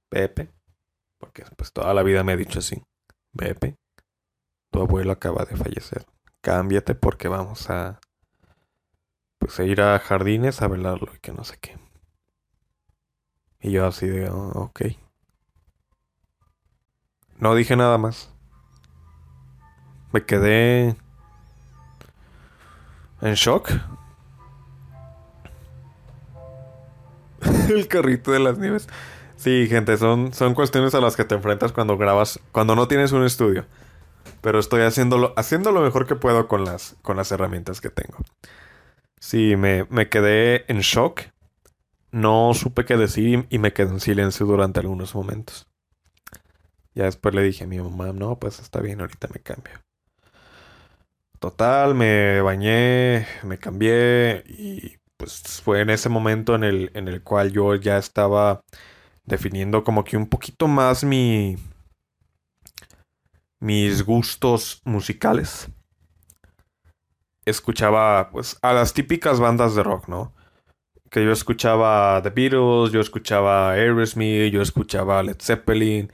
Pepe, 0.08 0.52
porque 1.20 1.44
pues 1.56 1.72
toda 1.72 1.94
la 1.94 2.02
vida 2.02 2.24
me 2.24 2.32
ha 2.32 2.36
dicho 2.36 2.58
así, 2.58 2.82
Pepe, 3.36 3.76
tu 4.72 4.80
abuelo 4.80 5.12
acaba 5.12 5.44
de 5.44 5.54
fallecer, 5.54 6.04
cámbiate 6.40 6.96
porque 6.96 7.28
vamos 7.28 7.70
a, 7.70 8.00
pues 9.38 9.60
a 9.60 9.62
ir 9.62 9.80
a 9.80 9.96
jardines 10.00 10.62
a 10.62 10.66
velarlo 10.66 11.12
y 11.14 11.20
que 11.20 11.30
no 11.30 11.44
sé 11.44 11.58
qué. 11.60 11.78
Y 13.60 13.70
yo 13.70 13.86
así 13.86 14.08
de, 14.08 14.28
oh, 14.30 14.48
ok. 14.48 14.82
No 17.38 17.54
dije 17.54 17.76
nada 17.76 17.98
más. 17.98 18.34
Me 20.12 20.26
quedé 20.26 20.96
en 23.24 23.34
shock. 23.34 23.70
El 27.68 27.88
carrito 27.88 28.30
de 28.32 28.38
las 28.38 28.58
nieves. 28.58 28.86
Sí, 29.36 29.66
gente, 29.68 29.96
son, 29.96 30.32
son 30.32 30.54
cuestiones 30.54 30.94
a 30.94 31.00
las 31.00 31.16
que 31.16 31.24
te 31.24 31.34
enfrentas 31.34 31.72
cuando 31.72 31.96
grabas, 31.96 32.38
cuando 32.52 32.76
no 32.76 32.86
tienes 32.86 33.12
un 33.12 33.24
estudio. 33.24 33.66
Pero 34.40 34.58
estoy 34.58 34.82
haciéndolo, 34.82 35.32
haciendo 35.36 35.72
lo 35.72 35.80
mejor 35.80 36.06
que 36.06 36.16
puedo 36.16 36.48
con 36.48 36.64
las, 36.64 36.96
con 37.02 37.16
las 37.16 37.32
herramientas 37.32 37.80
que 37.80 37.90
tengo. 37.90 38.18
Sí, 39.18 39.56
me, 39.56 39.86
me 39.90 40.08
quedé 40.08 40.70
en 40.70 40.80
shock. 40.80 41.22
No 42.12 42.52
supe 42.54 42.84
qué 42.84 42.96
decir 42.96 43.46
y 43.50 43.58
me 43.58 43.72
quedé 43.72 43.90
en 43.90 44.00
silencio 44.00 44.46
durante 44.46 44.80
algunos 44.80 45.14
momentos. 45.14 45.66
Ya 46.94 47.04
después 47.04 47.34
le 47.34 47.42
dije 47.42 47.64
a 47.64 47.66
mi 47.66 47.80
mamá, 47.80 48.12
no, 48.12 48.38
pues 48.38 48.60
está 48.60 48.80
bien, 48.80 49.00
ahorita 49.00 49.28
me 49.32 49.40
cambio. 49.40 49.83
Total, 51.38 51.94
me 51.94 52.40
bañé, 52.40 53.26
me 53.42 53.58
cambié 53.58 54.44
y 54.46 54.96
pues 55.16 55.42
fue 55.62 55.80
en 55.82 55.90
ese 55.90 56.08
momento 56.08 56.54
en 56.54 56.64
el, 56.64 56.90
en 56.94 57.06
el 57.08 57.22
cual 57.22 57.52
yo 57.52 57.74
ya 57.74 57.98
estaba 57.98 58.60
definiendo 59.24 59.84
como 59.84 60.04
que 60.04 60.16
un 60.16 60.28
poquito 60.28 60.68
más 60.68 61.04
mi 61.04 61.56
mis 63.60 64.02
gustos 64.04 64.80
musicales. 64.84 65.68
Escuchaba 67.44 68.30
pues 68.30 68.58
a 68.62 68.72
las 68.72 68.94
típicas 68.94 69.38
bandas 69.38 69.74
de 69.74 69.82
rock, 69.82 70.08
¿no? 70.08 70.32
Que 71.10 71.24
yo 71.24 71.32
escuchaba 71.32 72.20
The 72.22 72.30
Beatles, 72.30 72.92
yo 72.92 73.00
escuchaba 73.00 73.72
Aerosmith, 73.72 74.52
yo 74.52 74.62
escuchaba 74.62 75.22
Led 75.22 75.38
Zeppelin, 75.40 76.12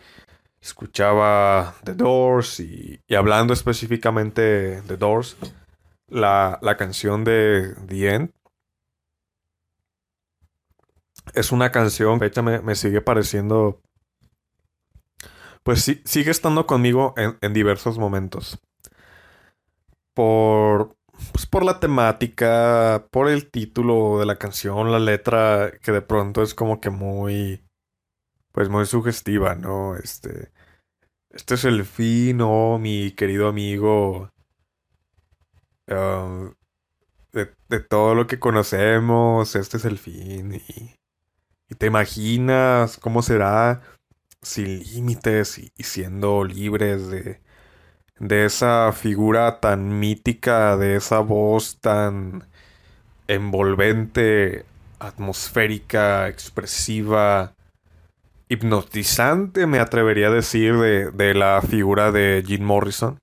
escuchaba 0.60 1.74
The 1.84 1.94
Doors 1.94 2.60
y, 2.60 3.00
hablando 3.16 3.52
específicamente 3.52 4.82
The 4.86 4.96
Doors, 4.96 5.36
la, 6.08 6.58
la 6.62 6.76
canción 6.76 7.24
de 7.24 7.74
The 7.86 8.14
End 8.14 8.32
es 11.34 11.52
una 11.52 11.70
canción, 11.70 12.18
fecha 12.18 12.42
me, 12.42 12.60
me 12.60 12.74
sigue 12.74 13.00
pareciendo, 13.00 13.80
pues 15.62 15.82
sí, 15.82 16.00
sigue 16.04 16.30
estando 16.30 16.66
conmigo 16.66 17.14
en, 17.16 17.52
diversos 17.52 17.98
momentos. 17.98 18.58
Por, 20.14 20.96
pues 21.32 21.46
por 21.46 21.64
la 21.64 21.80
temática, 21.80 23.06
por 23.10 23.28
el 23.28 23.50
título 23.50 24.18
de 24.18 24.26
la 24.26 24.36
canción, 24.36 24.90
la 24.92 24.98
letra, 24.98 25.72
que 25.82 25.92
de 25.92 26.02
pronto 26.02 26.42
es 26.42 26.54
como 26.54 26.80
que 26.80 26.90
muy, 26.90 27.62
pues 28.52 28.68
muy 28.68 28.86
sugestiva, 28.86 29.54
¿no? 29.54 29.96
Este, 29.96 30.50
este 31.30 31.54
es 31.54 31.64
el 31.64 31.84
fin, 31.84 32.40
oh, 32.42 32.78
mi 32.78 33.12
querido 33.12 33.48
amigo, 33.48 34.30
ah, 35.88 36.50
de, 37.32 37.50
de, 37.68 37.80
todo 37.80 38.14
lo 38.14 38.26
que 38.26 38.40
conocemos, 38.40 39.56
este 39.56 39.76
es 39.78 39.84
el 39.84 39.98
fin. 39.98 40.54
Y, 40.68 40.96
y 41.68 41.74
te 41.76 41.86
imaginas 41.86 42.98
cómo 42.98 43.22
será 43.22 43.82
sin 44.42 44.80
límites 44.80 45.58
y, 45.58 45.72
y 45.76 45.84
siendo 45.84 46.44
libres 46.44 47.08
de 47.08 47.40
de 48.20 48.44
esa 48.44 48.92
figura 48.92 49.60
tan 49.60 49.98
mítica, 49.98 50.76
de 50.76 50.96
esa 50.96 51.20
voz 51.20 51.80
tan 51.80 52.44
envolvente, 53.28 54.66
atmosférica, 54.98 56.28
expresiva, 56.28 57.54
hipnotizante, 58.50 59.66
me 59.66 59.78
atrevería 59.78 60.26
a 60.26 60.32
decir, 60.32 60.76
de, 60.76 61.34
la 61.34 61.62
figura 61.62 62.12
de 62.12 62.44
Jim 62.46 62.62
Morrison. 62.62 63.18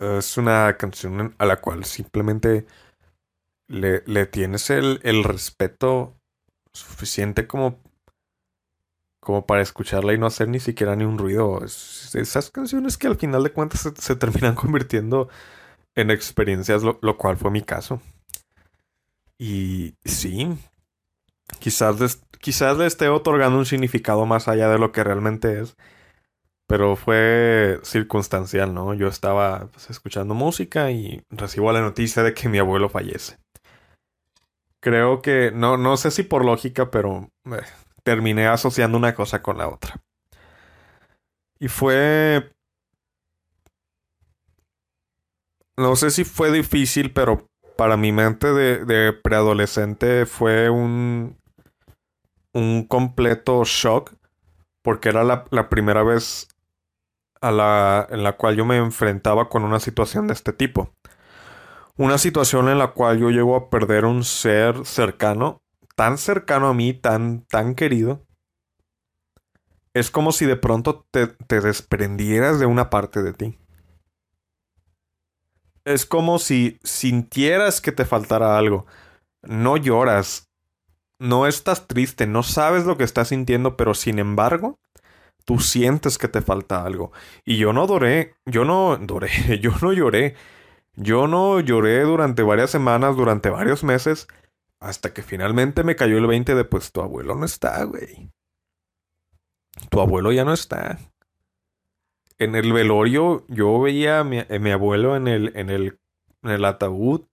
Es 0.00 0.36
una 0.36 0.76
canción 0.76 1.34
a 1.38 1.46
la 1.46 1.60
cual 1.60 1.84
simplemente 1.84 2.66
le, 3.68 4.02
le 4.06 4.26
tienes 4.26 4.70
el, 4.70 5.00
el 5.04 5.22
respeto 5.22 6.16
suficiente 6.72 7.46
como 7.46 7.80
como 9.28 9.44
para 9.44 9.60
escucharla 9.60 10.14
y 10.14 10.18
no 10.18 10.24
hacer 10.24 10.48
ni 10.48 10.58
siquiera 10.58 10.96
ni 10.96 11.04
un 11.04 11.18
ruido. 11.18 11.62
esas 11.62 12.50
canciones 12.50 12.96
que 12.96 13.08
al 13.08 13.16
final 13.16 13.42
de 13.42 13.52
cuentas 13.52 13.92
se, 13.94 14.16
terminan 14.16 14.54
convirtiendo 14.54 15.28
en 15.94 16.10
experiencias, 16.10 16.82
lo, 16.82 17.18
cual 17.18 17.36
fue 17.36 17.50
mi 17.50 17.60
caso. 17.60 18.00
Y 19.36 19.96
sí, 20.02 20.48
quizás, 21.58 22.22
quizás 22.40 22.76
le 22.78 22.86
esté 22.86 23.08
otorgando 23.08 23.58
un 23.58 23.66
significado 23.66 24.26
más 24.26 24.48
allá 24.48 24.68
de 24.68 24.78
lo 24.78 24.92
que 24.92 25.04
realmente 25.04 25.60
es. 25.60 25.76
Pero 26.66 26.96
fue 26.96 27.80
circunstancial, 27.82 28.74
¿no? 28.74 28.92
Yo 28.94 29.08
estaba 29.08 29.68
pues, 29.72 29.88
escuchando 29.90 30.34
música 30.34 30.90
y 30.90 31.22
recibo 31.30 31.72
la 31.72 31.80
noticia 31.80 32.22
de 32.22 32.34
que 32.34 32.48
mi 32.48 32.58
abuelo 32.58 32.88
fallece. 32.90 33.38
Creo 34.80 35.22
que, 35.22 35.50
no, 35.52 35.76
no 35.76 35.96
sé 35.96 36.10
si 36.10 36.22
por 36.22 36.44
lógica, 36.44 36.90
pero 36.90 37.30
eh, 37.46 37.62
terminé 38.04 38.46
asociando 38.46 38.98
una 38.98 39.14
cosa 39.14 39.42
con 39.42 39.58
la 39.58 39.68
otra. 39.68 40.00
Y 41.58 41.68
fue... 41.68 42.52
No 45.76 45.96
sé 45.96 46.10
si 46.10 46.24
fue 46.24 46.50
difícil, 46.50 47.12
pero 47.12 47.48
para 47.76 47.96
mi 47.96 48.10
mente 48.10 48.52
de, 48.52 49.12
preadolescente 49.12 50.26
fue 50.26 50.68
un, 50.68 51.38
un 52.52 52.84
completo 52.86 53.62
shock, 53.64 54.14
porque 54.82 55.10
era 55.10 55.24
la, 55.24 55.44
la 55.50 55.68
primera 55.68 56.02
vez 56.02 56.48
a 57.40 57.50
la, 57.50 58.06
en 58.10 58.22
la 58.22 58.36
cual 58.36 58.56
yo 58.56 58.64
me 58.64 58.76
enfrentaba 58.76 59.48
con 59.48 59.64
una 59.64 59.80
situación 59.80 60.26
de 60.26 60.34
este 60.34 60.52
tipo. 60.52 60.92
Una 61.96 62.18
situación 62.18 62.68
en 62.68 62.78
la 62.78 62.92
cual 62.92 63.18
yo 63.18 63.30
llego 63.30 63.56
a 63.56 63.70
perder 63.70 64.04
un 64.04 64.24
ser 64.24 64.84
cercano 64.86 65.62
tan 65.98 66.16
cercano 66.16 66.68
a 66.68 66.74
mí, 66.74 66.94
tan, 66.94 67.44
tan 67.46 67.74
querido, 67.74 68.24
es 69.94 70.12
como 70.12 70.30
si 70.30 70.46
de 70.46 70.54
pronto 70.54 71.04
te, 71.10 71.26
te 71.26 71.60
desprendieras 71.60 72.60
de 72.60 72.66
una 72.66 72.88
parte 72.88 73.20
de 73.20 73.32
ti. 73.32 73.58
Es 75.84 76.06
como 76.06 76.38
si 76.38 76.78
sintieras 76.84 77.80
que 77.80 77.90
te 77.90 78.04
faltara 78.04 78.56
algo. 78.56 78.86
No 79.42 79.76
lloras, 79.76 80.47
no 81.18 81.46
estás 81.46 81.86
triste, 81.86 82.26
no 82.26 82.42
sabes 82.42 82.84
lo 82.84 82.96
que 82.96 83.04
estás 83.04 83.28
sintiendo, 83.28 83.76
pero 83.76 83.94
sin 83.94 84.18
embargo, 84.18 84.78
tú 85.44 85.58
sientes 85.58 86.18
que 86.18 86.28
te 86.28 86.42
falta 86.42 86.84
algo. 86.84 87.12
Y 87.44 87.56
yo 87.56 87.72
no 87.72 87.86
doré, 87.86 88.34
yo 88.46 88.64
no 88.64 88.96
doré, 88.98 89.30
yo 89.60 89.72
no 89.82 89.92
lloré. 89.92 90.34
Yo 91.00 91.28
no 91.28 91.60
lloré 91.60 92.00
durante 92.02 92.42
varias 92.42 92.70
semanas, 92.70 93.16
durante 93.16 93.50
varios 93.50 93.84
meses, 93.84 94.26
hasta 94.80 95.14
que 95.14 95.22
finalmente 95.22 95.84
me 95.84 95.94
cayó 95.94 96.18
el 96.18 96.26
20 96.26 96.56
de 96.56 96.64
pues 96.64 96.90
tu 96.90 97.00
abuelo 97.00 97.36
no 97.36 97.44
está, 97.44 97.84
güey. 97.84 98.32
Tu 99.90 100.00
abuelo 100.00 100.32
ya 100.32 100.44
no 100.44 100.52
está. 100.52 100.98
En 102.36 102.56
el 102.56 102.72
velorio 102.72 103.44
yo 103.46 103.80
veía 103.80 104.20
a 104.20 104.24
mi, 104.24 104.70
abuelo 104.70 105.16
en 105.16 105.28
el, 105.28 105.56
en, 105.56 105.70
el, 105.70 106.00
en 106.42 106.50
el 106.50 106.64
ataúd 106.64 107.26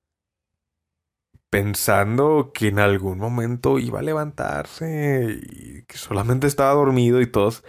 pensando 1.55 2.51
que 2.53 2.67
en 2.67 2.79
algún 2.79 3.17
momento 3.17 3.79
iba 3.79 3.99
a 3.99 4.03
levantarse 4.03 5.39
y 5.41 5.83
que 5.83 5.97
solamente 5.97 6.47
estaba 6.47 6.73
dormido 6.73 7.21
y 7.21 7.31
todos 7.31 7.63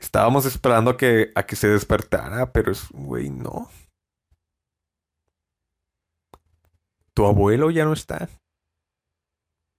estábamos 0.00 0.46
esperando 0.46 0.90
a 0.90 0.96
que, 0.96 1.30
a 1.36 1.44
que 1.44 1.54
se 1.54 1.68
despertara, 1.68 2.52
pero 2.52 2.72
es, 2.72 2.88
güey, 2.90 3.30
no. 3.30 3.70
Tu 7.14 7.24
abuelo 7.24 7.70
ya 7.70 7.84
no 7.84 7.92
está. 7.92 8.28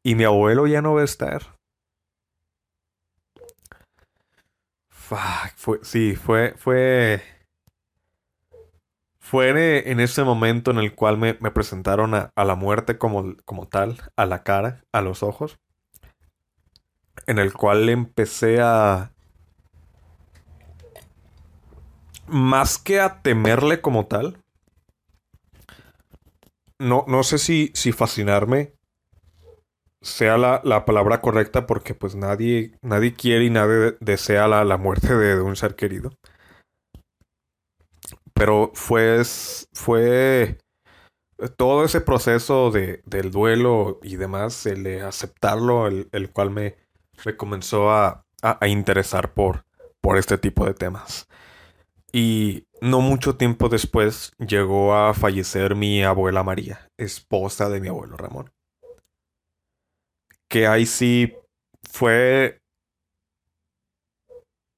Y 0.01 0.15
mi 0.15 0.23
abuelo 0.23 0.65
ya 0.65 0.81
no 0.81 0.93
va 0.93 1.01
a 1.01 1.03
estar. 1.03 1.41
Fuck, 4.89 5.57
fue, 5.57 5.79
sí, 5.83 6.15
fue, 6.15 6.53
fue, 6.55 7.21
fue 9.31 9.89
en 9.89 10.01
ese 10.01 10.25
momento 10.25 10.71
en 10.71 10.77
el 10.77 10.93
cual 10.93 11.17
me, 11.17 11.33
presentaron 11.33 12.15
a, 12.15 12.33
la 12.35 12.55
muerte 12.55 12.97
como, 12.97 13.37
como 13.45 13.65
tal, 13.65 13.95
a 14.17 14.25
la 14.25 14.43
cara, 14.43 14.83
a 14.91 14.99
los 14.99 15.23
ojos, 15.23 15.57
en 17.27 17.39
el 17.39 17.53
cual 17.53 17.87
empecé 17.87 18.59
a, 18.59 19.13
más 22.27 22.77
que 22.77 22.99
a 22.99 23.21
temerle 23.21 23.79
como 23.79 24.05
tal, 24.05 24.43
no, 26.77 27.05
no 27.07 27.23
sé 27.23 27.37
si, 27.37 27.71
si 27.73 27.93
fascinarme 27.93 28.73
sea 30.01 30.37
la, 30.37 30.83
palabra 30.83 31.21
correcta 31.21 31.65
porque 31.65 31.95
pues 31.95 32.15
nadie, 32.15 32.77
nadie 32.81 33.13
quiere 33.13 33.45
y 33.45 33.49
nadie 33.49 33.95
desea 34.01 34.49
la, 34.49 34.75
muerte 34.75 35.15
de, 35.15 35.39
un 35.39 35.55
ser 35.55 35.75
querido. 35.75 36.11
Pero 38.41 38.71
fue, 38.73 39.21
fue 39.71 40.57
todo 41.57 41.85
ese 41.85 42.01
proceso 42.01 42.71
de, 42.71 43.03
del 43.05 43.29
duelo 43.29 43.99
y 44.01 44.15
demás, 44.15 44.65
el 44.65 44.81
de 44.81 45.03
aceptarlo, 45.03 45.85
el, 45.85 46.31
cual 46.33 46.49
me, 46.49 46.75
me 47.23 47.37
comenzó 47.37 47.91
a, 47.91 48.25
a, 48.41 48.67
interesar 48.67 49.35
por, 49.35 49.67
por 50.01 50.17
este 50.17 50.39
tipo 50.39 50.65
de 50.65 50.73
temas. 50.73 51.27
Y 52.11 52.65
no 52.81 53.01
mucho 53.01 53.37
tiempo 53.37 53.69
después 53.69 54.31
llegó 54.39 54.95
a 54.95 55.13
fallecer 55.13 55.75
mi 55.75 56.03
abuela 56.03 56.41
María, 56.41 56.87
esposa 56.97 57.69
de 57.69 57.79
mi 57.79 57.89
abuelo 57.89 58.17
Ramón 58.17 58.51
que 60.49 60.65
ahí 60.65 60.87
sí 60.87 61.33
fue. 61.83 62.57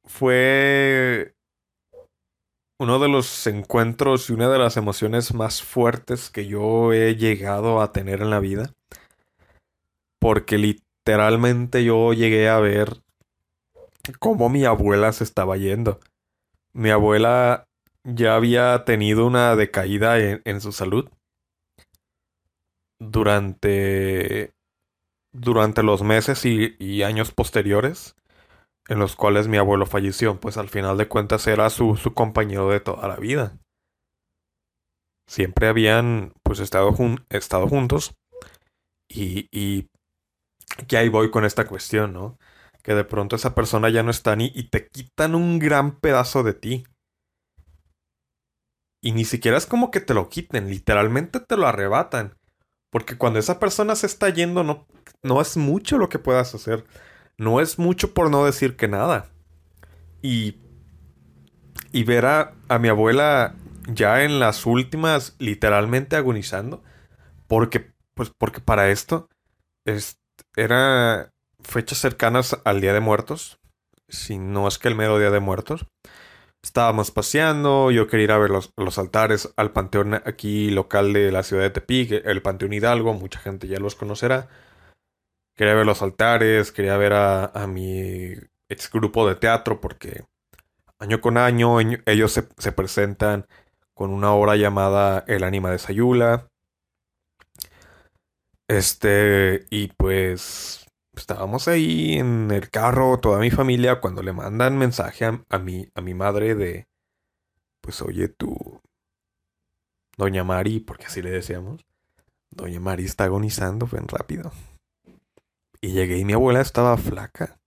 Fue 0.06 1.34
uno 2.84 3.00
de 3.00 3.08
los 3.08 3.48
encuentros 3.48 4.30
y 4.30 4.34
una 4.34 4.50
de 4.50 4.60
las 4.60 4.76
emociones 4.76 5.34
más 5.34 5.64
fuertes 5.64 6.30
que 6.30 6.46
yo 6.48 6.92
he 6.92 7.16
llegado 7.16 7.82
a 7.82 7.94
tener 7.94 8.22
en 8.22 8.30
la 8.30 8.42
vida. 8.42 8.74
Porque 10.20 10.58
literalmente 10.58 11.84
yo 11.86 12.12
llegué 12.12 12.50
a 12.50 12.60
ver 12.60 13.02
cómo 14.20 14.50
mi 14.50 14.66
abuela 14.66 15.14
se 15.14 15.24
estaba 15.24 15.56
yendo. 15.56 16.02
Mi 16.74 16.90
abuela 16.90 17.66
ya 18.04 18.36
había 18.36 18.84
tenido 18.84 19.26
una 19.26 19.56
decaída 19.56 20.20
en, 20.20 20.60
su 20.60 20.74
salud 20.74 21.10
durante 23.00 24.52
durante 25.32 25.84
los 25.84 26.04
meses 26.04 26.46
y, 26.46 27.04
años 27.04 27.32
posteriores 27.32 28.16
en 28.88 29.00
los 29.00 29.16
cuales 29.16 29.48
mi 29.48 29.58
abuelo 29.58 29.86
falleció, 29.86 30.40
pues 30.40 30.58
al 30.58 30.70
final 30.70 30.98
de 30.98 31.08
cuentas 31.08 31.48
era 31.48 31.70
su, 31.70 31.98
compañero 32.14 32.70
de 32.70 32.80
toda 32.80 33.08
la 33.08 33.18
vida. 33.18 33.58
Siempre 35.28 35.68
habían 35.68 36.34
pues 36.44 36.60
estado, 36.60 36.92
juntos 36.92 38.14
y, 39.10 39.48
y 39.52 39.88
que 40.88 40.98
ahí 40.98 41.10
voy 41.10 41.32
con 41.32 41.46
esta 41.46 41.66
cuestión, 41.66 42.14
¿no? 42.14 42.38
Que 42.84 42.94
de 42.94 43.06
pronto 43.06 43.36
esa 43.36 43.56
persona 43.56 43.90
ya 43.90 44.04
no 44.04 44.12
está 44.12 44.36
ni 44.36 44.52
y 44.54 44.70
te 44.70 44.88
quitan 44.88 45.36
un 45.36 45.60
gran 45.60 46.00
pedazo 46.00 46.44
de 46.44 46.54
ti. 46.54 46.84
Y 49.02 49.14
ni 49.14 49.24
siquiera 49.26 49.58
es 49.58 49.66
como 49.66 49.92
que 49.92 50.02
te 50.02 50.14
lo 50.14 50.30
quiten, 50.30 50.70
literalmente 50.70 51.40
te 51.40 51.58
lo 51.58 51.68
arrebatan. 51.68 52.38
Porque 52.90 53.18
cuando 53.18 53.40
esa 53.40 53.60
persona 53.60 53.96
se 53.96 54.06
está 54.06 54.30
yendo, 54.30 54.64
no, 54.64 54.86
no 55.24 55.42
es 55.42 55.58
mucho 55.58 55.98
lo 55.98 56.10
que 56.10 56.20
puedas 56.20 56.54
hacer. 56.54 56.86
No 57.38 57.60
es 57.62 57.80
mucho 57.80 58.14
por 58.14 58.30
no 58.30 58.46
decir 58.46 58.76
que 58.76 58.88
nada. 58.88 59.28
Y, 60.22 60.58
y 61.92 62.04
ver 62.04 62.26
a, 62.26 62.54
mi 62.80 62.88
abuela 62.88 63.56
ya 63.88 64.24
en 64.24 64.40
las 64.40 64.66
últimas, 64.66 65.36
literalmente 65.40 66.16
agonizando, 66.16 66.84
porque, 67.48 67.92
pues, 68.14 68.32
porque 68.38 68.62
para 68.62 68.90
esto 68.90 69.30
es, 69.86 70.20
era 70.56 71.32
fechas 71.64 71.98
cercanas 71.98 72.58
al 72.64 72.82
Día 72.82 72.94
de 72.94 73.00
Muertos, 73.00 73.60
si 74.08 74.38
no 74.38 74.68
es 74.68 74.78
que 74.78 74.88
el 74.88 74.96
mero 74.96 75.20
Día 75.20 75.32
de 75.32 75.40
Muertos. 75.40 75.86
Estábamos 76.62 77.12
paseando, 77.12 77.92
yo 77.92 78.08
quería 78.08 78.24
ir 78.24 78.32
a 78.32 78.38
ver 78.38 78.50
los, 78.50 78.72
los, 78.78 78.98
altares 78.98 79.54
al 79.58 79.72
panteón 79.72 80.14
aquí 80.14 80.70
local 80.70 81.12
de 81.12 81.30
la 81.30 81.44
ciudad 81.44 81.64
de 81.64 81.72
Tepic, 81.72 82.26
el 82.26 82.42
Panteón 82.42 82.72
Hidalgo, 82.72 83.14
mucha 83.14 83.38
gente 83.40 83.68
ya 83.68 83.80
los 83.80 83.96
conocerá. 83.96 84.48
Quería 85.56 85.76
ver 85.76 85.86
los 85.86 86.02
altares, 86.02 86.72
quería 86.72 86.98
ver 86.98 87.14
a, 87.14 87.46
a 87.46 87.68
mi 87.68 88.34
ex 88.70 88.90
grupo 88.92 89.28
de 89.28 89.36
teatro 89.36 89.80
porque 89.82 90.26
año 91.00 91.22
con 91.22 91.38
año 91.38 91.80
ellos 92.06 92.32
se, 92.32 92.48
se 92.58 92.72
presentan 92.72 93.48
con 93.94 94.12
una 94.12 94.34
obra 94.34 94.56
llamada 94.56 95.24
El 95.28 95.44
ánima 95.44 95.72
de 95.72 95.80
Sayula. 95.80 96.48
Este, 98.68 99.66
y 99.70 99.88
pues 99.90 100.86
estábamos 101.16 101.68
ahí 101.68 102.14
en 102.14 102.50
el 102.52 102.70
carro, 102.70 103.20
toda 103.20 103.40
mi 103.40 103.52
familia, 103.52 104.00
cuando 104.02 104.24
le 104.24 104.34
mandan 104.34 104.78
mensaje 104.78 105.26
a, 105.26 105.60
mi, 105.60 105.88
a 105.94 106.02
mi 106.02 106.14
madre 106.14 106.56
de, 106.56 106.88
pues 107.82 108.02
oye 108.02 108.30
tú, 108.30 108.82
Doña 110.18 110.44
Mari, 110.44 110.80
porque 110.80 111.06
así 111.06 111.22
le 111.22 111.30
decíamos, 111.30 111.86
Doña 112.52 112.80
Mari 112.80 113.06
está 113.06 113.26
agonizando, 113.26 113.88
ven 113.92 114.08
rápido. 114.08 114.52
Y 115.84 115.92
llegué 115.92 116.18
y 116.18 116.24
mi 116.24 116.32
abuela 116.32 116.62
estaba 116.62 116.96
flaca. 116.96 117.60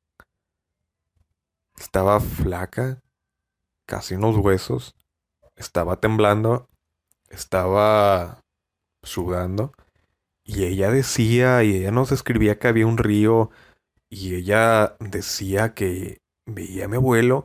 Estaba 1.77 2.19
flaca, 2.19 3.03
casi 3.87 4.15
unos 4.15 4.39
huesos. 4.39 4.97
Estaba 5.55 6.01
temblando, 6.01 6.67
estaba 7.29 8.41
sudando. 9.03 9.75
Y 10.45 10.65
ella 10.65 10.91
decía, 10.91 11.63
y 11.63 11.77
ella 11.77 11.91
nos 11.91 12.11
escribía 12.11 12.59
que 12.59 12.69
había 12.69 12.87
un 12.87 12.97
río, 12.97 13.51
y 14.09 14.35
ella 14.35 14.97
decía 14.99 15.75
que 15.75 16.23
veía 16.47 16.87
a 16.87 16.89
mi 16.89 16.97
abuelo 16.97 17.45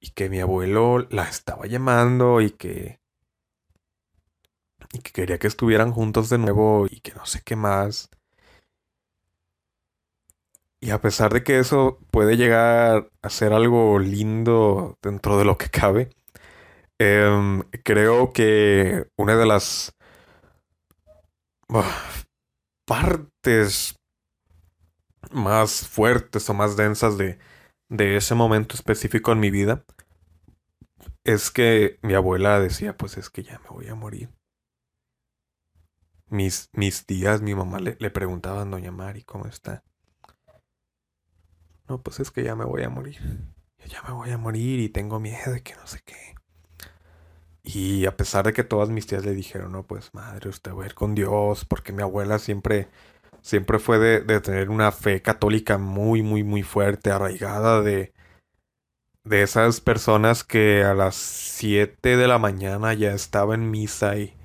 y 0.00 0.12
que 0.12 0.30
mi 0.30 0.40
abuelo 0.40 1.06
la 1.10 1.24
estaba 1.24 1.66
llamando 1.66 2.40
y 2.40 2.52
que 2.52 3.00
y 4.94 5.00
que 5.00 5.12
quería 5.12 5.38
que 5.38 5.48
estuvieran 5.48 5.92
juntos 5.92 6.30
de 6.30 6.38
nuevo 6.38 6.86
y 6.88 7.00
que 7.00 7.12
no 7.12 7.26
sé 7.26 7.42
qué 7.44 7.54
más. 7.54 8.08
Y 10.80 10.90
a 10.90 11.00
pesar 11.00 11.32
de 11.32 11.42
que 11.42 11.58
eso 11.58 11.98
puede 12.10 12.36
llegar 12.36 13.10
a 13.22 13.30
ser 13.30 13.52
algo 13.52 13.98
lindo 13.98 14.98
dentro 15.02 15.38
de 15.38 15.44
lo 15.44 15.58
que 15.58 15.70
cabe, 15.70 16.10
em, 16.98 17.62
creo 17.84 18.32
que 18.32 19.06
una 19.18 19.36
de 19.36 19.46
las 19.46 19.94
partes 22.86 23.94
más 25.30 25.86
fuertes 25.88 26.48
o 26.50 26.54
más 26.54 26.76
densas 26.76 27.16
de, 27.18 27.38
de 27.88 28.16
ese 28.16 28.34
momento 28.34 28.74
específico 28.74 29.32
en 29.32 29.40
mi 29.40 29.50
vida 29.50 29.84
es 31.24 31.50
que 31.50 31.98
mi 32.00 32.14
abuela 32.14 32.58
decía, 32.58 32.96
pues 32.96 33.18
es 33.18 33.28
que 33.28 33.42
ya 33.42 33.58
me 33.58 33.68
voy 33.68 33.88
a 33.88 33.94
morir. 33.94 34.30
Mis, 36.30 36.68
mis 36.72 37.04
tías, 37.04 37.42
mi 37.42 37.54
mamá 37.56 37.80
le, 37.80 37.96
le 37.98 38.10
preguntaban, 38.12 38.70
doña 38.70 38.92
Mari, 38.92 39.24
¿cómo 39.24 39.46
está? 39.46 39.82
No, 41.88 42.02
pues 42.02 42.20
es 42.20 42.30
que 42.30 42.42
ya 42.42 42.54
me 42.56 42.64
voy 42.64 42.82
a 42.82 42.88
morir. 42.88 43.18
Ya 43.88 44.02
me 44.02 44.12
voy 44.12 44.30
a 44.30 44.38
morir 44.38 44.80
y 44.80 44.88
tengo 44.88 45.20
miedo 45.20 45.52
de 45.52 45.62
que 45.62 45.74
no 45.74 45.86
sé 45.86 46.00
qué. 46.04 46.34
Y 47.62 48.06
a 48.06 48.16
pesar 48.16 48.46
de 48.46 48.52
que 48.52 48.64
todas 48.64 48.90
mis 48.90 49.06
tías 49.06 49.24
le 49.24 49.32
dijeron, 49.34 49.72
no, 49.72 49.82
pues 49.84 50.14
madre, 50.14 50.48
usted 50.48 50.72
va 50.72 50.84
a 50.84 50.86
ir 50.86 50.94
con 50.94 51.14
Dios, 51.14 51.64
porque 51.64 51.92
mi 51.92 52.02
abuela 52.02 52.38
siempre, 52.38 52.88
siempre 53.42 53.78
fue 53.80 53.98
de, 53.98 54.40
tener 54.40 54.70
una 54.70 54.92
fe 54.92 55.20
católica 55.20 55.76
muy, 55.76 56.22
muy, 56.22 56.44
muy 56.44 56.62
fuerte, 56.62 57.10
arraigada 57.10 57.82
de, 57.82 58.12
de 59.24 59.42
esas 59.42 59.80
personas 59.80 60.44
que 60.44 60.84
a 60.84 60.94
las 60.94 61.16
7 61.16 62.16
de 62.16 62.28
la 62.28 62.38
mañana 62.38 62.94
ya 62.94 63.12
estaba 63.12 63.56
en 63.56 63.70
misa 63.70 64.16
y, 64.16 64.36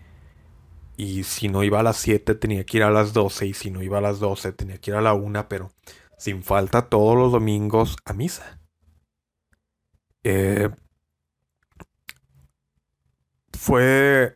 y 0.97 1.23
si 1.23 1.47
no 1.47 1.63
iba 1.63 1.79
a 1.79 1.83
las 1.83 1.97
7 1.97 2.35
tenía 2.35 2.65
que 2.65 2.77
ir 2.77 2.83
a 2.83 2.91
las 2.91 3.13
12 3.13 3.47
y 3.47 3.53
si 3.53 3.71
no 3.71 3.83
iba 3.83 3.99
a 3.99 4.01
las 4.01 4.19
12 4.19 4.51
tenía 4.53 4.79
que 4.79 4.91
ir 4.91 4.97
a 4.97 5.01
la 5.01 5.13
1, 5.13 5.47
pero 5.47 5.71
sin 6.21 6.43
falta 6.43 6.87
todos 6.87 7.17
los 7.17 7.31
domingos 7.31 7.97
a 8.05 8.13
misa. 8.13 8.61
Eh, 10.23 10.69
fue, 13.57 14.35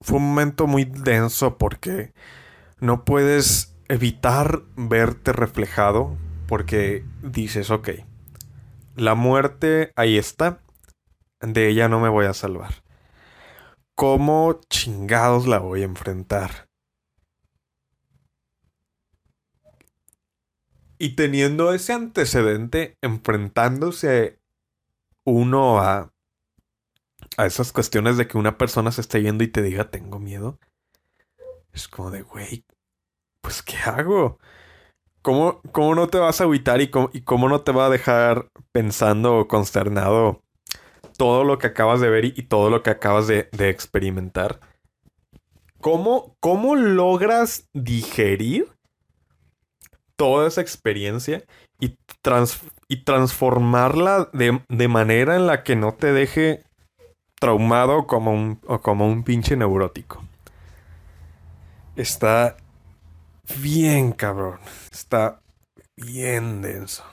fue 0.00 0.18
un 0.18 0.28
momento 0.28 0.68
muy 0.68 0.84
denso 0.84 1.58
porque 1.58 2.14
no 2.78 3.04
puedes 3.04 3.74
evitar 3.88 4.62
verte 4.76 5.32
reflejado 5.32 6.16
porque 6.46 7.04
dices, 7.20 7.72
ok, 7.72 7.88
la 8.94 9.16
muerte 9.16 9.90
ahí 9.96 10.16
está, 10.16 10.60
de 11.40 11.68
ella 11.68 11.88
no 11.88 11.98
me 11.98 12.10
voy 12.10 12.26
a 12.26 12.32
salvar. 12.32 12.84
¿Cómo 13.96 14.60
chingados 14.70 15.48
la 15.48 15.58
voy 15.58 15.82
a 15.82 15.86
enfrentar? 15.86 16.68
Y 20.98 21.16
teniendo 21.16 21.72
ese 21.72 21.92
antecedente, 21.92 22.96
enfrentándose 23.02 24.38
uno 25.24 25.80
a, 25.80 26.12
a 27.36 27.46
esas 27.46 27.72
cuestiones 27.72 28.16
de 28.16 28.28
que 28.28 28.38
una 28.38 28.58
persona 28.58 28.92
se 28.92 29.00
esté 29.00 29.22
yendo 29.22 29.44
y 29.44 29.48
te 29.48 29.62
diga 29.62 29.90
tengo 29.90 30.18
miedo, 30.18 30.58
es 31.72 31.88
como 31.88 32.10
de, 32.10 32.22
güey, 32.22 32.64
pues 33.40 33.62
¿qué 33.62 33.76
hago? 33.76 34.38
¿Cómo, 35.22 35.60
¿Cómo, 35.72 35.94
no 35.94 36.08
te 36.08 36.18
vas 36.18 36.40
a 36.40 36.44
agüitar 36.44 36.80
y 36.80 36.90
cómo, 36.90 37.10
y 37.12 37.22
cómo 37.22 37.48
no 37.48 37.62
te 37.62 37.72
va 37.72 37.86
a 37.86 37.90
dejar 37.90 38.50
pensando 38.72 39.38
o 39.38 39.48
consternado 39.48 40.42
todo 41.16 41.44
lo 41.44 41.58
que 41.58 41.68
acabas 41.68 42.00
de 42.00 42.10
ver 42.10 42.24
y, 42.26 42.42
todo 42.42 42.70
lo 42.70 42.82
que 42.82 42.90
acabas 42.90 43.26
de, 43.26 43.48
de 43.52 43.70
experimentar? 43.70 44.60
¿Cómo, 45.80 46.36
¿Cómo 46.40 46.76
logras 46.76 47.68
digerir 47.72 48.73
toda 50.16 50.48
esa 50.48 50.60
experiencia 50.60 51.44
y, 51.80 51.96
y 52.88 53.04
transformarla 53.04 54.28
de, 54.32 54.62
de, 54.68 54.88
manera 54.88 55.36
en 55.36 55.46
la 55.46 55.62
que 55.62 55.76
no 55.76 55.94
te 55.94 56.12
deje 56.12 56.62
traumado 57.40 58.06
como 58.06 58.32
un, 58.32 58.60
o 58.66 58.80
como 58.80 59.06
un 59.06 59.24
pinche 59.24 59.56
neurótico. 59.56 60.24
Está 61.96 62.56
bien 63.60 64.12
cabrón. 64.12 64.58
Está 64.90 65.40
bien 65.96 66.62
denso. 66.62 67.04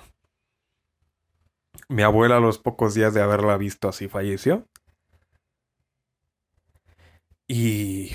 Mi 1.89 2.03
abuela 2.03 2.37
a 2.37 2.39
los 2.39 2.57
pocos 2.57 2.93
días 2.93 3.13
de 3.13 3.21
haberla 3.21 3.57
visto 3.57 3.89
así 3.89 4.07
falleció. 4.07 4.65
Y 7.47 8.11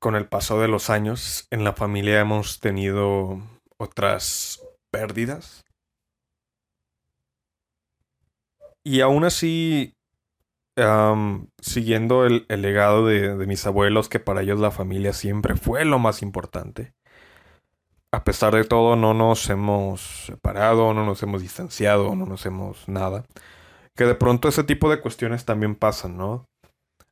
con 0.00 0.16
el 0.16 0.26
paso 0.26 0.60
de 0.60 0.66
los 0.66 0.90
años 0.90 1.46
en 1.50 1.62
la 1.62 1.74
familia 1.74 2.20
hemos 2.20 2.58
tenido 2.58 3.38
otras 3.76 4.60
pérdidas. 4.90 5.64
Y 8.82 9.02
aún 9.02 9.24
así, 9.24 9.92
siguiendo 11.60 12.24
el, 12.24 12.46
legado 12.48 13.06
de, 13.06 13.36
de, 13.36 13.46
mis 13.46 13.66
abuelos, 13.66 14.08
que 14.08 14.18
para 14.18 14.40
ellos 14.40 14.58
la 14.58 14.70
familia 14.70 15.12
siempre 15.12 15.54
fue 15.54 15.84
lo 15.84 15.98
más 15.98 16.22
importante. 16.22 16.94
A 18.10 18.24
pesar 18.24 18.54
de 18.54 18.64
todo, 18.64 18.96
no 18.96 19.12
nos 19.12 19.48
hemos 19.50 20.00
separado, 20.26 20.94
no 20.94 21.04
nos 21.04 21.22
hemos 21.22 21.42
distanciado, 21.42 22.16
no 22.16 22.24
nos 22.24 22.46
hemos 22.46 22.88
nada. 22.88 23.24
Que 23.94 24.04
de 24.04 24.14
pronto 24.14 24.48
ese 24.48 24.64
tipo 24.64 24.90
de 24.90 25.00
cuestiones 25.00 25.44
también 25.44 25.76
pasan, 25.76 26.16
¿no? 26.16 26.46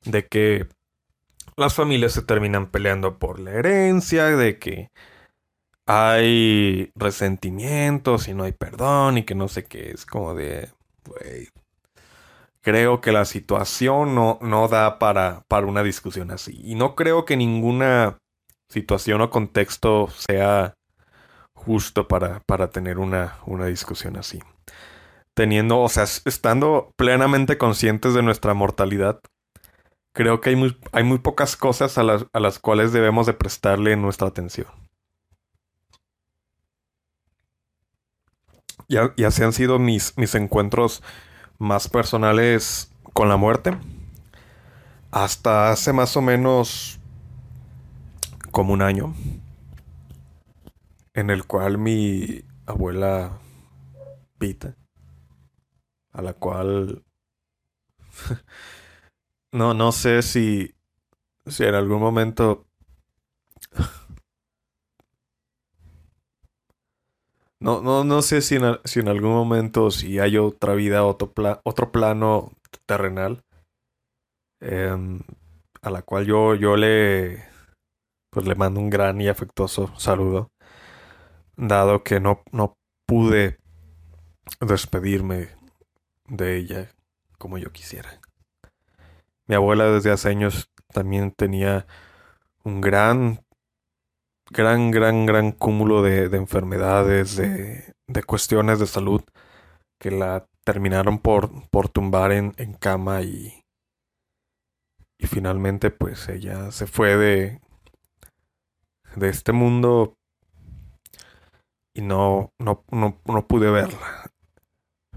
De 0.05 0.27
que 0.27 0.67
las 1.59 1.75
familias 1.75 2.13
se 2.13 2.23
terminan 2.23 2.71
peleando 2.71 3.19
por 3.19 3.41
la 3.41 3.53
herencia, 3.53 4.27
de 4.27 4.59
que 4.59 4.91
hay 5.87 6.93
resentimientos 6.95 8.29
y 8.29 8.35
no 8.35 8.45
hay 8.45 8.53
perdón 8.53 9.19
y 9.19 9.25
que 9.25 9.35
no 9.35 9.49
sé 9.49 9.65
qué. 9.65 9.91
Es 9.91 10.07
como 10.07 10.35
de, 10.35 10.71
güey, 11.05 11.49
creo 12.61 13.01
que 13.01 13.13
la 13.13 13.25
situación 13.25 14.15
no, 14.15 14.39
no 14.43 14.69
da 14.69 14.99
para, 14.99 15.43
para 15.49 15.67
una 15.67 15.83
discusión 15.83 16.31
así. 16.31 16.61
Y 16.63 16.75
no 16.75 16.95
creo 16.95 17.25
que 17.25 17.37
ninguna 17.37 18.19
situación 18.69 19.21
o 19.23 19.31
contexto 19.31 20.09
sea 20.11 20.75
justo 21.55 22.07
para, 22.09 22.41
para 22.41 22.71
tener 22.71 22.99
una, 22.99 23.39
una 23.47 23.67
discusión 23.67 24.17
así. 24.17 24.41
Teniendo, 25.35 25.81
o 25.81 25.89
sea, 25.89 26.05
estando 26.05 26.93
plenamente 26.97 27.59
conscientes 27.59 28.15
de 28.15 28.23
nuestra 28.23 28.55
mortalidad, 28.55 29.21
creo 30.19 30.41
que 30.41 30.51
hay 30.51 30.57
muy, 30.57 30.77
hay 30.91 31.05
muy 31.05 31.19
pocas 31.19 31.55
cosas 31.57 31.97
a 31.97 32.03
las, 32.03 32.27
a 32.33 32.41
las 32.41 32.59
cuales 32.59 32.93
debemos 32.93 33.25
de 33.27 33.35
prestarle 33.35 33.95
nuestra 33.95 34.27
atención. 34.27 34.67
Ya, 38.89 39.15
ya 39.17 39.29
han 39.29 39.53
sido 39.53 39.79
mis, 39.79 40.19
mis 40.19 40.35
encuentros 40.35 41.05
más 41.59 41.87
personales 41.89 42.91
con 43.13 43.29
la 43.29 43.37
muerte. 43.37 43.79
hasta 45.13 45.71
hace 45.71 45.93
más 45.93 46.17
o 46.17 46.21
menos 46.21 46.99
como 48.51 48.73
un 48.73 48.83
año, 48.83 49.15
en 51.15 51.31
el 51.31 51.47
cual 51.47 51.79
mi 51.79 52.43
abuela 52.67 53.39
Pita, 54.39 54.77
a 56.13 56.23
la 56.23 56.33
cual 56.33 57.05
no, 59.53 59.75
no 59.75 59.93
sé 59.93 60.23
si, 60.23 60.75
si 61.47 61.65
en 61.65 61.75
algún 61.75 62.01
momento 62.01 62.67
No, 67.61 67.81
no, 67.83 68.05
no 68.05 68.23
sé 68.23 68.41
si 68.41 68.55
en, 68.57 68.79
si 68.85 69.01
en 69.01 69.09
algún 69.09 69.33
momento, 69.33 69.91
si 69.91 70.19
hay 70.21 70.37
otra 70.39 70.75
vida, 70.75 71.05
otro, 71.05 71.33
otro 71.65 71.91
plano 71.91 72.53
terrenal, 72.87 73.43
em, 74.61 75.21
a 75.83 75.91
la 75.91 76.03
cual 76.03 76.27
yo, 76.27 76.55
yo 76.55 76.77
le, 76.77 77.45
pues 78.31 78.47
le 78.47 78.55
mando 78.55 78.81
un 78.81 78.91
gran 78.91 79.21
y 79.21 79.29
afectuoso 79.29 79.93
saludo, 79.99 80.51
dado 81.57 82.03
que 82.05 82.21
no, 82.21 82.43
no 82.53 82.75
pude 83.07 83.59
despedirme 84.61 85.49
de 86.29 86.57
ella 86.57 86.91
como 87.39 87.59
yo 87.59 87.73
quisiera. 87.73 88.21
Mi 89.49 89.57
abuela 89.57 89.91
desde 89.91 90.13
hace 90.13 90.29
años 90.29 90.71
también 90.93 91.33
tenía 91.33 91.87
un 92.63 92.81
gran 92.81 93.41
gran, 94.51 94.91
gran, 94.91 95.27
gran 95.27 95.53
cúmulo 95.53 96.03
de, 96.03 96.25
enfermedades, 96.37 97.37
de, 97.37 97.95
de, 98.07 98.23
cuestiones 98.23 98.79
de 98.79 98.87
salud 98.87 99.23
que 99.99 100.11
la 100.11 100.47
terminaron 100.65 101.19
por, 101.19 101.69
por 101.71 101.89
tumbar 101.89 102.33
en, 102.33 102.55
en 102.57 102.75
cama 102.75 103.23
y, 103.23 103.65
y 105.19 105.27
finalmente 105.27 105.91
pues 105.91 106.29
ella 106.29 106.71
se 106.71 106.87
fue 106.87 107.17
de, 107.17 107.61
de 109.17 109.29
este 109.29 109.53
mundo 109.53 110.15
y 111.95 112.03
no, 112.03 112.53
no, 112.59 112.85
no, 112.91 113.21
no 113.25 113.47
pude 113.47 113.71
verla. 113.71 114.31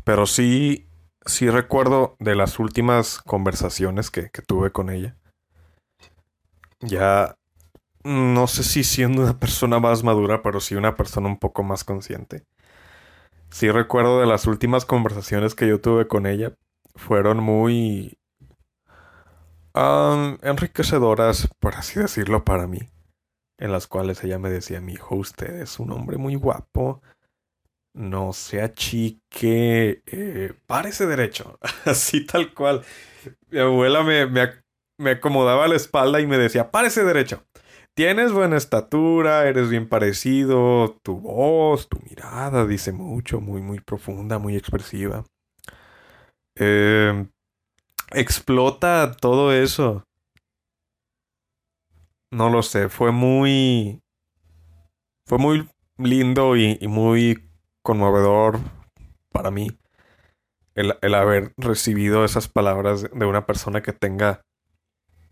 Pero 0.03 0.25
sí, 0.25 0.87
sí 1.25 1.49
recuerdo 1.49 2.15
de 2.19 2.35
las 2.35 2.59
últimas 2.59 3.19
conversaciones 3.19 4.11
que, 4.11 4.29
que 4.29 4.41
tuve 4.41 4.71
con 4.71 4.89
ella. 4.89 5.15
Ya 6.79 7.35
no 8.03 8.47
sé 8.47 8.63
si 8.63 8.83
siendo 8.83 9.21
una 9.23 9.39
persona 9.39 9.79
más 9.79 10.03
madura, 10.03 10.41
pero 10.41 10.59
sí 10.59 10.75
una 10.75 10.95
persona 10.95 11.27
un 11.27 11.37
poco 11.37 11.63
más 11.63 11.83
consciente. 11.83 12.45
Sí 13.49 13.69
recuerdo 13.69 14.19
de 14.19 14.25
las 14.25 14.47
últimas 14.47 14.85
conversaciones 14.85 15.55
que 15.55 15.67
yo 15.67 15.79
tuve 15.81 16.07
con 16.07 16.25
ella. 16.25 16.53
Fueron 16.95 17.37
muy 17.43 18.17
enriquecedoras, 19.73 21.47
por 21.59 21.75
así 21.75 21.99
decirlo, 21.99 22.43
para 22.43 22.67
mí. 22.67 22.79
En 23.57 23.71
las 23.71 23.87
cuales 23.87 24.23
ella 24.23 24.39
me 24.39 24.49
decía, 24.49 24.81
mi 24.81 24.93
hijo, 24.93 25.15
usted 25.15 25.61
es 25.61 25.79
un 25.79 25.91
hombre 25.91 26.17
muy 26.17 26.35
guapo. 26.35 27.01
No 27.93 28.33
se 28.33 28.61
achique. 28.61 30.01
Eh, 30.05 30.53
párese 30.67 31.05
derecho. 31.05 31.59
así 31.85 32.25
tal 32.25 32.53
cual. 32.53 32.83
Mi 33.49 33.59
abuela 33.59 34.03
me, 34.03 34.25
me, 34.27 34.49
me 34.97 35.11
acomodaba 35.11 35.67
la 35.67 35.75
espalda 35.75 36.21
y 36.21 36.27
me 36.27 36.37
decía, 36.37 36.71
párese 36.71 37.03
derecho. 37.03 37.43
Tienes 37.93 38.31
buena 38.31 38.55
estatura, 38.55 39.47
eres 39.47 39.69
bien 39.69 39.89
parecido, 39.89 40.97
tu 41.03 41.19
voz, 41.19 41.89
tu 41.89 41.99
mirada 42.09 42.65
dice 42.65 42.93
mucho, 42.93 43.41
muy, 43.41 43.61
muy 43.61 43.81
profunda, 43.81 44.39
muy 44.39 44.55
expresiva. 44.55 45.25
Em, 46.55 47.29
explota 48.11 49.11
todo 49.19 49.51
eso. 49.51 50.03
No 52.31 52.49
lo 52.49 52.63
sé, 52.63 52.87
fue 52.87 53.11
muy... 53.11 53.99
Fue 55.27 55.37
muy 55.37 55.69
lindo 55.97 56.55
y, 56.55 56.77
muy 56.87 57.50
conmovedor 57.83 58.59
para 59.31 59.51
mí 59.51 59.69
el, 60.75 60.97
el, 61.01 61.15
haber 61.15 61.53
recibido 61.57 62.23
esas 62.23 62.47
palabras 62.47 63.09
de 63.11 63.25
una 63.25 63.45
persona 63.45 63.81
que 63.81 63.93
tenga 63.93 64.41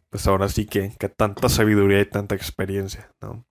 pues 0.10 0.28
ahora 0.28 0.50
sí 0.50 0.66
que, 0.66 0.94
que 1.00 1.10
tanta 1.10 1.50
sabiduría 1.50 2.02
y 2.02 2.06
tanta 2.06 2.36
experiencia, 2.36 3.12
¿no? 3.22 3.46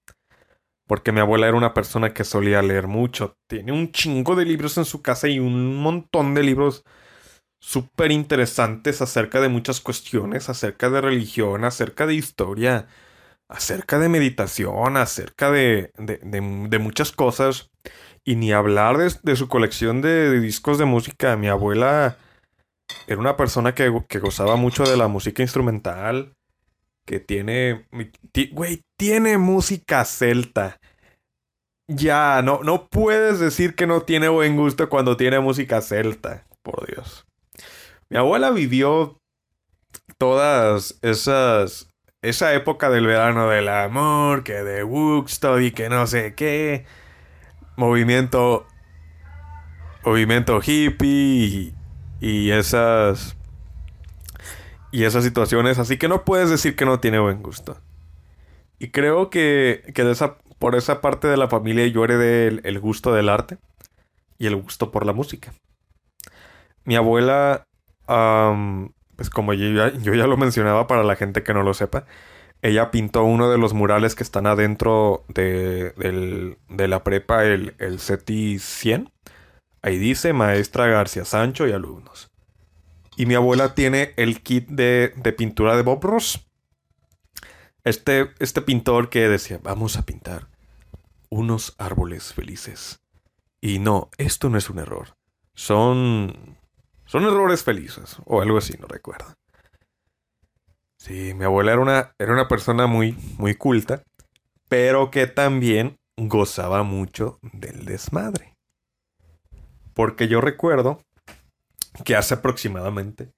Porque 0.86 1.12
mi 1.12 1.20
abuela 1.20 1.46
era 1.46 1.56
una 1.56 1.74
persona 1.74 2.14
que 2.14 2.24
solía 2.24 2.62
leer 2.62 2.88
mucho. 2.88 3.36
Tiene 3.46 3.72
un 3.72 3.92
chingo 3.92 4.34
de 4.34 4.46
libros 4.46 4.78
en 4.78 4.86
su 4.86 5.02
casa 5.02 5.28
y 5.28 5.38
un 5.38 5.76
montón 5.76 6.34
de 6.34 6.42
libros 6.42 6.84
súper 7.60 8.10
interesantes 8.10 9.02
acerca 9.02 9.40
de 9.40 9.48
muchas 9.48 9.80
cuestiones, 9.80 10.48
acerca 10.48 10.88
de 10.88 11.00
religión, 11.00 11.64
acerca 11.64 12.06
de 12.06 12.14
historia, 12.14 12.86
acerca 13.48 13.98
de 13.98 14.08
meditación, 14.08 14.96
acerca 14.96 15.50
de, 15.50 15.92
de, 15.98 16.18
de, 16.22 16.78
muchas 16.78 17.12
cosas. 17.12 17.70
Y 18.28 18.36
ni 18.36 18.52
hablar 18.52 18.98
de, 18.98 19.36
su 19.36 19.48
colección 19.48 20.02
de, 20.02 20.38
discos 20.38 20.76
de 20.76 20.84
música. 20.84 21.34
Mi 21.38 21.48
abuela 21.48 22.18
era 23.06 23.18
una 23.18 23.38
persona 23.38 23.74
que, 23.74 23.90
que 24.06 24.18
gozaba 24.18 24.56
mucho 24.56 24.84
de 24.84 24.98
la 24.98 25.08
música 25.08 25.40
instrumental 25.40 26.34
que 27.06 27.20
tiene, 27.20 27.88
güey, 28.52 28.82
tiene 28.98 29.38
música 29.38 30.04
celta. 30.04 30.78
Ya, 31.88 32.42
no, 32.42 32.60
no 32.62 32.88
puedes 32.88 33.40
decir 33.40 33.74
que 33.74 33.86
no 33.86 34.02
tiene 34.02 34.28
buen 34.28 34.58
gusto 34.58 34.90
cuando 34.90 35.16
tiene 35.16 35.40
música 35.40 35.80
celta, 35.80 36.46
por 36.60 36.86
Dios. 36.86 37.24
Mi 38.10 38.18
abuela 38.18 38.50
vivió 38.50 39.22
todas 40.18 40.98
esas, 41.00 41.88
esa 42.20 42.52
época 42.52 42.90
del 42.90 43.06
verano 43.06 43.48
del 43.48 43.70
amor, 43.70 44.44
que 44.44 44.62
de 44.62 44.84
Woodstock 44.84 45.60
y 45.62 45.70
que 45.70 45.88
no 45.88 46.06
sé 46.06 46.34
qué, 46.34 46.84
movimiento, 47.78 48.66
movimiento 50.04 50.60
hippie 50.60 51.72
y, 52.20 52.50
esas 52.50 53.36
y 54.90 55.04
esas 55.04 55.22
situaciones, 55.22 55.78
así 55.78 55.96
que 55.96 56.08
no 56.08 56.24
puedes 56.24 56.50
decir 56.50 56.74
que 56.74 56.84
no 56.84 56.98
tiene 56.98 57.20
buen 57.20 57.40
gusto. 57.40 57.80
Y 58.80 58.90
creo 58.90 59.30
que, 59.30 59.84
que 59.94 60.10
esa, 60.10 60.38
por 60.58 60.74
esa 60.74 61.00
parte 61.00 61.28
de 61.28 61.36
la 61.36 61.48
familia 61.48 61.86
yo 61.86 62.02
heredé 62.02 62.60
el, 62.64 62.80
gusto 62.80 63.14
del 63.14 63.28
arte 63.28 63.58
y 64.38 64.48
el 64.48 64.56
gusto 64.56 64.90
por 64.90 65.06
la 65.06 65.12
música. 65.12 65.54
Mi 66.84 66.96
abuela, 66.96 67.68
pues 68.06 69.30
como 69.30 69.52
yo 69.54 69.90
ya, 69.90 70.26
lo 70.26 70.36
mencionaba 70.36 70.88
para 70.88 71.04
la 71.04 71.14
gente 71.14 71.44
que 71.44 71.54
no 71.54 71.62
lo 71.62 71.74
sepa, 71.74 72.06
ella 72.62 72.90
pintó 72.90 73.24
uno 73.24 73.50
de 73.50 73.58
los 73.58 73.72
murales 73.72 74.14
que 74.14 74.22
están 74.22 74.46
adentro 74.46 75.24
de, 75.28 76.56
de 76.68 76.88
la 76.88 77.04
prepa, 77.04 77.44
el, 77.44 77.74
el 77.78 78.00
CETI 78.00 78.58
100. 78.58 79.12
Ahí 79.82 79.98
dice 79.98 80.32
Maestra 80.32 80.86
García 80.86 81.24
Sancho 81.24 81.66
y 81.66 81.72
alumnos. 81.72 82.30
Y 83.18 83.26
mi 83.26 83.34
abuela 83.34 83.74
tiene 83.74 84.14
el 84.16 84.42
kit 84.42 84.68
de, 84.68 85.12
pintura 85.36 85.76
de 85.76 85.82
Bob 85.82 86.04
Ross. 86.04 86.46
Este, 87.82 88.30
este 88.38 88.62
pintor 88.62 89.08
que 89.08 89.28
decía, 89.28 89.58
vamos 89.60 89.96
a 89.96 90.06
pintar 90.06 90.48
unos 91.28 91.74
árboles 91.78 92.32
felices. 92.32 93.00
Y 93.60 93.80
no, 93.80 94.10
esto 94.18 94.50
no 94.50 94.58
es 94.58 94.70
un 94.70 94.78
error. 94.78 95.16
Son... 95.54 96.58
Son 97.06 97.24
errores 97.24 97.64
felices. 97.64 98.18
O 98.24 98.40
algo 98.40 98.58
así, 98.58 98.76
no 98.78 98.86
recuerdo. 98.86 99.34
Sí, 100.98 101.32
mi 101.34 101.44
abuela 101.44 101.72
era 101.72 101.80
una, 101.80 102.12
era 102.18 102.32
una 102.32 102.48
persona 102.48 102.86
muy, 102.86 103.16
muy 103.38 103.54
culta. 103.54 104.02
Pero 104.68 105.10
que 105.10 105.26
también 105.26 105.96
gozaba 106.16 106.82
mucho 106.82 107.38
del 107.42 107.84
desmadre. 107.84 108.54
Porque 109.94 110.28
yo 110.28 110.40
recuerdo 110.40 111.00
que 112.04 112.16
hace 112.16 112.34
aproximadamente, 112.34 113.30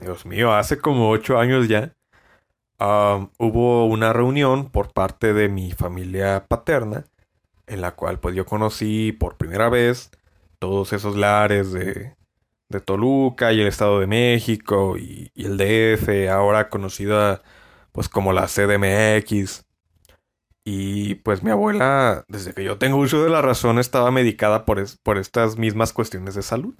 Dios 0.00 0.24
mío, 0.24 0.54
hace 0.54 0.78
como 0.78 1.10
ocho 1.10 1.38
años 1.38 1.68
ya, 1.68 1.92
hubo 2.78 3.86
una 3.86 4.12
reunión 4.12 4.70
por 4.70 4.92
parte 4.92 5.32
de 5.32 5.48
mi 5.48 5.72
familia 5.72 6.46
paterna, 6.48 7.04
en 7.66 7.80
la 7.80 7.94
cual 7.94 8.18
pues 8.18 8.34
yo 8.34 8.46
conocí 8.46 9.12
por 9.12 9.36
primera 9.36 9.68
vez 9.68 10.10
todos 10.58 10.92
esos 10.92 11.16
lares 11.16 11.72
de, 11.72 12.15
de 12.68 12.80
Toluca 12.80 13.52
y 13.52 13.60
el 13.60 13.66
Estado 13.68 14.00
de 14.00 14.06
México 14.06 14.96
y, 14.98 15.30
el 15.36 15.56
DF, 15.56 16.30
ahora 16.30 16.68
conocida 16.68 17.42
pues 17.92 18.08
como 18.08 18.32
la 18.32 18.46
CDMX. 18.46 19.64
Y 20.64 21.16
pues 21.16 21.42
mi 21.42 21.50
abuela, 21.50 22.24
desde 22.28 22.52
que 22.52 22.64
yo 22.64 22.76
tengo 22.78 22.96
uso 22.96 23.22
de 23.22 23.30
la 23.30 23.40
razón, 23.40 23.78
estaba 23.78 24.10
medicada 24.10 24.64
por, 24.64 24.84
por 25.02 25.18
estas 25.18 25.56
mismas 25.58 25.92
cuestiones 25.92 26.34
de 26.34 26.42
salud. 26.42 26.74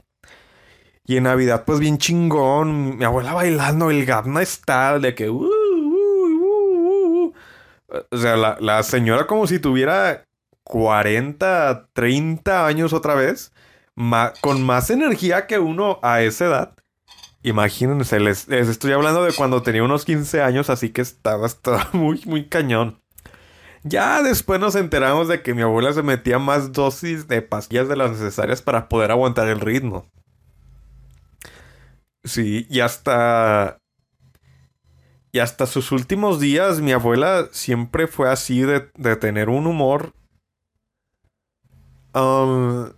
Y 1.07 1.17
en 1.17 1.23
Navidad, 1.25 1.65
pues 1.65 1.79
bien 1.79 1.99
chingón. 1.99 2.99
Mi 2.99 3.05
abuela 3.05 3.33
bailando 3.33 3.91
el 3.91 4.05
Gabna 4.05 4.45
Style 4.45 5.01
de 5.01 5.15
que. 5.15 5.31
Uh, 5.31 5.45
uh, 5.45 7.27
uh, 7.29 7.33
o 8.11 8.17
sea, 8.17 8.37
la, 8.37 8.83
señora 8.83 9.27
como 9.27 9.47
si 9.47 9.61
tuviera 9.61 10.27
40, 10.65 11.91
30 11.93 12.67
años 12.67 12.93
otra 12.93 13.15
vez. 13.15 13.53
Con 14.41 14.63
más 14.63 14.91
energía 14.91 15.47
que 15.47 15.59
uno 15.59 15.99
a 16.03 16.23
esa 16.23 16.47
edad. 16.47 16.77
Imagínense, 17.43 18.19
les, 18.19 18.49
estoy 18.49 18.93
hablando 18.93 19.23
de 19.25 19.33
cuando 19.33 19.63
tenía 19.63 19.85
unos 19.85 20.05
15 20.05 20.43
años, 20.43 20.69
así 20.69 20.91
que 20.91 21.01
estaba, 21.01 21.47
estaba 21.47 21.89
muy, 21.93 22.21
muy 22.27 22.47
cañón. 22.47 23.01
Ya 23.85 24.21
después 24.23 24.59
nos 24.59 24.75
enteramos 24.75 25.29
de 25.29 25.43
que 25.43 25.55
mi 25.55 25.63
abuela 25.63 25.93
se 25.93 26.03
metía 26.03 26.41
más 26.41 26.73
dosis 26.73 27.29
de 27.29 27.43
pastillas 27.43 27.89
de 27.89 27.95
las 27.95 28.11
necesarias 28.11 28.61
para 28.61 28.89
poder 28.89 29.13
aguantar 29.13 29.47
el 29.47 29.61
ritmo. 29.61 30.11
Sí, 32.25 32.67
y 32.69 32.81
hasta. 32.81 33.79
Y 35.31 35.39
hasta 35.39 35.67
sus 35.67 35.93
últimos 35.93 36.41
días, 36.41 36.81
mi 36.81 36.93
abuela 36.93 37.49
siempre 37.53 38.09
fue 38.09 38.29
así 38.29 38.63
de, 38.63 38.81
tener 39.17 39.49
un 39.49 39.69
humor. 39.69 40.15
Um, 42.13 42.91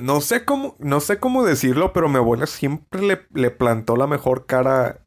no 0.00 0.20
sé 0.20 0.44
cómo. 0.44 0.76
No 0.78 1.00
sé 1.00 1.18
cómo 1.18 1.44
decirlo, 1.44 1.92
pero 1.92 2.08
mi 2.08 2.16
abuela 2.16 2.46
siempre 2.46 3.02
le, 3.02 3.26
le 3.34 3.50
plantó 3.50 3.96
la 3.96 4.06
mejor 4.06 4.46
cara 4.46 5.06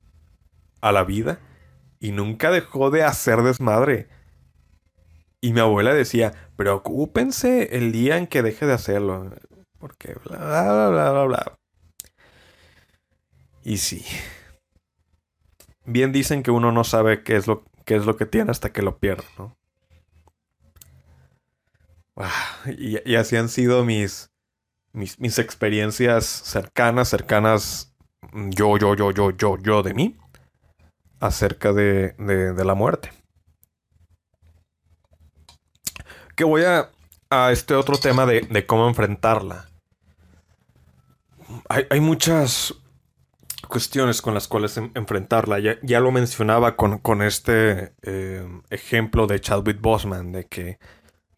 a 0.82 0.92
la 0.92 1.04
vida. 1.04 1.40
Y 2.00 2.12
nunca 2.12 2.52
dejó 2.52 2.92
de 2.92 3.04
hacer 3.04 3.42
desmadre. 3.44 4.08
Y 5.42 5.54
mi 5.54 5.60
abuela 5.60 5.94
decía, 5.94 6.34
preocúpense 6.56 7.78
el 7.78 7.92
día 7.92 8.18
en 8.18 8.28
que 8.28 8.42
deje 8.42 8.66
de 8.66 8.74
hacerlo. 8.74 9.32
Porque 9.78 10.16
bla, 10.26 10.38
bla, 10.38 10.90
bla, 10.90 11.12
bla, 11.12 11.24
bla. 11.24 11.60
Y 13.64 13.78
sí. 13.78 14.06
Bien 15.86 16.12
dicen 16.12 16.44
que 16.44 16.52
uno 16.52 16.72
no 16.72 16.84
sabe 16.84 17.24
qué 17.24 17.36
es 17.36 17.48
lo, 17.48 17.66
qué 17.86 17.96
es 17.96 18.06
lo 18.06 18.16
que 18.16 18.26
tiene 18.26 18.52
hasta 18.52 18.72
que 18.72 18.82
lo 18.82 19.00
pierde, 19.00 19.26
¿no? 19.38 19.58
Y, 22.78 23.16
así 23.16 23.38
han 23.38 23.50
sido 23.50 23.86
mis, 23.86 24.32
mis, 24.94 25.40
experiencias 25.40 26.26
cercanas, 26.26 27.10
cercanas 27.10 27.94
yo, 28.34 28.78
yo, 28.78 28.96
yo, 28.96 29.12
yo, 29.12 29.32
yo, 29.32 29.58
yo 29.58 29.84
de 29.84 29.94
mí, 29.94 30.18
acerca 31.20 31.74
de, 31.74 32.14
de 32.14 32.66
la 32.66 32.76
muerte. 32.76 33.12
que 36.40 36.46
voy 36.46 36.64
a, 36.64 36.90
a 37.30 37.52
este 37.52 37.76
otro 37.76 37.98
tema 37.98 38.26
de, 38.26 38.66
cómo 38.66 38.88
enfrentarla. 38.88 39.66
Hay, 41.68 42.00
muchas 42.00 42.74
cuestiones 43.68 44.22
con 44.22 44.34
las 44.34 44.48
cuales 44.48 44.78
enfrentarla. 44.78 45.60
Ya, 45.60 46.00
lo 46.00 46.14
mencionaba 46.14 46.78
con, 46.78 47.22
este 47.22 47.94
eh, 48.04 48.48
ejemplo 48.70 49.28
de 49.28 49.42
Chadwick 49.42 49.82
Boseman, 49.82 50.32
de 50.32 50.46
que 50.46 50.80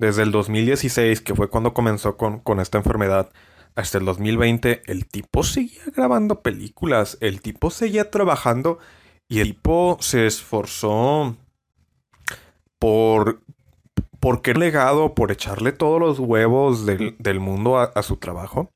desde 0.01 0.23
el 0.23 0.31
2016, 0.31 1.21
que 1.21 1.35
fue 1.35 1.47
cuando 1.47 1.75
comenzó 1.75 2.17
con, 2.17 2.39
con 2.39 2.59
esta 2.59 2.79
enfermedad, 2.79 3.31
hasta 3.75 3.99
el 3.99 4.05
2020, 4.05 4.81
el 4.87 5.05
tipo 5.05 5.43
seguía 5.43 5.83
grabando 5.95 6.41
películas, 6.41 7.19
el 7.21 7.39
tipo 7.39 7.69
seguía 7.69 8.09
trabajando 8.09 8.79
y 9.29 9.41
el 9.41 9.53
tipo 9.53 9.97
se 10.01 10.25
esforzó 10.25 11.37
por 12.79 13.41
por 14.19 14.57
legado, 14.57 15.15
por 15.15 15.31
echarle 15.31 15.71
todos 15.71 15.99
los 15.99 16.19
huevos 16.19 16.85
del, 16.85 17.39
mundo 17.39 17.79
a, 17.79 18.03
su 18.03 18.17
trabajo. 18.17 18.71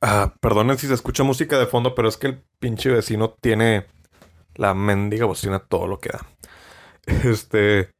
Ah, 0.00 0.34
perdonen 0.40 0.78
si 0.78 0.86
se 0.88 0.94
escucha 0.94 1.22
música 1.22 1.58
de 1.58 1.66
fondo, 1.66 1.94
pero 1.94 2.08
es 2.08 2.16
que 2.16 2.28
el 2.28 2.42
pinche 2.58 2.90
vecino 2.90 3.30
tiene 3.40 3.86
la 4.54 4.74
mendiga 4.74 5.26
bocina 5.26 5.60
todo 5.60 5.86
lo 5.86 6.00
que 6.00 6.08
da. 6.08 6.26
Este. 7.06 7.90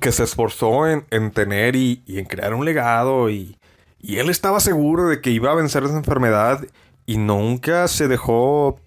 Que 0.00 0.12
se 0.12 0.24
esforzó 0.24 0.86
en, 0.86 1.30
tener 1.32 1.74
y, 1.74 2.02
y, 2.06 2.18
en 2.18 2.26
crear 2.26 2.54
un 2.54 2.64
legado. 2.64 3.30
Y, 3.30 3.58
y 3.98 4.18
él 4.18 4.28
estaba 4.28 4.60
seguro 4.60 5.08
de 5.08 5.20
que 5.20 5.30
iba 5.30 5.50
a 5.50 5.54
vencer 5.54 5.84
esa 5.84 5.96
enfermedad. 5.96 6.64
Y 7.06 7.16
nunca 7.16 7.88
se 7.88 8.06
dejó 8.06 8.80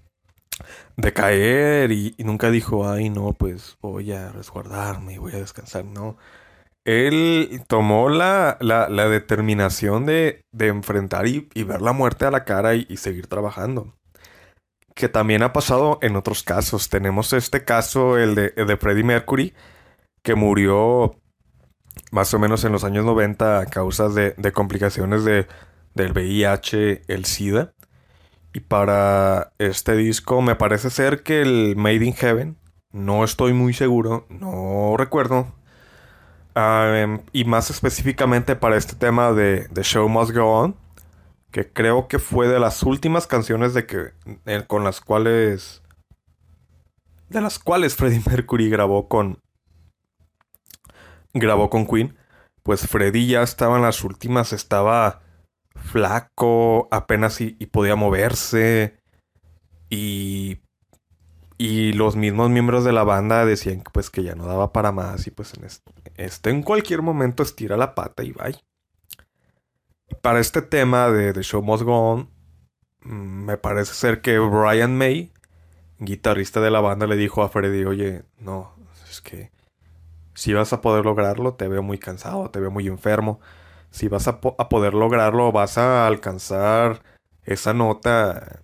de 0.97 1.13
caer 1.13 1.91
y, 1.91 2.15
nunca 2.19 2.51
dijo, 2.51 2.87
ay 2.87 3.09
no, 3.09 3.33
pues 3.33 3.77
voy 3.81 4.11
a 4.11 4.31
resguardarme 4.31 5.13
y 5.13 5.17
voy 5.17 5.33
a 5.33 5.39
descansar, 5.39 5.85
no. 5.85 6.17
Él 6.83 7.61
tomó 7.67 8.09
la, 8.09 8.57
la, 8.59 8.87
determinación 9.07 10.05
de, 10.05 10.45
de 10.51 10.67
enfrentar 10.67 11.27
y, 11.27 11.47
ver 11.63 11.81
la 11.81 11.93
muerte 11.93 12.25
a 12.25 12.31
la 12.31 12.43
cara 12.43 12.73
y, 12.75 12.97
seguir 12.97 13.27
trabajando. 13.27 13.93
Que 14.95 15.09
también 15.09 15.43
ha 15.43 15.53
pasado 15.53 15.99
en 16.01 16.15
otros 16.15 16.43
casos. 16.43 16.89
Tenemos 16.89 17.33
este 17.33 17.63
caso, 17.63 18.17
el 18.17 18.35
de, 18.35 18.49
de 18.51 18.77
Freddie 18.77 19.03
Mercury, 19.03 19.53
que 20.21 20.35
murió 20.35 21.19
más 22.11 22.33
o 22.33 22.39
menos 22.39 22.63
en 22.63 22.71
los 22.71 22.83
años 22.83 23.05
90 23.05 23.59
a 23.59 23.65
causa 23.65 24.09
de, 24.09 24.31
de 24.37 24.51
complicaciones 24.51 25.23
de, 25.23 25.47
del 25.93 26.11
VIH, 26.11 27.03
el 27.07 27.25
SIDA. 27.25 27.73
Y 28.53 28.59
para 28.61 29.53
este 29.59 29.95
disco 29.95 30.41
me 30.41 30.55
parece 30.55 30.89
ser 30.89 31.23
que 31.23 31.41
el 31.41 31.75
Made 31.77 32.05
in 32.05 32.13
Heaven, 32.13 32.57
no 32.91 33.23
estoy 33.23 33.53
muy 33.53 33.73
seguro, 33.73 34.25
no 34.29 34.95
recuerdo. 34.97 35.53
y 37.31 37.45
más 37.45 37.69
específicamente 37.69 38.55
para 38.55 38.75
este 38.77 38.95
tema 38.95 39.31
de 39.31 39.69
The 39.73 39.83
Show 39.83 40.09
Must 40.09 40.31
Go 40.35 40.45
On, 40.45 40.75
que 41.51 41.71
creo 41.71 42.07
que 42.07 42.17
fue 42.17 42.47
de 42.47 42.59
las 42.59 42.81
últimas 42.83 43.27
canciones 43.27 43.73
de 43.73 43.85
que, 43.85 44.13
eh, 44.45 44.63
con 44.67 44.83
las 44.83 45.01
cuales... 45.01 45.83
De 47.29 47.41
las 47.41 47.59
cuales 47.59 47.95
Freddie 47.95 48.21
Mercury 48.29 48.69
grabó 48.69 49.07
con... 49.07 49.39
Grabó 51.33 51.69
con 51.69 51.85
Queen. 51.85 52.17
Pues 52.63 52.87
Freddie 52.87 53.27
ya 53.27 53.41
estaba 53.41 53.77
en 53.77 53.83
las 53.83 54.03
últimas, 54.03 54.53
estaba 54.53 55.21
flaco, 55.75 56.87
apenas 56.91 57.41
y, 57.41 57.51
podía 57.67 57.95
moverse. 57.95 58.97
Y, 59.89 60.59
y 61.57 61.93
los 61.93 62.15
mismos 62.15 62.49
miembros 62.49 62.83
de 62.83 62.93
la 62.93 63.03
banda 63.03 63.45
decían 63.45 63.83
pues 63.91 64.09
que 64.09 64.23
ya 64.23 64.35
no 64.35 64.45
daba 64.45 64.71
para 64.71 64.91
más 64.91 65.27
y 65.27 65.31
pues 65.31 65.53
en 65.55 65.65
este, 66.15 66.49
en 66.49 66.63
cualquier 66.63 67.01
momento 67.01 67.43
estira 67.43 67.77
la 67.77 67.95
pata 67.95 68.23
y 68.23 68.31
bye. 68.31 68.55
Para 70.21 70.39
este 70.39 70.61
tema 70.61 71.09
de 71.09 71.33
The 71.33 71.43
Show 71.43 71.61
Must 71.61 71.83
Go 71.83 72.11
On, 72.11 72.29
mm, 73.03 73.45
me 73.45 73.57
parece 73.57 73.93
ser 73.93 74.21
que 74.21 74.37
Brian 74.39 74.97
May, 74.97 75.31
guitarrista 75.99 76.61
de 76.61 76.71
la 76.71 76.81
banda, 76.81 77.07
le 77.07 77.15
dijo 77.15 77.43
a 77.43 77.49
Freddy, 77.49 77.85
oye, 77.85 78.23
no, 78.37 78.75
es 79.09 79.21
que 79.21 79.51
si 80.33 80.53
vas 80.53 80.73
a 80.73 80.81
poder 80.81 81.05
lograrlo, 81.05 81.53
te 81.53 81.67
veo 81.67 81.83
muy 81.83 81.97
cansado, 81.97 82.49
te 82.49 82.59
veo 82.59 82.71
muy 82.71 82.87
enfermo 82.87 83.39
si 83.91 84.07
vas 84.07 84.27
a, 84.27 84.39
poder 84.39 84.93
lograrlo, 84.93 85.51
vas 85.51 85.77
a 85.77 86.07
alcanzar 86.07 87.03
esa 87.43 87.73
nota, 87.73 88.63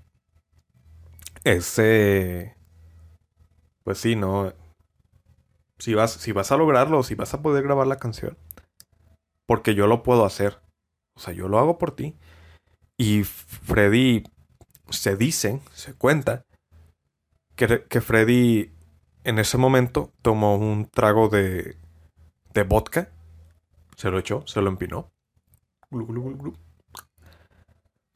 ese, 1.44 2.56
pues 3.84 4.00
sí, 4.00 4.16
¿no? 4.16 4.54
Si 5.78 5.94
vas, 5.94 6.14
si 6.14 6.32
vas 6.32 6.52
a 6.52 6.58
lograrlo, 6.58 7.04
si 7.04 7.14
vas 7.16 7.34
a 7.34 7.42
poder 7.42 7.64
grabar 7.64 7.88
la 7.88 7.98
canción, 7.98 8.38
porque 9.46 9.76
yo 9.76 9.86
lo 9.86 10.02
puedo 10.02 10.26
hacer, 10.26 10.62
o 11.18 11.20
sea, 11.20 11.34
yo 11.34 11.48
lo 11.48 11.58
hago 11.58 11.80
por 11.80 11.96
ti. 11.96 12.16
Y 12.96 13.24
Freddy 13.24 14.24
se 14.90 15.16
dice, 15.16 15.62
se 15.74 15.96
cuenta, 15.96 16.46
que, 17.56 17.86
que 17.90 18.02
Freddy 18.02 18.72
en 19.24 19.40
ese 19.40 19.58
momento 19.58 20.14
tomó 20.22 20.56
un 20.56 20.86
trago 20.86 21.28
de, 21.28 21.76
de 22.54 22.64
vodka, 22.64 23.10
se 23.96 24.12
lo 24.12 24.20
echó, 24.20 24.46
se 24.46 24.62
lo 24.62 24.70
empinó 24.70 25.12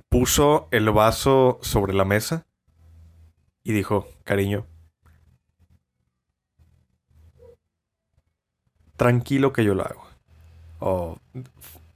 Puso 0.09 0.67
el 0.71 0.91
vaso 0.91 1.57
sobre 1.63 1.93
la 1.93 2.05
mesa 2.05 2.45
y 3.63 3.73
dijo, 3.73 4.07
cariño, 4.23 4.67
tranquilo 8.95 9.53
que 9.53 9.63
yo 9.63 9.73
lo 9.73 9.83
hago. 9.83 10.05
Oh, 10.79 11.17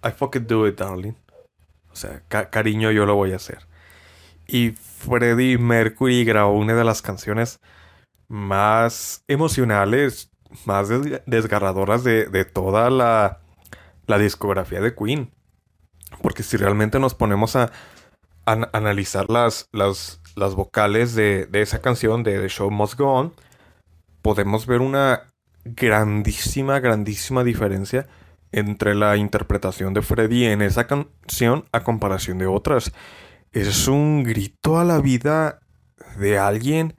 I 0.05 0.11
fucking 0.11 0.47
do 0.47 0.67
it, 0.67 0.77
darling. 0.77 1.15
O 1.91 1.95
sea, 1.95 2.21
cariño, 2.27 2.91
yo 2.91 3.05
lo 3.05 3.15
voy 3.15 3.31
a 3.33 3.37
hacer. 3.37 3.59
Y 4.47 4.71
Freddie 4.71 5.57
Mercury 5.57 6.23
grabó 6.23 6.53
una 6.57 6.75
de 6.75 6.83
las 6.83 7.01
canciones 7.01 7.59
más 8.27 9.23
emocionales, 9.27 10.29
más 10.65 10.89
desgarradoras 11.25 12.03
de, 12.03 12.25
de 12.25 12.45
toda 12.45 12.89
la, 12.89 13.39
la 14.07 14.17
discografía 14.17 14.81
de 14.81 14.93
Queen. 14.93 15.31
Porque 16.21 16.43
si 16.43 16.57
realmente 16.57 16.99
nos 16.99 17.15
ponemos 17.15 17.55
a, 17.55 17.71
analizar 18.45 19.29
las, 19.29 19.69
las, 19.71 20.21
las 20.35 20.55
vocales 20.55 21.15
de, 21.15 21.49
esa 21.53 21.81
canción 21.81 22.23
de 22.23 22.39
The 22.39 22.49
Show 22.49 22.69
Must 22.69 22.95
Go 22.95 23.11
On, 23.11 23.33
podemos 24.21 24.67
ver 24.67 24.81
una 24.81 25.23
grandísima, 25.63 26.79
grandísima 26.79 27.43
diferencia 27.43 28.07
entre 28.51 28.95
la 28.95 29.17
interpretación 29.17 29.93
de 29.93 30.01
Freddy 30.01 30.45
en 30.45 30.61
esa 30.61 30.87
canción 30.87 31.65
a 31.71 31.83
comparación 31.83 32.37
de 32.37 32.47
otras. 32.47 32.91
Es 33.51 33.87
un 33.87 34.23
grito 34.23 34.79
a 34.79 34.83
la 34.83 34.99
vida 34.99 35.59
de 36.17 36.37
alguien 36.37 36.95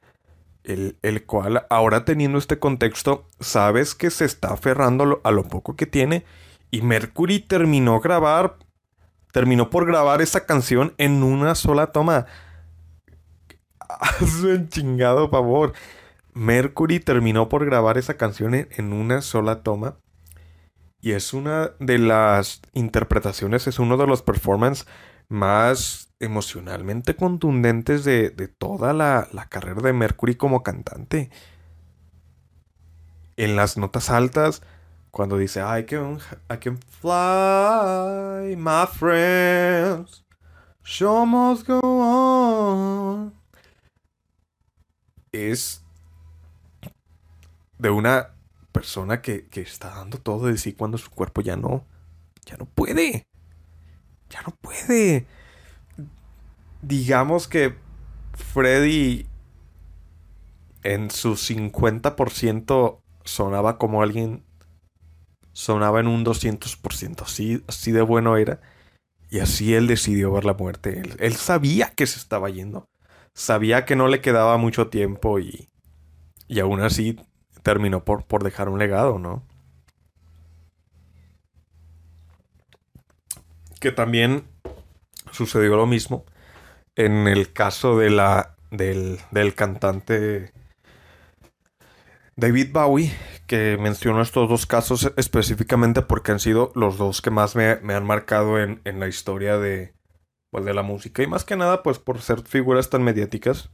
el, 0.64 0.98
el, 1.02 1.24
cual 1.24 1.66
ahora 1.70 2.04
teniendo 2.04 2.38
este 2.38 2.58
contexto 2.58 3.28
sabes 3.40 3.94
que 3.94 4.10
se 4.10 4.24
está 4.24 4.52
aferrando 4.52 5.20
a 5.22 5.30
lo 5.30 5.44
poco 5.44 5.76
que 5.76 5.86
tiene 5.86 6.24
y 6.70 6.82
Mercury 6.82 7.38
terminó 7.38 8.00
grabar 8.00 8.56
terminó 9.36 9.68
por 9.68 9.84
grabar 9.84 10.22
esa 10.22 10.46
canción 10.46 10.94
en 10.96 11.22
una 11.22 11.54
sola 11.54 11.88
toma. 11.88 12.24
Haz 13.80 14.42
un 14.42 14.70
chingado 14.70 15.28
favor. 15.28 15.74
Mercury 16.32 17.00
terminó 17.00 17.46
por 17.50 17.66
grabar 17.66 17.98
esa 17.98 18.16
canción 18.16 18.54
en, 18.54 18.92
una 18.94 19.20
sola 19.20 19.62
toma. 19.62 19.98
Y 21.06 21.12
es 21.12 21.32
una 21.32 21.70
de 21.78 21.98
las 21.98 22.60
interpretaciones, 22.72 23.68
es 23.68 23.78
uno 23.78 23.96
de 23.96 24.08
los 24.08 24.22
performances 24.22 24.88
más 25.28 26.12
emocionalmente 26.18 27.14
contundentes 27.14 28.02
de, 28.02 28.30
toda 28.58 28.92
la, 28.92 29.28
la, 29.32 29.48
carrera 29.48 29.82
de 29.82 29.92
Mercury 29.92 30.34
como 30.34 30.64
cantante. 30.64 31.30
En 33.36 33.54
las 33.54 33.76
notas 33.76 34.10
altas, 34.10 34.62
cuando 35.12 35.38
dice, 35.38 35.60
I 35.60 35.84
can, 35.84 36.18
I 36.52 36.56
can 36.56 36.76
fly, 36.76 38.56
my 38.56 38.88
friends. 38.92 40.24
Show 40.82 41.24
must 41.24 41.68
go 41.68 41.80
on. 41.84 43.32
Es 45.30 45.84
de 47.78 47.90
una 47.90 48.35
persona 48.76 49.22
que, 49.22 49.46
que, 49.46 49.62
está 49.62 49.88
dando 49.88 50.18
todo 50.18 50.46
de 50.46 50.58
sí 50.58 50.74
cuando 50.74 50.98
su 50.98 51.10
cuerpo 51.10 51.40
ya 51.40 51.56
no, 51.56 51.86
ya 52.44 52.56
no 52.56 52.66
puede. 52.66 53.26
Ya 54.28 54.42
no 54.42 54.54
puede. 54.60 55.26
Digamos 56.82 57.48
que 57.48 57.74
Freddy 58.34 59.26
en 60.82 61.10
su 61.10 61.36
50% 61.36 63.00
sonaba 63.24 63.78
como 63.78 64.02
alguien 64.02 64.44
sonaba 65.52 66.00
en 66.00 66.06
un 66.06 66.22
200%. 66.22 67.22
Así, 67.22 67.64
así 67.66 67.92
de 67.92 68.02
bueno 68.02 68.36
era. 68.36 68.60
Y 69.30 69.38
así 69.38 69.74
él 69.74 69.86
decidió 69.86 70.30
ver 70.30 70.44
la 70.44 70.52
muerte. 70.52 71.02
Él, 71.18 71.34
sabía 71.34 71.94
que 71.96 72.06
se 72.06 72.18
estaba 72.18 72.50
yendo. 72.50 72.90
Sabía 73.32 73.86
que 73.86 73.96
no 73.96 74.06
le 74.06 74.20
quedaba 74.20 74.58
mucho 74.58 74.88
tiempo 74.88 75.38
y, 75.40 75.70
y 76.46 76.60
aún 76.60 76.80
así 76.80 77.18
terminó 77.66 78.04
por, 78.04 78.24
por 78.24 78.44
dejar 78.44 78.68
un 78.68 78.78
legado, 78.78 79.18
¿no? 79.18 79.42
Que 83.80 83.90
también 83.90 84.44
sucedió 85.32 85.74
lo 85.74 85.84
mismo 85.84 86.24
en 86.94 87.26
el 87.26 87.52
caso 87.52 87.98
de 87.98 88.10
la, 88.10 88.54
del, 88.70 89.18
del 89.32 89.56
cantante 89.56 90.52
David 92.36 92.70
Bowie, 92.72 93.12
que 93.48 93.76
menciono 93.80 94.22
estos 94.22 94.48
dos 94.48 94.66
casos 94.66 95.12
específicamente 95.16 96.02
porque 96.02 96.30
han 96.30 96.38
sido 96.38 96.70
los 96.76 96.98
dos 96.98 97.20
que 97.20 97.30
más 97.30 97.56
me, 97.56 97.66
han 97.66 98.06
marcado 98.06 98.60
en, 98.60 98.80
la 98.84 99.08
historia 99.08 99.58
de, 99.58 99.92
pues, 100.52 100.64
de 100.64 100.72
la 100.72 100.82
música. 100.82 101.24
Y 101.24 101.26
más 101.26 101.42
que 101.42 101.56
nada, 101.56 101.82
pues 101.82 101.98
por 101.98 102.20
ser 102.20 102.42
figuras 102.42 102.90
tan 102.90 103.02
mediáticas, 103.02 103.70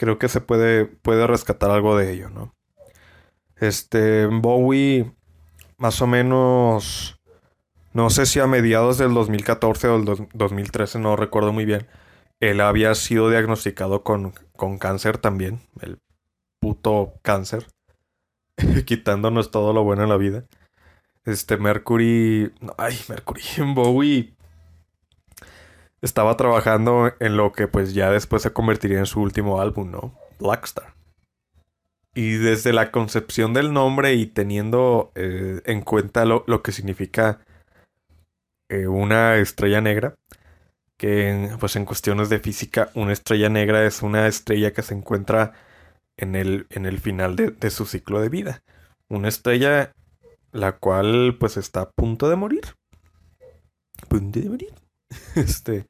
creo 0.00 0.18
que 0.18 0.30
se 0.30 0.40
puede, 0.40 0.86
puede 0.86 1.26
rescatar 1.26 1.70
algo 1.70 1.94
de 1.94 2.10
ello, 2.10 2.30
¿no? 2.30 2.54
Este, 3.56 4.24
Bowie, 4.24 5.12
más 5.76 6.00
o 6.00 6.06
menos, 6.06 7.20
no 7.92 8.08
sé 8.08 8.24
si 8.24 8.40
a 8.40 8.46
mediados 8.46 8.96
del 8.96 9.12
2014 9.12 9.88
o 9.88 9.96
el 9.96 10.28
2013, 10.32 11.00
no 11.00 11.16
recuerdo 11.16 11.52
muy 11.52 11.66
bien, 11.66 11.86
él 12.40 12.62
había 12.62 12.94
sido 12.94 13.28
diagnosticado 13.28 14.02
con, 14.02 14.32
con 14.56 14.78
cáncer 14.78 15.18
también, 15.18 15.60
el 15.82 15.98
puto 16.60 17.12
cáncer. 17.20 17.66
Quitándonos 18.86 19.50
todo 19.50 19.74
lo 19.74 19.84
bueno 19.84 20.04
en 20.04 20.08
la 20.08 20.16
vida. 20.16 20.46
Este, 21.26 21.58
Mercury. 21.58 22.54
Ay, 22.78 22.98
Mercury. 23.06 23.42
Bowie. 23.74 24.34
Estaba 26.02 26.36
trabajando 26.36 27.12
en 27.20 27.36
lo 27.36 27.52
que 27.52 27.68
pues 27.68 27.92
ya 27.94 28.10
después 28.10 28.42
se 28.42 28.52
convertiría 28.52 28.98
en 28.98 29.06
su 29.06 29.20
último 29.20 29.60
álbum, 29.60 29.90
¿no? 29.90 30.14
Blackstar. 30.38 30.94
Y 32.14 32.32
desde 32.32 32.72
la 32.72 32.90
concepción 32.90 33.52
del 33.54 33.72
nombre 33.72 34.14
y 34.14 34.26
teniendo 34.26 35.12
eh, 35.14 35.60
en 35.64 35.82
cuenta 35.82 36.24
lo, 36.24 36.62
que 36.62 36.72
significa 36.72 37.40
eh, 38.68 38.86
una 38.88 39.36
estrella 39.36 39.80
negra, 39.80 40.14
que 40.96 41.50
pues 41.60 41.76
en 41.76 41.84
cuestiones 41.84 42.28
de 42.28 42.40
física 42.40 42.90
una 42.94 43.12
estrella 43.12 43.48
negra 43.48 43.86
es 43.86 44.02
una 44.02 44.26
estrella 44.26 44.72
que 44.72 44.82
se 44.82 44.94
encuentra 44.94 45.52
en 46.18 46.36
el, 46.36 46.66
en 46.70 46.84
el 46.84 46.98
final 46.98 47.36
de, 47.36 47.70
su 47.70 47.86
ciclo 47.86 48.20
de 48.20 48.28
vida. 48.28 48.62
Una 49.08 49.28
estrella 49.28 49.92
la 50.52 50.72
cual 50.72 51.36
pues 51.38 51.56
está 51.56 51.82
a 51.82 51.90
punto 51.90 52.28
de 52.28 52.36
morir. 52.36 52.62
Punto 54.08 54.40
de 54.40 54.48
morir. 54.50 54.79
este. 55.36 55.86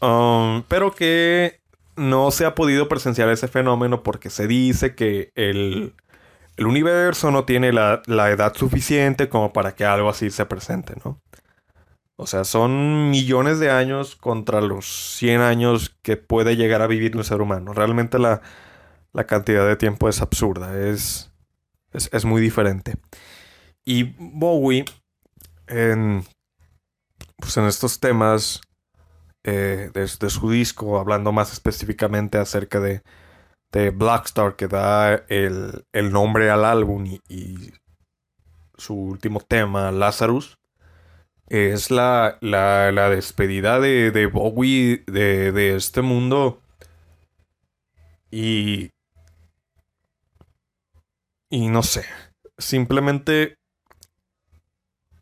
Um, 0.00 0.62
pero 0.68 0.94
que 0.94 1.60
no 1.96 2.30
se 2.30 2.44
ha 2.44 2.54
podido 2.54 2.88
presenciar 2.88 3.28
ese 3.30 3.48
fenómeno 3.48 4.02
porque 4.02 4.28
se 4.30 4.46
dice 4.46 4.94
que 4.94 5.32
el, 5.34 5.94
el 6.56 6.66
universo 6.66 7.30
no 7.30 7.44
tiene 7.44 7.72
la, 7.72 8.02
la, 8.06 8.30
edad 8.30 8.54
suficiente 8.54 9.28
como 9.28 9.52
para 9.52 9.74
que 9.74 9.84
algo 9.84 10.10
así 10.10 10.30
se 10.30 10.44
presente, 10.44 10.94
¿no? 11.04 11.20
O 12.16 12.26
sea, 12.26 12.44
son 12.44 13.10
millones 13.10 13.58
de 13.58 13.70
años 13.70 14.16
contra 14.16 14.62
los 14.62 14.86
100 15.16 15.40
años 15.42 15.96
que 16.02 16.16
puede 16.16 16.56
llegar 16.56 16.80
a 16.80 16.86
vivir 16.86 17.14
un 17.14 17.24
ser 17.24 17.42
humano. 17.42 17.74
Realmente 17.74 18.18
la, 18.18 18.40
la 19.12 19.24
cantidad 19.24 19.66
de 19.66 19.76
tiempo 19.76 20.08
es 20.08 20.22
absurda, 20.22 20.78
es, 20.88 21.30
es, 21.92 22.24
muy 22.24 22.40
diferente. 22.40 22.94
Y 23.84 24.14
Bowie, 24.18 24.86
en, 25.66 26.24
pues 27.36 27.56
en 27.56 27.64
estos 27.64 28.00
temas 28.00 28.60
eh, 29.44 29.90
de, 29.92 30.08
su 30.08 30.50
disco, 30.50 30.98
hablando 30.98 31.32
más 31.32 31.52
específicamente 31.52 32.38
acerca 32.38 32.80
de, 32.80 33.02
de 33.72 33.90
Blackstar, 33.90 34.56
que 34.56 34.68
da 34.68 35.14
el, 35.28 35.84
nombre 36.10 36.50
al 36.50 36.64
álbum 36.64 37.06
y, 37.28 37.72
su 38.78 38.94
último 38.94 39.40
tema, 39.40 39.90
Lazarus, 39.90 40.58
es 41.48 41.90
la, 41.90 42.36
la, 42.40 42.92
la 42.92 43.08
despedida 43.08 43.80
de, 43.80 44.10
de 44.10 44.26
Bowie 44.26 45.04
de, 45.06 45.76
este 45.76 46.02
mundo. 46.02 46.60
Y 48.30 48.90
y 51.48 51.68
no 51.68 51.82
sé, 51.82 52.04
simplemente 52.58 53.56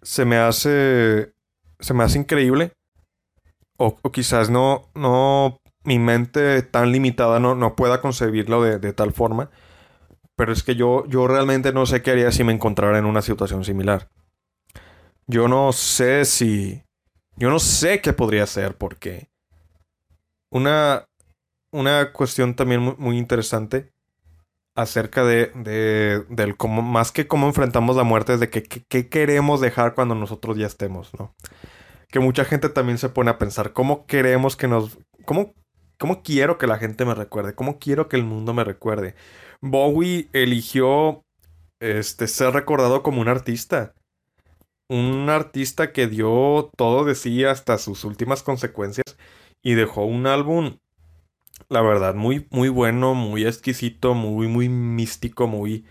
se 0.03 0.25
me 0.25 0.37
hace, 0.37 1.34
se 1.85 1.93
me 1.93 2.03
hace 2.03 2.18
increíble. 2.18 2.72
O, 3.76 4.01
quizás 4.11 4.48
no, 4.48 4.90
no, 4.94 5.59
mi 5.85 5.98
mente 5.98 6.62
tan 6.62 6.93
limitada 6.93 7.40
no, 7.40 7.55
no 7.55 7.77
pueda 7.77 8.01
concebirlo 8.01 8.62
de, 8.62 8.93
tal 8.94 9.12
forma. 9.12 9.51
Pero 10.36 10.52
es 10.52 10.62
que 10.62 10.77
yo, 10.77 11.06
yo 11.06 11.28
realmente 11.28 11.73
no 11.73 11.85
sé 11.85 12.02
qué 12.02 12.12
haría 12.12 12.32
si 12.32 12.43
me 12.43 12.52
encontrara 12.52 12.98
en 12.98 13.05
una 13.05 13.20
situación 13.20 13.65
similar. 13.65 14.09
Yo 15.27 15.47
no 15.47 15.73
sé 15.73 16.24
si... 16.24 16.82
Yo 17.36 17.51
no 17.51 17.59
sé 17.59 18.01
qué 18.01 18.12
podría 18.12 18.44
hacer 18.44 18.77
porque... 18.77 19.28
Una, 20.51 21.05
una 21.70 22.12
cuestión 22.12 22.55
también 22.55 22.94
muy 22.98 23.19
interesante 23.19 23.94
acerca 24.74 25.24
de, 25.24 25.52
de 25.55 26.24
del 26.28 26.56
cómo, 26.56 26.82
más 26.82 27.12
que 27.12 27.26
cómo 27.26 27.46
enfrentamos 27.46 27.96
la 27.96 28.02
muerte, 28.02 28.34
es 28.34 28.40
de 28.40 28.51
qué 28.51 29.09
queremos 29.09 29.60
dejar 29.60 29.94
cuando 29.94 30.14
nosotros 30.14 30.56
ya 30.56 30.66
estemos, 30.66 31.12
¿no? 31.18 31.34
Que 32.09 32.20
mucha 32.20 32.44
gente 32.44 32.68
también 32.68 32.98
se 32.98 33.09
pone 33.09 33.30
a 33.30 33.38
pensar, 33.38 33.72
¿cómo 33.72 34.06
queremos 34.06 34.56
que 34.56 34.68
nos... 34.68 34.98
¿Cómo, 35.24 35.55
cómo 35.98 36.22
quiero 36.22 36.59
que 36.59 36.66
la 36.66 36.78
gente 36.78 37.05
me 37.05 37.14
recuerde? 37.14 37.55
¿Cómo 37.55 37.78
quiero 37.78 38.09
que 38.09 38.16
el 38.16 38.24
mundo 38.24 38.55
me 38.55 38.64
recuerde? 38.64 39.14
Bowie 39.60 40.28
eligió 40.32 41.24
este, 41.80 42.28
ser 42.28 42.52
recordado 42.52 43.02
como 43.02 43.20
un 43.20 43.28
artista. 43.28 43.94
Un 44.88 45.30
artista 45.30 45.92
que 45.92 46.06
dio 46.06 46.70
todo 46.76 47.05
de 47.05 47.14
sí 47.14 47.44
hasta 47.44 47.78
sus 47.78 48.05
últimas 48.05 48.42
consecuencias 48.42 49.16
y 49.62 49.74
dejó 49.74 50.05
un 50.05 50.26
álbum 50.26 50.76
la 51.68 51.82
verdad, 51.82 52.14
muy, 52.14 52.47
muy 52.51 52.68
bueno, 52.68 53.14
muy 53.14 53.47
exquisito, 53.47 54.14
muy, 54.14 54.48
muy 54.48 54.68
místico, 54.68 55.47
muy, 55.47 55.85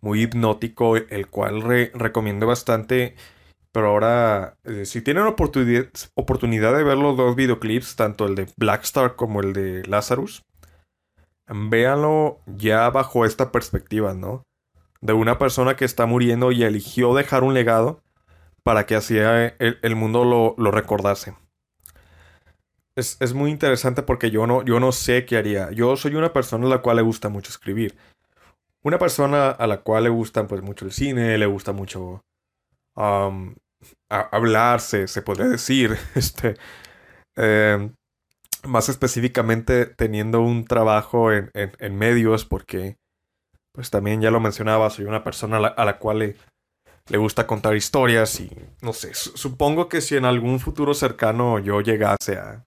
muy 0.00 0.22
hipnótico, 0.22 0.96
el 0.96 1.28
cual 1.28 1.62
recomiendo 1.94 2.46
bastante. 2.46 3.16
Pero 3.72 3.88
ahora, 3.88 4.56
eh, 4.64 4.84
si 4.84 5.00
tienen 5.00 5.24
oportunidad, 5.24 5.86
oportunidad 6.14 6.76
de 6.76 6.84
ver 6.84 6.98
los 6.98 7.16
dos 7.16 7.36
videoclips, 7.36 7.96
tanto 7.96 8.26
el 8.26 8.34
de 8.34 8.48
Blackstar 8.56 9.16
como 9.16 9.40
el 9.40 9.52
de 9.54 9.82
Lazarus, 9.86 10.42
véanlo 11.46 12.40
ya 12.46 12.90
bajo 12.90 13.24
esta 13.24 13.52
perspectiva, 13.52 14.14
¿no? 14.14 14.42
De 15.00 15.12
una 15.14 15.38
persona 15.38 15.76
que 15.76 15.84
está 15.84 16.06
muriendo 16.06 16.52
y 16.52 16.62
eligió 16.64 17.14
dejar 17.14 17.44
un 17.44 17.54
legado 17.54 18.02
para 18.62 18.86
que 18.86 18.94
así 18.94 19.16
el, 19.18 19.78
el 19.82 19.96
mundo 19.96 20.24
lo, 20.24 20.54
lo 20.58 20.70
recordase 20.70 21.34
es, 22.96 23.34
muy 23.34 23.50
interesante 23.50 24.02
porque 24.02 24.30
yo 24.30 24.46
no, 24.46 24.62
yo 24.64 24.78
no 24.80 24.92
sé 24.92 25.24
qué 25.24 25.36
haría. 25.36 25.70
Yo 25.72 25.96
soy 25.96 26.14
una 26.14 26.32
persona 26.32 26.66
a 26.66 26.70
la 26.70 26.82
cual 26.82 26.96
le 26.96 27.02
gusta 27.02 27.28
mucho 27.28 27.50
escribir. 27.50 27.96
Una 28.82 28.98
persona 28.98 29.50
a 29.50 29.66
la 29.66 29.78
cual 29.78 30.04
le 30.04 30.10
gusta 30.10 30.46
pues 30.46 30.62
mucho 30.62 30.84
el 30.84 30.92
cine, 30.92 31.38
le 31.38 31.46
gusta 31.46 31.72
mucho 31.72 32.22
hablarse, 34.08 35.08
se 35.08 35.22
podría 35.22 35.48
decir, 35.48 35.96
este, 36.14 36.56
eh, 37.36 37.90
más 38.64 38.88
específicamente 38.88 39.86
teniendo 39.86 40.40
un 40.42 40.64
trabajo 40.66 41.32
en, 41.32 41.50
en, 41.54 41.96
medios, 41.96 42.44
porque, 42.44 42.96
pues 43.72 43.90
también 43.90 44.20
ya 44.20 44.30
lo 44.30 44.40
mencionaba, 44.40 44.90
soy 44.90 45.06
una 45.06 45.24
persona 45.24 45.56
a 45.56 45.84
la, 45.84 45.98
cual 45.98 46.18
le, 46.18 46.36
le, 47.08 47.18
gusta 47.18 47.46
contar 47.46 47.74
historias 47.74 48.38
y, 48.40 48.50
no 48.82 48.92
sé, 48.92 49.14
supongo 49.14 49.88
que 49.88 50.00
si 50.00 50.16
en 50.16 50.26
algún 50.26 50.60
futuro 50.60 50.92
cercano 50.92 51.58
yo 51.58 51.80
llegase 51.80 52.36
a, 52.36 52.64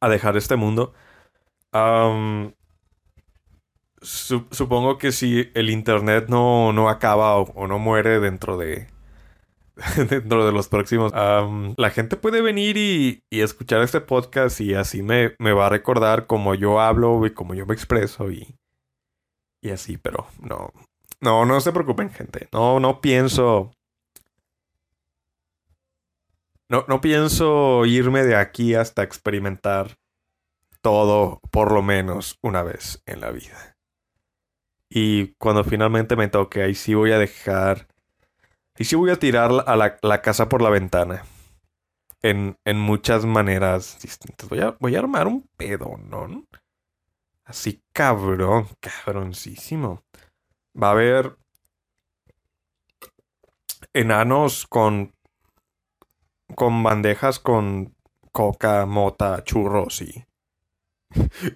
a 0.00 0.08
dejar 0.08 0.36
este 0.36 0.56
mundo, 0.56 0.92
supongo 4.00 4.98
que 4.98 5.12
si 5.12 5.50
el 5.54 5.70
Internet 5.70 6.26
no, 6.28 6.72
no 6.72 6.88
acaba 6.88 7.36
o 7.36 7.66
no 7.66 7.78
muere 7.78 8.20
dentro 8.20 8.56
de 8.56 8.88
dentro 10.10 10.44
de 10.44 10.52
los 10.52 10.68
próximos. 10.68 11.12
la 11.12 11.90
gente 11.90 12.16
puede 12.16 12.40
venir 12.42 12.76
y, 12.76 13.22
escuchar 13.30 13.82
este 13.82 14.00
podcast 14.00 14.60
y 14.60 14.74
así 14.74 15.02
me, 15.02 15.34
me, 15.38 15.52
va 15.52 15.66
a 15.66 15.70
recordar 15.70 16.26
cómo 16.26 16.54
yo 16.54 16.80
hablo 16.80 17.24
y 17.26 17.32
cómo 17.32 17.54
yo 17.54 17.66
me 17.66 17.74
expreso 17.74 18.30
y, 18.30 18.56
y 19.62 19.70
así, 19.70 19.96
pero 19.96 20.26
no. 20.40 20.72
No, 21.20 21.44
no 21.44 21.60
se 21.60 21.72
preocupen, 21.72 22.10
gente. 22.10 22.48
No, 22.52 22.78
no 22.78 23.00
pienso. 23.00 23.72
No, 26.68 26.84
no 26.86 27.00
pienso 27.00 27.86
irme 27.86 28.24
de 28.24 28.36
aquí 28.36 28.74
hasta 28.74 29.02
experimentar 29.02 29.96
todo 30.82 31.40
por 31.50 31.72
lo 31.72 31.82
menos 31.82 32.38
una 32.42 32.62
vez 32.62 33.02
en 33.06 33.20
la 33.20 33.30
vida. 33.30 33.76
Y 34.90 35.34
cuando 35.34 35.64
finalmente 35.64 36.16
me 36.16 36.28
toque, 36.28 36.62
ahí 36.62 36.74
sí 36.74 36.94
voy 36.94 37.12
a 37.12 37.18
dejar 37.18 37.88
y 38.78 38.84
sí 38.84 38.96
voy 38.96 39.10
a 39.10 39.18
tirar 39.18 39.50
a 39.66 39.76
la, 39.76 40.22
casa 40.22 40.48
por 40.48 40.62
la 40.62 40.70
ventana. 40.70 41.24
En, 42.22 42.56
en, 42.64 42.78
muchas 42.78 43.24
maneras 43.24 43.98
distintas. 44.00 44.48
Voy 44.48 44.60
a, 44.60 44.76
voy 44.80 44.96
a 44.96 45.00
armar 45.00 45.26
un 45.26 45.48
pedo, 45.56 45.96
¿no? 45.98 46.46
Así 47.44 47.82
cabrón, 47.92 48.68
cabroncísimo. 48.80 50.02
Va 50.80 50.88
a 50.88 50.92
haber 50.92 51.36
enanos 53.92 54.66
con 54.66 55.14
con 56.54 56.82
bandejas 56.82 57.38
con 57.38 57.94
coca, 58.32 58.86
mota, 58.86 59.42
churros 59.44 60.02
y 60.02 60.28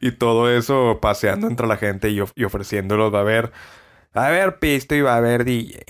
y 0.01 0.13
todo 0.13 0.51
eso 0.51 0.99
paseando 1.01 1.47
entre 1.47 1.67
la 1.67 1.77
gente 1.77 2.11
y, 2.11 2.21
ofreciéndolos. 2.21 3.13
Va 3.13 3.19
a 3.19 3.23
haber, 3.23 3.53
a 4.13 4.29
ver 4.31 4.59
pisto 4.59 4.95
y 4.95 5.01
va 5.01 5.15
a 5.15 5.19
haber 5.19 5.45
DJ. 5.45 5.85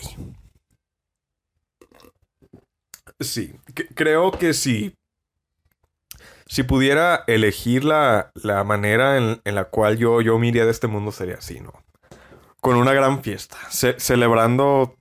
Sí, 3.21 3.55
creo 3.95 4.33
que 4.33 4.53
sí. 4.53 4.95
Si 6.47 6.65
pudiera 6.65 7.25
elegir 7.27 7.85
la, 7.85 8.31
la 8.35 8.63
manera 8.65 9.17
en, 9.17 9.41
la 9.45 9.65
cual 9.65 9.97
yo, 9.97 10.21
yo 10.21 10.39
me 10.39 10.53
de 10.53 10.71
este 10.71 10.87
mundo 10.87 11.13
sería 11.13 11.37
así, 11.37 11.61
¿no? 11.61 11.73
Con 12.61 12.77
una 12.77 12.93
gran 12.93 13.23
fiesta, 13.23 13.57
celebrando, 13.71 14.97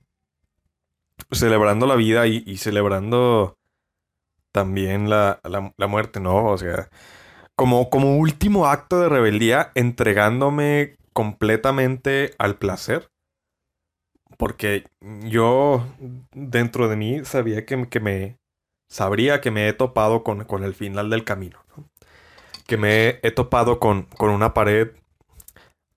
celebrando 1.30 1.86
la 1.86 1.94
vida 1.94 2.26
y, 2.26 2.56
celebrando 2.56 3.58
también 4.52 5.10
la, 5.10 5.40
la, 5.44 5.86
muerte, 5.86 6.20
¿no? 6.20 6.46
O 6.46 6.58
sea, 6.58 6.88
como, 7.56 7.90
como 7.90 8.16
último 8.18 8.66
acto 8.66 9.00
de 9.00 9.08
rebeldía, 9.08 9.72
entregándome 9.74 10.96
completamente 11.12 12.34
al 12.38 12.56
placer 12.56 13.12
porque 14.42 14.88
yo 14.98 15.86
dentro 16.32 16.88
de 16.88 16.96
mí 16.96 17.24
sabía 17.24 17.64
que, 17.64 17.76
me 18.00 18.38
sabría 18.90 19.40
que 19.40 19.52
me 19.52 19.68
he 19.68 19.72
topado 19.72 20.24
con, 20.24 20.64
el 20.64 20.74
final 20.74 21.10
del 21.10 21.22
camino. 21.22 21.60
Que 22.66 22.76
me 22.76 23.20
he 23.22 23.30
topado 23.30 23.78
con, 23.78 24.02
con 24.02 24.30
una 24.30 24.52
pared 24.52 24.90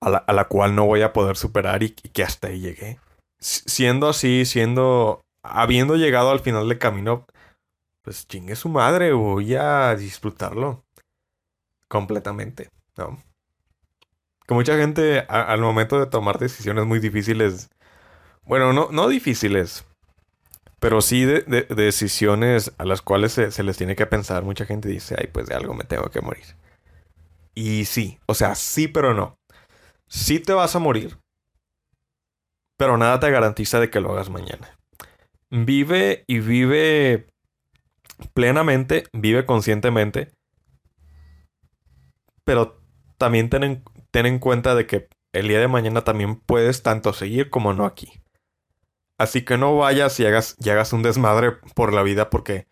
a 0.00 0.32
la, 0.32 0.44
cual 0.44 0.76
no 0.76 0.86
voy 0.86 1.02
a 1.02 1.12
poder 1.12 1.36
superar 1.36 1.82
y, 1.82 1.90
que 1.90 2.22
hasta 2.22 2.46
ahí 2.46 2.60
llegué. 2.60 3.00
siendo 3.40 4.08
así, 4.08 4.44
siendo. 4.44 5.24
habiendo 5.42 5.96
llegado 5.96 6.30
al 6.30 6.38
final 6.38 6.68
del 6.68 6.78
camino, 6.78 7.26
pues 8.06 8.26
chingue 8.26 8.56
su 8.56 8.70
madre, 8.70 9.12
voy 9.12 9.54
a 9.54 9.94
disfrutarlo 9.94 10.86
completamente, 11.88 12.70
¿no? 12.96 13.22
Que 14.46 14.54
mucha 14.54 14.78
gente 14.78 15.26
al 15.28 15.60
momento 15.60 16.00
de 16.00 16.06
tomar 16.06 16.38
decisiones 16.38 16.86
muy 16.86 17.00
difíciles 17.00 17.68
bueno, 18.46 18.72
no, 18.72 18.88
no 18.92 19.08
difíciles, 19.08 19.84
pero 20.78 21.00
sí 21.00 21.24
de, 21.24 21.42
decisiones 21.68 22.72
a 22.78 22.84
las 22.84 23.02
cuales 23.02 23.32
se, 23.32 23.62
les 23.62 23.76
tiene 23.76 23.96
que 23.96 24.06
pensar. 24.06 24.44
Mucha 24.44 24.64
gente 24.64 24.88
dice, 24.88 25.16
ay, 25.18 25.28
pues 25.32 25.46
de 25.46 25.56
algo 25.56 25.74
me 25.74 25.82
tengo 25.82 26.10
que 26.10 26.20
morir. 26.20 26.44
Y 27.54 27.86
sí, 27.86 28.20
o 28.26 28.34
sea, 28.34 28.54
sí, 28.54 28.86
pero 28.86 29.14
no. 29.14 29.36
Sí 30.06 30.38
te 30.38 30.52
vas 30.52 30.76
a 30.76 30.78
morir, 30.78 31.18
pero 32.76 32.96
nada 32.96 33.18
te 33.18 33.30
garantiza 33.30 33.80
de 33.80 33.90
que 33.90 34.00
lo 34.00 34.12
hagas 34.12 34.30
mañana. 34.30 34.78
Vive 35.50 36.22
y 36.28 36.38
vive 36.38 37.26
plenamente, 38.34 39.04
vive 39.12 39.46
conscientemente, 39.46 40.32
pero 42.44 42.80
también 43.18 43.50
ten 43.50 43.64
en, 43.64 43.84
en 44.12 44.38
cuenta 44.38 44.74
de 44.74 44.86
que 44.86 45.08
el 45.32 45.48
día 45.48 45.60
de 45.60 45.68
mañana 45.68 46.02
también 46.02 46.36
puedes 46.36 46.82
tanto 46.82 47.12
seguir 47.12 47.50
como 47.50 47.72
no 47.72 47.84
aquí. 47.84 48.22
Así 49.18 49.44
que 49.44 49.56
no 49.58 49.76
vayas 49.76 50.18
y 50.20 50.26
hagas, 50.26 50.56
y 50.58 50.70
hagas 50.70 50.92
un 50.92 51.02
desmadre 51.02 51.52
por 51.74 51.92
la 51.92 52.02
vida 52.02 52.30
porque 52.30 52.66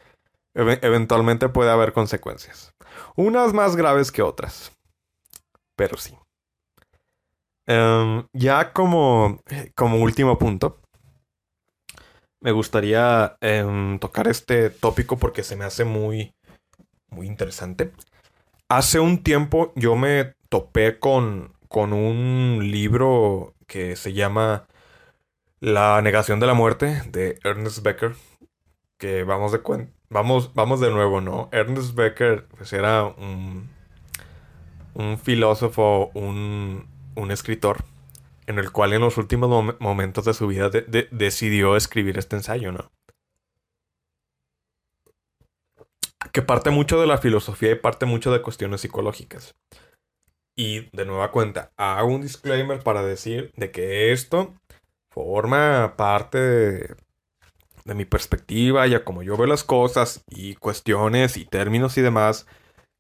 eventualmente 0.55 1.49
puede 1.49 1.71
haber 1.71 1.93
consecuencias. 1.93 2.75
Unas 3.17 3.53
más 3.53 3.77
graves 3.77 4.13
que 4.13 4.23
otras. 4.23 4.73
Pero 5.77 5.97
sí. 5.97 6.17
Em, 7.67 8.27
ya 8.33 8.73
como, 8.73 9.41
como 9.75 9.99
último 9.99 10.39
punto, 10.39 10.83
me 12.45 12.53
gustaría 12.53 13.37
em, 13.41 13.99
tocar 13.99 14.29
este 14.29 14.69
tópico 14.69 15.17
porque 15.17 15.43
se 15.43 15.57
me 15.57 15.65
hace 15.65 15.85
muy, 15.85 16.35
muy 17.09 17.27
interesante. 17.27 17.91
Hace 18.69 19.01
un 19.01 19.23
tiempo 19.23 19.73
yo 19.77 19.97
me 19.97 20.35
topé 20.51 20.99
con, 20.99 21.55
con 21.69 21.95
un 21.95 22.71
libro 22.71 23.55
que 23.67 23.97
se 23.97 24.13
llama 24.13 24.67
la 25.61 26.03
negación 26.03 26.39
de 26.39 26.47
la 26.47 26.53
muerte 26.53 27.03
de 27.11 27.39
Ernest 27.45 27.83
Becker, 27.83 28.15
que 28.99 29.25
vamos 29.25 29.51
de 29.53 29.63
vamos, 30.11 30.53
vamos 30.53 30.81
de 30.81 30.91
nuevo, 30.91 31.23
¿no? 31.23 31.49
Ernest 31.51 31.95
Becker 31.95 32.47
pues, 32.59 32.75
era 32.75 33.05
un, 33.05 33.71
un 34.93 35.19
filósofo, 35.19 36.11
un, 36.13 36.87
un, 37.15 37.31
escritor, 37.31 37.85
en 38.47 38.59
el 38.59 38.71
cual 38.73 38.93
en 38.93 39.01
los 39.01 39.17
últimos 39.17 39.77
momentos 39.79 40.25
de 40.25 40.35
su 40.35 40.47
vida 40.47 40.71
decidió 41.11 41.77
escribir 41.77 42.19
este 42.19 42.37
ensayo, 42.37 42.73
¿no? 42.73 42.91
Que 46.33 46.43
parte 46.43 46.71
mucho 46.71 47.01
de 47.01 47.07
la 47.07 47.19
filosofía 47.19 47.71
y 47.73 47.77
parte 47.77 48.07
mucho 48.07 48.33
de 48.33 48.43
cuestiones 48.43 48.81
psicológicas. 48.81 49.55
Y 50.57 50.89
de 50.97 51.05
nueva 51.05 51.31
cuenta, 51.31 51.73
hago 51.77 52.09
un 52.09 52.23
disclaimer 52.23 52.83
para 52.83 53.03
decir 53.03 53.53
de 53.57 53.71
que 53.71 54.13
esto 54.13 54.55
forma 55.11 55.95
parte 55.97 56.39
de, 56.39 56.97
mi 57.95 58.05
perspectiva 58.05 58.87
y 58.87 58.95
a 58.95 59.05
como 59.05 59.23
yo 59.23 59.37
veo 59.37 59.47
las 59.47 59.63
cosas 59.63 60.25
y 60.29 60.55
cuestiones 60.55 61.37
y 61.37 61.45
términos 61.45 61.99
y 61.99 62.03
demás 62.03 62.47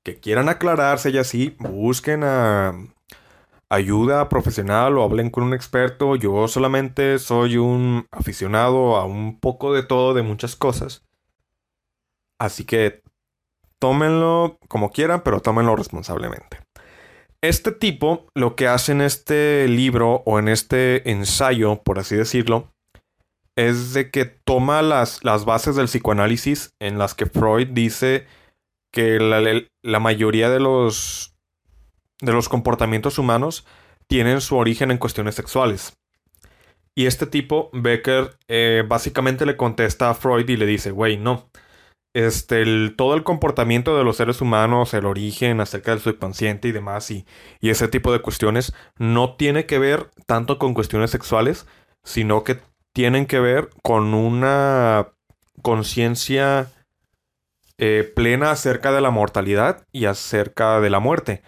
que 0.04 0.20
quieran 0.20 0.48
aclararse 0.48 1.10
y 1.10 1.18
así, 1.18 1.56
busquen 1.58 2.22
a 2.22 2.74
ayuda 3.74 4.28
profesional 4.28 4.96
o 4.98 5.02
hablen 5.02 5.30
con 5.30 5.44
un 5.44 5.54
experto. 5.54 6.16
Yo 6.16 6.48
solamente 6.48 7.18
soy 7.18 7.56
un 7.56 8.06
aficionado 8.10 8.96
a 8.96 9.04
un 9.04 9.38
poco 9.40 9.72
de 9.72 9.82
todo, 9.82 10.14
de 10.14 10.22
muchas 10.22 10.56
cosas. 10.56 11.04
Así 12.38 12.64
que 12.64 13.02
tómenlo 13.78 14.58
como 14.68 14.90
quieran, 14.90 15.22
pero 15.22 15.40
tómenlo 15.40 15.76
responsablemente. 15.76 16.60
Este 17.42 17.72
tipo 17.72 18.26
lo 18.34 18.56
que 18.56 18.68
hace 18.68 18.92
en 18.92 19.02
este 19.02 19.68
libro 19.68 20.22
o 20.24 20.38
en 20.38 20.48
este 20.48 21.10
ensayo, 21.10 21.82
por 21.82 21.98
así 21.98 22.16
decirlo, 22.16 22.72
es 23.56 23.92
de 23.92 24.10
que 24.10 24.24
toma 24.24 24.82
las, 24.82 25.22
las 25.24 25.44
bases 25.44 25.76
del 25.76 25.86
psicoanálisis 25.86 26.74
en 26.80 26.98
las 26.98 27.14
que 27.14 27.26
Freud 27.26 27.68
dice 27.68 28.26
que 28.92 29.18
la, 29.18 30.00
mayoría 30.00 30.48
de 30.50 30.60
los, 30.60 31.33
de 32.20 32.32
los 32.32 32.48
comportamientos 32.48 33.18
humanos 33.18 33.66
tienen 34.06 34.40
su 34.40 34.56
origen 34.56 34.90
en 34.90 34.98
cuestiones 34.98 35.34
sexuales. 35.34 35.96
Y 36.94 37.06
este 37.06 37.26
tipo, 37.26 37.70
Becker, 37.72 38.38
eh, 38.48 38.84
básicamente 38.86 39.46
le 39.46 39.56
contesta 39.56 40.10
a 40.10 40.14
Freud 40.14 40.48
y 40.48 40.56
le 40.56 40.66
dice, 40.66 40.90
güey, 40.92 41.16
no 41.16 41.48
este, 42.14 42.90
todo 42.90 43.14
el 43.14 43.24
comportamiento 43.24 43.98
de 43.98 44.04
los 44.04 44.16
seres 44.16 44.40
humanos, 44.40 44.94
el 44.94 45.04
origen 45.04 45.60
acerca 45.60 45.90
del 45.90 46.00
subconsciente 46.00 46.68
y 46.68 46.72
demás, 46.72 47.10
y, 47.10 47.26
y, 47.60 47.70
ese 47.70 47.88
tipo 47.88 48.12
de 48.12 48.22
cuestiones, 48.22 48.72
no 48.98 49.34
tiene 49.34 49.66
que 49.66 49.78
ver 49.80 50.10
tanto 50.26 50.58
con 50.58 50.74
cuestiones 50.74 51.10
sexuales, 51.10 51.66
sino 52.04 52.44
que 52.44 52.60
tienen 52.92 53.26
que 53.26 53.40
ver 53.40 53.68
con 53.82 54.14
una 54.14 55.08
conciencia 55.62 56.70
eh, 57.78 58.10
plena 58.14 58.52
acerca 58.52 58.92
de 58.92 59.00
la 59.00 59.10
mortalidad 59.10 59.84
y 59.90 60.04
acerca 60.04 60.80
de 60.80 60.90
la 60.90 61.00
muerte. 61.00 61.42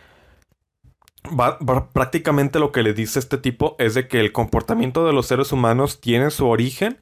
Prácticamente 1.93 2.59
lo 2.59 2.73
que 2.73 2.83
le 2.83 2.95
dice 2.95 3.19
este 3.19 3.39
tipo 3.39 3.77
es 3.79 3.95
de 3.95 4.09
que 4.09 4.21
el 4.21 4.33
comportamiento 4.33 5.07
de 5.07 5.13
los 5.13 5.27
seres 5.27 5.53
humanos 5.53 6.01
tiene 6.01 6.31
su 6.31 6.47
origen 6.47 7.01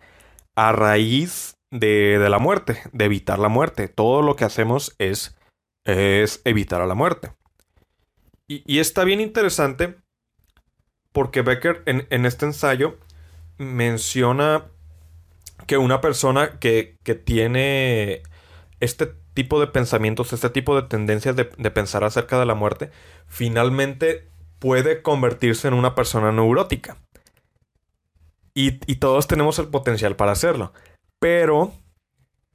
a 0.57 0.73
raíz 0.73 1.57
de, 1.71 2.19
la 2.29 2.39
muerte, 2.39 2.83
de 2.93 3.05
evitar 3.05 3.39
la 3.39 3.49
muerte. 3.49 3.89
Todo 3.89 4.23
lo 4.23 4.37
que 4.37 4.45
hacemos 4.45 4.95
es, 4.99 5.37
es 5.85 6.41
evitar 6.45 6.81
a 6.81 6.87
la 6.87 6.95
muerte. 6.95 7.33
Y, 8.47 8.79
está 8.79 9.05
bien 9.05 9.21
interesante 9.21 9.97
porque 11.13 11.43
Becker 11.43 11.83
en, 11.87 12.27
este 12.27 12.45
ensayo 12.45 12.99
menciona 13.57 14.67
que 15.67 15.79
una 15.79 16.01
persona 16.01 16.59
que, 16.59 16.99
que 17.03 17.15
tiene 17.15 18.23
este 18.81 19.15
tipo 19.35 19.61
de 19.61 19.66
pensamientos, 19.66 20.32
este 20.32 20.48
tipo 20.48 20.81
de 20.81 20.89
tendencias 20.89 21.36
de, 21.36 21.44
pensar 21.44 22.05
acerca 22.05 22.39
de 22.39 22.47
la 22.47 22.55
muerte, 22.55 22.90
finalmente 23.27 24.28
puede 24.59 25.02
convertirse 25.02 25.69
en 25.69 25.74
una 25.74 25.94
persona 25.94 26.32
neurótica. 26.32 26.97
Y, 28.55 28.70
todos 28.97 29.27
tenemos 29.27 29.59
el 29.59 29.66
potencial 29.66 30.15
para 30.15 30.32
hacerlo. 30.32 30.73
Pero 31.19 31.73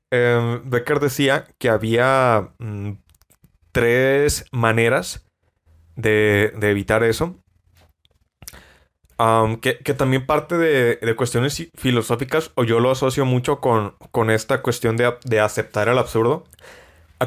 em, 0.09 0.67
Becker 0.69 1.01
decía 1.01 1.45
que 1.57 1.69
había 1.69 2.53
mm, 2.57 2.93
tres 3.73 4.45
maneras 4.51 5.27
de, 5.97 6.53
evitar 6.61 7.03
eso. 7.03 7.35
Que, 9.61 9.93
también 9.95 10.25
parte 10.25 10.57
de, 10.57 11.15
cuestiones 11.15 11.69
filosóficas, 11.75 12.51
o 12.55 12.63
yo 12.63 12.79
lo 12.79 12.89
asocio 12.89 13.25
mucho 13.25 13.59
con, 13.59 14.29
esta 14.29 14.61
cuestión 14.61 14.95
de, 14.97 15.39
aceptar 15.39 15.89
el 15.89 15.97
absurdo, 15.97 16.45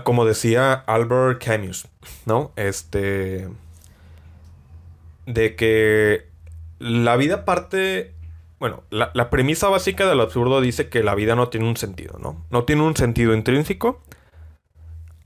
como 0.05 0.24
decía 0.24 0.73
Albert 0.73 1.44
Camus, 1.44 1.89
¿no? 2.24 2.52
Este. 2.56 3.48
De 5.27 5.55
que 5.55 6.27
la 6.78 7.16
vida 7.16 7.44
parte. 7.44 8.14
Bueno, 8.59 8.85
la, 8.90 9.10
la 9.12 9.28
premisa 9.28 9.69
básica 9.69 10.06
del 10.06 10.20
absurdo 10.20 10.60
dice 10.60 10.89
que 10.89 11.02
la 11.02 11.14
vida 11.14 11.35
no 11.35 11.48
tiene 11.48 11.69
un 11.69 11.77
sentido, 11.77 12.19
¿no? 12.19 12.44
No 12.51 12.64
tiene 12.64 12.82
un 12.82 12.97
sentido 12.97 13.35
intrínseco. 13.35 14.01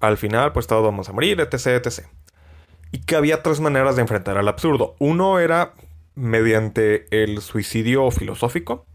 Al 0.01 0.17
final, 0.17 0.53
pues 0.53 0.67
todos 0.67 0.83
vamos 0.83 1.09
a 1.09 1.13
morir, 1.13 1.41
etc, 1.41 1.67
etc 1.67 2.07
y 2.93 3.01
que 3.01 3.17
había 3.17 3.43
tres 3.43 3.61
maneras 3.61 3.97
de 3.97 4.03
enfrentar 4.03 4.39
al 4.39 4.49
absurdo. 4.49 4.95
Uno 4.99 5.39
era 5.39 5.75
mediante 6.17 7.07
el 7.11 7.41
suicidio 7.41 8.11
filosófico, 8.11 8.87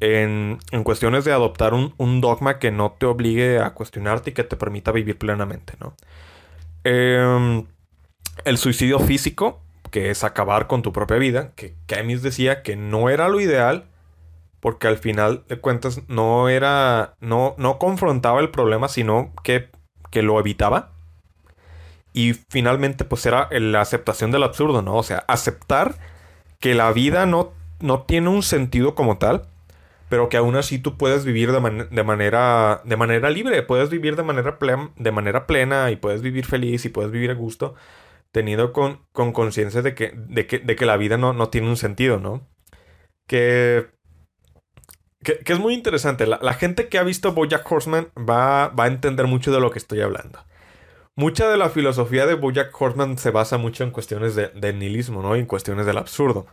en, 0.00 0.58
cuestiones 0.84 1.24
de 1.24 1.32
adoptar 1.32 1.74
un, 1.74 2.20
dogma 2.20 2.58
que 2.58 2.70
no 2.70 2.92
te 2.92 3.06
obligue 3.06 3.58
a 3.58 3.70
cuestionarte 3.70 4.30
y 4.30 4.32
que 4.34 4.44
te 4.44 4.56
permita 4.56 4.92
vivir 4.92 5.18
plenamente, 5.18 5.74
¿no? 5.80 5.94
Em, 6.84 7.66
el 8.44 8.58
suicidio 8.58 9.00
físico, 9.00 9.60
que 9.90 10.10
es 10.10 10.22
acabar 10.22 10.66
con 10.68 10.82
tu 10.82 10.92
propia 10.92 11.16
vida, 11.16 11.52
que 11.56 11.74
Camus 11.86 12.22
decía 12.22 12.62
que 12.62 12.76
no 12.76 13.08
era 13.08 13.28
lo 13.28 13.40
ideal, 13.40 13.86
porque 14.60 14.86
al 14.86 14.98
final 14.98 15.44
de 15.48 15.60
cuentas 15.60 16.02
no 16.08 16.48
era, 16.48 17.14
no, 17.20 17.54
no 17.58 17.78
confrontaba 17.78 18.40
el 18.40 18.50
problema, 18.50 18.88
sino 18.88 19.32
que, 19.42 19.70
que 20.10 20.22
lo 20.22 20.38
evitaba. 20.38 20.92
Y 22.12 22.34
finalmente, 22.34 23.04
pues 23.04 23.26
era 23.26 23.48
la 23.50 23.80
aceptación 23.80 24.30
del 24.30 24.42
absurdo, 24.42 24.82
¿no? 24.82 24.96
O 24.96 25.02
sea, 25.02 25.24
aceptar 25.28 25.96
que 26.60 26.74
la 26.74 26.92
vida 26.92 27.26
no, 27.26 27.52
no 27.80 28.02
tiene 28.02 28.28
un 28.28 28.42
sentido 28.42 28.94
como 28.94 29.18
tal, 29.18 29.48
pero 30.08 30.28
que 30.28 30.36
aún 30.36 30.56
así 30.56 30.78
tú 30.78 30.96
puedes 30.96 31.24
vivir 31.24 31.52
de, 31.52 31.60
manera, 32.04 32.82
de 32.84 32.96
manera 32.96 33.30
libre, 33.30 33.62
puedes 33.62 33.90
vivir 33.90 34.16
de 34.16 34.22
manera, 34.22 34.58
de 34.96 35.12
manera 35.12 35.46
plena 35.46 35.90
y 35.90 35.96
puedes 35.96 36.22
vivir 36.22 36.46
feliz 36.46 36.84
y 36.84 36.88
puedes 36.88 37.10
vivir 37.10 37.30
a 37.30 37.34
gusto, 37.34 37.74
tenido 38.32 38.72
con 38.72 39.32
conciencia 39.32 39.82
de, 39.82 39.94
que, 39.94 40.12
de, 40.16 40.46
que, 40.46 40.58
de 40.58 40.76
que 40.76 40.86
la 40.86 40.96
vida 40.96 41.18
no, 41.18 41.32
no 41.32 41.48
tiene 41.50 41.68
un 41.68 41.76
sentido, 41.76 42.18
¿no? 42.18 42.46
Que 43.26 43.90
que, 45.22 45.52
es 45.52 45.58
muy 45.58 45.74
interesante. 45.74 46.26
La, 46.26 46.54
gente 46.54 46.88
que 46.88 46.98
ha 46.98 47.02
visto 47.02 47.32
Bojack 47.32 47.70
Horseman 47.70 48.08
va, 48.16 48.68
va, 48.68 48.84
a 48.84 48.86
entender 48.86 49.26
mucho 49.26 49.52
de 49.52 49.60
lo 49.60 49.70
que 49.70 49.78
estoy 49.78 50.00
hablando 50.00 50.38
mucha 51.18 51.48
de 51.48 51.56
la 51.56 51.68
filosofía 51.68 52.26
de 52.26 52.34
Bojack 52.34 52.80
Horseman 52.80 53.18
se 53.18 53.32
basa 53.32 53.58
mucho 53.58 53.82
en 53.82 53.90
cuestiones 53.90 54.36
de, 54.36 54.48
del 54.50 54.78
nihilismo, 54.78 55.20
¿no? 55.20 55.34
En 55.34 55.46
cuestiones 55.46 55.84
del 55.84 55.98
absurdo. 55.98 56.46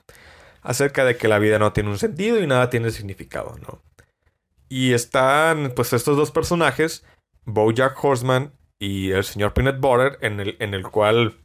Acerca 0.63 1.05
de 1.05 1.17
que 1.17 1.27
la 1.27 1.37
vida 1.37 1.59
no 1.59 1.71
tiene 1.71 1.91
un 1.91 1.99
sentido 1.99 2.41
y 2.41 2.47
nada 2.47 2.71
tiene 2.71 2.89
significado, 2.89 3.55
¿no? 3.61 3.83
Y 4.67 4.93
están, 4.93 5.71
pues, 5.75 5.93
estos 5.93 6.17
dos 6.17 6.31
personajes, 6.31 7.05
Bojack 7.45 8.03
Horseman 8.03 8.53
y 8.79 9.11
el 9.11 9.23
señor 9.23 9.53
Peanut 9.53 9.79
Butter, 9.79 10.17
en 10.21 10.39
el, 10.39 10.57
en 10.59 10.73
el 10.73 10.81
cual, 10.81 11.37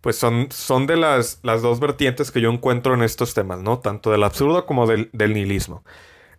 pues, 0.00 0.16
son, 0.16 0.46
son 0.52 0.86
de 0.86 0.96
las, 0.96 1.40
las 1.42 1.62
dos 1.62 1.80
vertientes 1.80 2.30
que 2.30 2.40
yo 2.40 2.52
encuentro 2.52 2.94
en 2.94 3.02
estos 3.02 3.34
temas, 3.34 3.60
¿no? 3.60 3.80
Tanto 3.80 4.12
del 4.12 4.22
absurdo 4.22 4.66
como 4.66 4.86
del, 4.86 5.10
del 5.12 5.34
nihilismo. 5.34 5.82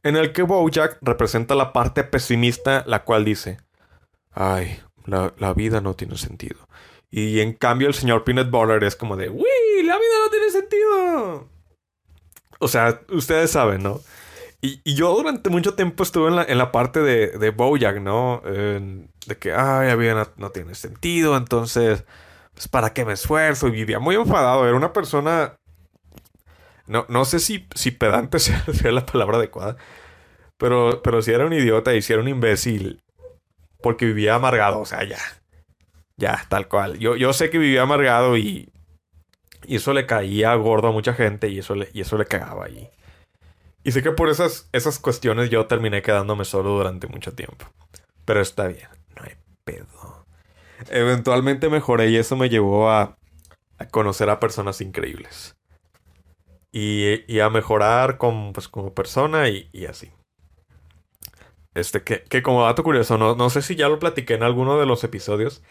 En 0.04 0.16
el 0.16 0.32
que 0.32 0.44
Bojack 0.44 1.00
representa 1.02 1.54
la 1.54 1.74
parte 1.74 2.06
pesimista, 2.06 2.86
la 2.88 3.04
cual 3.04 3.26
dice, 3.26 3.58
ay, 4.32 4.80
la, 5.08 5.54
vida 5.54 5.82
no 5.82 5.96
tiene 5.96 6.18
sentido. 6.18 6.68
Y 7.10 7.40
en 7.40 7.54
cambio 7.54 7.88
el 7.88 7.94
señor 7.94 8.24
Peanut 8.24 8.52
Butter 8.52 8.84
es 8.84 8.96
como 8.96 9.16
de, 9.16 9.30
¡Uy! 9.30 9.44
¡La 9.84 9.96
vida 9.96 10.16
no 10.24 10.30
tiene 10.30 10.50
sentido! 10.52 11.50
O 12.60 12.68
sea, 12.68 13.02
ustedes 13.10 13.52
saben, 13.52 13.84
¿no? 13.84 14.02
Y, 14.62 14.82
yo 14.96 15.16
durante 15.16 15.50
mucho 15.50 15.76
tiempo 15.76 16.04
estuve 16.04 16.30
en 16.30 16.36
la, 16.36 16.44
en 16.44 16.58
la 16.58 16.72
parte 16.72 17.02
de, 17.02 17.28
de 17.38 17.52
Bojack, 17.52 18.02
¿no? 18.02 18.42
de 18.44 19.38
que, 19.38 19.54
ay, 19.54 19.88
la 19.88 19.96
vida 19.96 20.32
no, 20.38 20.50
tiene 20.52 20.74
sentido, 20.74 21.38
entonces, 21.38 22.06
pues, 22.54 22.68
¿para 22.68 22.94
qué 22.94 23.06
me 23.06 23.14
esfuerzo? 23.14 23.68
Y 23.68 23.72
vivía 23.72 24.00
muy 24.00 24.16
enfadado. 24.16 24.68
Era 24.68 24.76
una 24.76 24.94
persona... 24.94 25.58
No, 26.88 27.06
no 27.10 27.26
sé 27.26 27.40
si, 27.40 27.68
si 27.76 27.92
pedante 27.92 28.40
sea, 28.40 28.64
la 28.84 29.06
palabra 29.06 29.38
adecuada. 29.38 29.78
Pero, 30.58 31.02
pero 31.04 31.22
si 31.22 31.32
era 31.32 31.46
un 31.46 31.54
idiota 31.54 31.94
y 31.94 32.02
si 32.02 32.14
era 32.14 32.22
un 32.22 32.28
imbécil 32.30 33.04
porque 33.82 34.06
vivía 34.06 34.36
amargado, 34.36 34.80
o 34.80 34.86
sea, 34.86 35.04
ya. 35.04 35.20
Ya, 36.18 36.46
tal 36.50 36.68
cual. 36.68 36.98
Yo, 36.98 37.16
yo 37.16 37.32
sé 37.34 37.50
que 37.50 37.60
vivía 37.60 37.84
amargado 37.84 38.38
y, 38.38 38.72
y 39.66 39.76
eso 39.76 39.94
le 39.94 40.06
caía 40.06 40.54
gordo 40.56 40.88
a 40.90 40.92
mucha 40.92 41.14
gente 41.14 41.50
y 41.50 41.60
eso 41.60 41.76
le, 41.76 41.90
y 41.94 42.02
eso 42.02 42.18
le 42.18 42.26
cagaba. 42.26 42.70
Y, 42.70 42.90
y 43.84 43.92
sé 43.92 44.02
que 44.04 44.12
por 44.12 44.30
esas, 44.30 44.68
esas 44.72 45.00
cuestiones 45.00 45.50
yo 45.50 45.68
terminé 45.68 46.02
quedándome 46.02 46.46
solo 46.46 46.72
durante 46.72 47.08
mucho 47.08 47.34
tiempo. 47.34 47.66
Pero 48.26 48.42
está 48.42 48.68
bien, 48.68 48.90
no 49.16 49.24
hay 49.24 49.36
pedo. 49.64 50.26
Eventualmente 50.90 51.70
mejoré 51.70 52.10
y 52.10 52.18
eso 52.18 52.36
me 52.36 52.50
llevó 52.50 52.90
a, 52.90 53.18
a 53.78 53.88
conocer 53.88 54.30
a 54.30 54.40
personas 54.40 54.82
increíbles. 54.82 55.56
Y, 56.72 57.24
y 57.34 57.40
a 57.40 57.50
mejorar 57.50 58.18
como, 58.18 58.54
pues, 58.54 58.68
como 58.68 58.94
persona 58.94 59.50
y, 59.50 59.70
y 59.72 59.86
así. 59.86 60.12
Este, 61.78 62.02
que, 62.02 62.24
que 62.24 62.42
como 62.42 62.64
dato 62.64 62.84
curioso, 62.84 63.20
no, 63.20 63.36
no 63.36 63.52
sé 63.52 63.62
si 63.62 63.76
ya 63.76 63.88
lo 63.88 64.00
platiqué 64.00 64.34
en 64.34 64.42
alguno 64.42 64.80
de 64.80 64.88
los 64.88 65.04
episodios, 65.04 65.62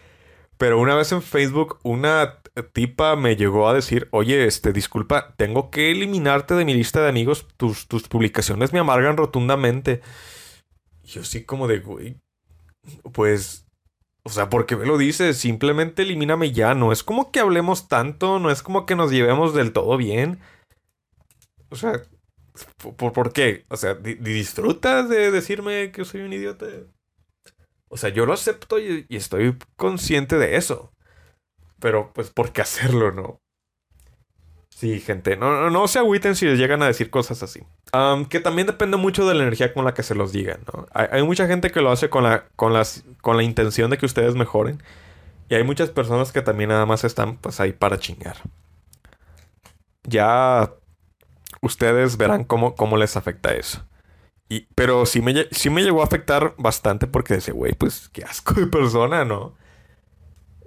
pero 0.57 0.79
una 0.79 0.95
vez 0.95 1.11
en 1.11 1.21
Facebook 1.21 1.79
una 1.83 2.39
tipa 2.71 3.17
me 3.17 3.35
llegó 3.35 3.67
a 3.67 3.73
decir, 3.73 4.07
oye, 4.11 4.45
este, 4.45 4.71
disculpa, 4.71 5.35
tengo 5.35 5.69
que 5.69 5.91
eliminarte 5.91 6.53
de 6.55 6.63
mi 6.63 6.73
lista 6.73 7.01
de 7.01 7.09
amigos, 7.09 7.45
tus, 7.57 7.89
tus 7.89 8.07
publicaciones 8.07 8.71
me 8.71 8.79
amargan 8.79 9.17
rotundamente. 9.17 10.01
Y 11.03 11.07
yo 11.09 11.25
sí 11.25 11.43
como 11.43 11.67
de, 11.67 11.79
güey, 11.79 12.15
pues, 13.11 13.65
o 14.23 14.29
sea, 14.29 14.49
¿por 14.49 14.65
qué 14.65 14.77
me 14.77 14.85
lo 14.85 14.97
dices? 14.97 15.37
Simplemente 15.37 16.03
elimíname 16.03 16.53
ya, 16.53 16.73
no 16.73 16.93
es 16.93 17.03
como 17.03 17.31
que 17.31 17.41
hablemos 17.41 17.89
tanto, 17.89 18.39
no 18.39 18.49
es 18.49 18.63
como 18.63 18.85
que 18.85 18.95
nos 18.95 19.11
llevemos 19.11 19.53
del 19.53 19.73
todo 19.73 19.97
bien. 19.97 20.39
O 21.69 21.75
sea, 21.75 22.01
¿Por, 22.95 23.33
qué? 23.33 23.65
O 23.69 23.77
sea, 23.77 23.93
¿disfrutas 23.95 25.09
de 25.09 25.31
decirme 25.31 25.91
que 25.91 26.05
soy 26.05 26.21
un 26.21 26.33
idiota? 26.33 26.65
O 27.89 27.97
sea, 27.97 28.09
yo 28.09 28.25
lo 28.25 28.33
acepto 28.33 28.79
y, 28.79 29.05
estoy 29.09 29.57
consciente 29.75 30.37
de 30.37 30.57
eso. 30.57 30.91
Pero, 31.79 32.11
pues, 32.13 32.29
¿por 32.29 32.51
qué 32.51 32.61
hacerlo, 32.61 33.11
no? 33.11 33.41
Sí, 34.69 34.99
gente, 34.99 35.37
no, 35.37 35.71
no, 35.71 35.87
se 35.87 35.97
agüiten 35.97 36.35
si 36.35 36.45
les 36.45 36.59
llegan 36.59 36.83
a 36.83 36.87
decir 36.87 37.09
cosas 37.09 37.41
así. 37.41 37.63
que 38.29 38.39
también 38.39 38.67
depende 38.67 38.97
mucho 38.97 39.27
de 39.27 39.33
la 39.33 39.41
energía 39.41 39.73
con 39.73 39.85
la 39.85 39.95
que 39.95 40.03
se 40.03 40.13
los 40.13 40.31
digan, 40.31 40.59
¿no? 40.71 40.85
Hay, 40.93 41.23
mucha 41.23 41.47
gente 41.47 41.71
que 41.71 41.81
lo 41.81 41.91
hace 41.91 42.09
con 42.09 42.23
la, 42.23 42.47
con, 42.55 42.73
las, 42.73 43.03
con 43.21 43.37
la 43.37 43.43
intención 43.43 43.89
de 43.89 43.97
que 43.97 44.05
ustedes 44.05 44.35
mejoren. 44.35 44.83
Y 45.49 45.55
hay 45.55 45.63
muchas 45.63 45.89
personas 45.89 46.31
que 46.31 46.41
también 46.41 46.69
nada 46.69 46.85
más 46.85 47.03
están, 47.03 47.37
pues, 47.37 47.59
ahí 47.59 47.71
para 47.71 47.97
chingar. 47.97 48.37
Ya 50.03 50.71
ustedes 51.61 52.17
verán 52.17 52.43
cómo, 52.43 52.75
cómo 52.75 52.97
les 52.97 53.17
afecta 53.17 53.53
eso. 53.53 53.85
Y, 54.49 54.67
pero 54.75 55.05
sí 55.05 55.21
me, 55.21 55.47
sí 55.51 55.69
me 55.69 55.83
llegó 55.83 56.01
a 56.01 56.05
afectar 56.05 56.55
bastante 56.57 57.07
porque 57.07 57.35
decía, 57.35 57.53
güey, 57.53 57.73
pues 57.73 58.09
qué 58.09 58.23
asco 58.23 58.53
de 58.53 58.67
persona, 58.67 59.25
¿no? 59.25 59.55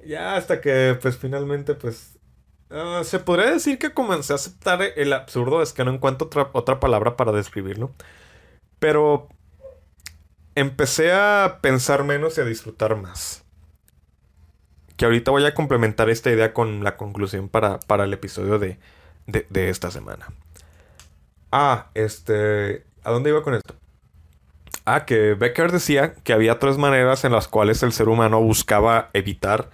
Ya 0.04 0.36
hasta 0.36 0.60
que, 0.60 0.98
pues 1.00 1.16
finalmente, 1.16 1.74
pues 1.74 2.20
Ah, 2.70 3.02
se 3.04 3.18
podría 3.18 3.50
decir 3.50 3.78
que 3.78 3.92
comencé 3.92 4.32
a 4.32 4.36
aceptar 4.36 4.80
el 4.96 5.12
absurdo, 5.12 5.60
es 5.60 5.72
que 5.72 5.84
no 5.84 5.92
encuentro 5.92 6.26
otra, 6.28 6.50
otra 6.52 6.80
palabra 6.80 7.16
para 7.16 7.32
describirlo. 7.32 7.92
Pero 8.78 9.28
empecé 10.54 11.12
a 11.12 11.58
pensar 11.62 12.04
menos 12.04 12.38
y 12.38 12.42
a 12.42 12.44
disfrutar 12.44 12.96
más. 12.96 13.44
Que 14.96 15.06
ahorita 15.06 15.30
voy 15.30 15.44
a 15.46 15.54
complementar 15.54 16.10
esta 16.10 16.30
idea 16.30 16.52
con 16.54 16.84
la 16.84 16.96
conclusión 16.96 17.48
para, 17.48 17.80
para 17.80 18.04
el 18.04 18.12
episodio 18.12 18.58
de, 18.58 18.78
de, 19.26 19.70
esta 19.70 19.90
semana. 19.90 20.28
Ah, 21.50 21.90
este... 21.94 22.84
¿A 23.02 23.10
dónde 23.10 23.30
iba 23.30 23.42
con 23.42 23.54
esto? 23.54 23.74
Ah, 24.84 25.04
que 25.06 25.34
Becker 25.34 25.72
decía 25.72 26.14
que 26.14 26.32
había 26.32 26.58
tres 26.58 26.78
maneras 26.78 27.24
en 27.24 27.32
las 27.32 27.48
cuales 27.48 27.82
el 27.82 27.92
ser 27.92 28.08
humano 28.08 28.40
buscaba 28.40 29.10
evitar 29.12 29.70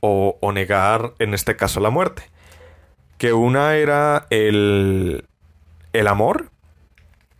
o, 0.00 0.38
o 0.40 0.52
negar, 0.52 1.14
en 1.18 1.34
este 1.34 1.56
caso, 1.56 1.80
la 1.80 1.90
muerte. 1.90 2.30
Que 3.18 3.32
una 3.32 3.76
era 3.76 4.26
el, 4.30 5.26
el 5.94 6.08
amor, 6.08 6.50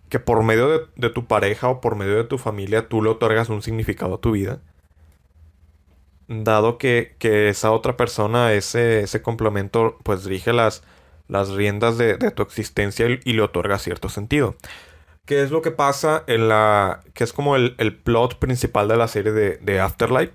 que 0.09 0.21
por 0.21 0.43
medio 0.45 0.89
de, 0.97 1.11
tu 1.11 1.27
pareja 1.27 1.69
o 1.69 1.81
por 1.81 1.97
medio 1.97 2.17
de 2.17 2.25
tu 2.25 2.39
familia 2.39 2.89
tú 2.89 3.03
le 3.03 3.11
otorgas 3.11 3.49
un 3.49 3.63
significado 3.63 4.15
a 4.15 4.21
tu 4.21 4.31
vida. 4.31 4.61
Dado 6.29 6.79
que, 6.79 7.17
esa 7.21 7.73
otra 7.73 7.97
persona, 7.97 8.53
ese, 8.53 9.01
ese 9.01 9.23
complemento, 9.23 9.99
pues 10.05 10.25
dirige 10.25 10.53
las, 10.53 10.85
las 11.29 11.51
riendas 11.51 11.99
de, 11.99 12.17
tu 12.17 12.43
existencia 12.43 13.07
y, 13.09 13.33
le 13.33 13.43
otorga 13.43 13.79
cierto 13.79 14.09
sentido. 14.09 14.57
¿Qué 15.25 15.43
es 15.43 15.51
lo 15.51 15.63
que 15.63 15.71
pasa 15.71 16.23
en 16.27 16.49
la... 16.49 17.01
que 17.15 17.25
es 17.25 17.33
como 17.33 17.57
el, 17.57 17.97
plot 18.05 18.39
principal 18.39 18.89
de 18.89 18.97
la 18.97 19.09
serie 19.09 19.33
de, 19.33 19.81
Afterlife? 19.81 20.33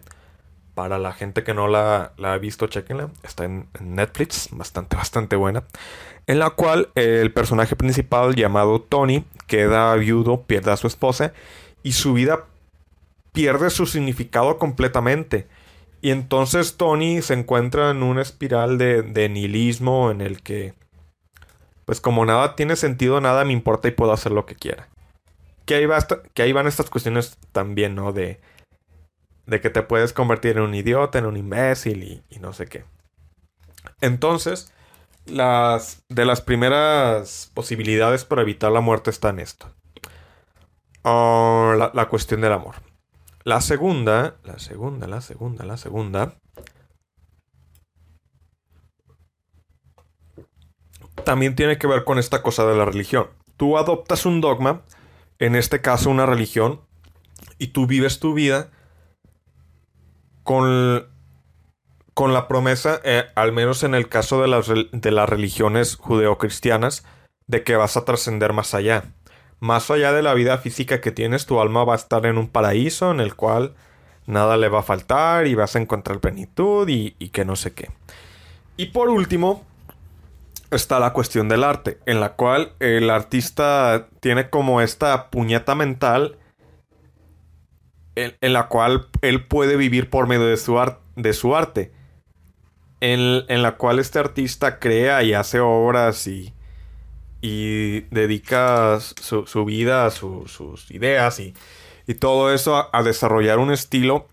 Para 0.74 0.98
la 0.98 1.14
gente 1.14 1.44
que 1.44 1.54
no 1.54 1.68
la, 1.68 2.14
ha 2.24 2.38
visto, 2.38 2.68
chequenla. 2.68 3.10
Está 3.24 3.46
en, 3.46 3.68
Netflix, 3.80 4.50
bastante, 4.52 4.96
bastante 4.96 5.36
buena 5.36 5.64
en 6.30 6.38
la 6.38 6.52
cual 6.52 6.90
el 6.94 7.34
personaje 7.34 7.76
principal 7.76 8.36
llamado 8.36 8.80
Tony 8.82 9.26
queda 9.48 9.96
viudo, 9.96 10.44
pierde 10.44 10.72
a 10.72 10.78
su 10.78 10.86
esposa 10.86 11.34
y 11.82 11.94
su 11.94 12.14
vida 12.14 12.46
pierde 13.32 13.72
su 13.72 13.88
significado 13.88 14.60
completamente. 14.60 15.48
Y 16.02 16.12
entonces 16.12 16.78
Tony 16.78 17.22
se 17.22 17.34
encuentra 17.34 17.92
en 17.92 18.04
una 18.04 18.22
espiral 18.22 18.78
de, 18.78 19.30
nihilismo 19.30 20.12
en 20.12 20.22
el 20.22 20.42
que, 20.42 20.74
pues 21.86 22.00
como 22.00 22.26
nada 22.26 22.56
tiene 22.56 22.76
sentido, 22.76 23.20
nada 23.20 23.44
me 23.44 23.54
importa 23.54 23.88
y 23.88 23.92
puedo 23.92 24.14
hacer 24.14 24.32
lo 24.32 24.46
que 24.46 24.56
quiera. 24.56 24.88
Que 25.66 25.76
ahí, 25.76 25.88
que 26.34 26.42
ahí 26.42 26.54
van 26.54 26.68
estas 26.68 26.90
cuestiones 26.90 27.38
también, 27.52 27.96
¿no? 27.96 28.14
De, 28.14 28.40
de 29.50 29.60
que 29.62 29.70
te 29.70 29.82
puedes 29.82 30.14
convertir 30.14 30.58
en 30.58 30.64
un 30.64 30.76
idiota, 30.76 31.20
en 31.20 31.26
un 31.26 31.36
imbécil 31.36 32.04
y, 32.30 32.40
no 32.40 32.54
sé 32.54 32.68
qué. 32.68 32.86
Entonces, 34.00 34.72
las 35.26 36.04
de 36.08 36.26
las 36.26 36.42
primeras 36.42 37.52
posibilidades 37.54 38.26
para 38.26 38.44
evitar 38.44 38.72
la 38.72 38.82
muerte 38.82 39.10
está 39.10 39.30
en 39.30 39.40
esto. 39.40 39.74
Ah, 41.04 41.92
la, 41.94 42.06
cuestión 42.08 42.42
del 42.42 42.54
amor. 42.54 42.76
La 43.44 43.62
segunda, 43.62 44.38
la 44.44 44.60
segunda, 44.60 45.08
la 45.08 45.22
segunda, 45.22 45.66
la 45.66 45.78
segunda. 45.78 46.34
También 51.24 51.56
tiene 51.56 51.78
que 51.78 51.88
ver 51.88 52.04
con 52.04 52.20
esta 52.20 52.42
cosa 52.42 52.66
de 52.66 52.76
la 52.76 52.86
religión. 52.86 53.30
Tú 53.58 53.78
adoptas 53.78 54.26
un 54.26 54.42
dogma, 54.42 54.84
en 55.38 55.56
este 55.56 55.82
caso 55.82 56.10
una 56.10 56.26
religión, 56.26 56.82
y 57.58 57.68
tú 57.68 57.88
vives 57.88 58.20
tu 58.20 58.34
vida 58.34 58.72
con 60.44 61.08
con 62.20 62.34
la 62.34 62.50
promesa, 62.50 63.00
eh, 63.06 63.28
al 63.36 63.54
menos 63.54 63.84
en 63.84 63.96
el 63.96 64.10
caso 64.10 64.42
de 64.42 64.50
las, 64.50 64.68
de 64.68 65.12
las 65.12 65.30
religiones 65.30 65.96
judeocristianas, 65.96 67.06
de 67.48 67.64
que 67.64 67.78
vas 67.78 67.96
a 67.96 68.04
trascender 68.04 68.52
más 68.52 68.74
allá. 68.74 69.14
Más 69.60 69.92
allá 69.92 70.14
de 70.14 70.22
la 70.22 70.34
vida 70.34 70.58
física 70.58 71.02
que 71.02 71.12
tienes, 71.12 71.46
tu 71.46 71.60
alma 71.60 71.84
va 71.84 71.94
a 71.94 71.98
estar 71.98 72.26
en 72.26 72.38
un 72.38 72.48
paraíso 72.48 73.12
en 73.12 73.20
el 73.20 73.36
cual 73.36 73.76
nada 74.26 74.58
le 74.58 74.70
va 74.70 74.80
a 74.80 74.84
faltar 74.84 75.48
y 75.48 75.56
vas 75.56 75.76
a 75.76 75.80
encontrar 75.80 76.20
plenitud 76.20 76.88
y, 76.88 77.16
y 77.20 77.30
que 77.30 77.46
no 77.46 77.56
sé 77.56 77.74
qué. 77.74 77.90
Y 78.78 78.88
por 78.88 79.10
último, 79.10 79.66
está 80.72 81.00
la 81.00 81.14
cuestión 81.14 81.50
del 81.50 81.64
arte, 81.64 82.00
en 82.06 82.20
la 82.20 82.34
cual 82.34 82.74
el 82.80 83.10
artista 83.10 84.08
tiene 84.20 84.50
como 84.50 84.82
esta 84.82 85.30
puñeta 85.30 85.76
mental 85.76 86.38
en, 88.16 88.54
la 88.54 88.68
cual 88.68 89.08
él 89.22 89.46
puede 89.46 89.78
vivir 89.78 90.10
por 90.10 90.28
medio 90.28 90.46
de 90.46 90.58
su, 90.58 90.80
de 91.16 91.34
su 91.34 91.56
arte 91.56 91.92
en, 93.02 93.62
la 93.62 93.78
cual 93.78 94.00
este 94.00 94.20
artista 94.20 94.80
crea 94.80 95.24
y 95.24 95.34
hace 95.34 95.60
obras 95.60 96.28
y, 96.28 96.54
y 97.42 98.02
dedica 98.12 99.00
su, 99.00 99.66
vida, 99.66 100.10
sus 100.12 100.92
ideas 100.92 101.40
y, 101.40 101.54
y 102.08 102.16
todo 102.16 102.54
eso 102.54 102.90
a, 102.94 103.04
desarrollar 103.04 103.60
un 103.60 103.72
estilo 103.72 104.28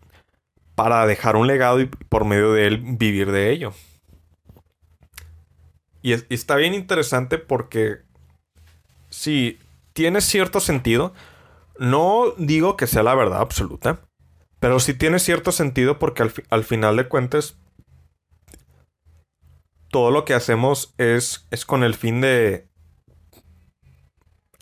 para 0.74 1.06
dejar 1.06 1.36
un 1.36 1.46
legado 1.46 1.80
y 1.80 1.86
por 1.86 2.24
medio 2.24 2.52
de 2.52 2.66
él 2.66 2.80
vivir 2.82 3.32
de 3.32 3.52
ello. 3.52 3.72
Y, 6.02 6.14
y 6.14 6.24
está 6.30 6.56
bien 6.56 6.74
interesante 6.74 7.38
porque 7.38 7.98
sí, 9.08 9.58
tiene 9.92 10.20
cierto 10.20 10.60
sentido. 10.60 11.14
No 11.78 12.32
digo 12.38 12.76
que 12.76 12.86
sea 12.86 13.02
la 13.02 13.14
verdad 13.14 13.40
absoluta, 13.40 14.00
pero 14.60 14.80
sí 14.80 14.94
tiene 14.94 15.18
cierto 15.18 15.52
sentido 15.52 15.98
porque 15.98 16.22
al, 16.22 16.32
al 16.50 16.64
final 16.64 16.96
de 16.96 17.08
cuentas 17.08 17.56
todo 19.90 20.10
lo 20.10 20.24
que 20.24 20.34
hacemos 20.34 20.94
es, 20.98 21.46
es 21.50 21.64
con 21.64 21.82
el 21.82 21.94
fin 21.94 22.20
de... 22.20 22.68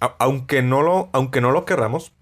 aunque, 0.01 0.63
no 0.63 0.83
lo, 0.83 1.09
aunque 1.13 1.41
no 1.41 1.51
lo 1.51 1.65
querramos, 1.65 2.13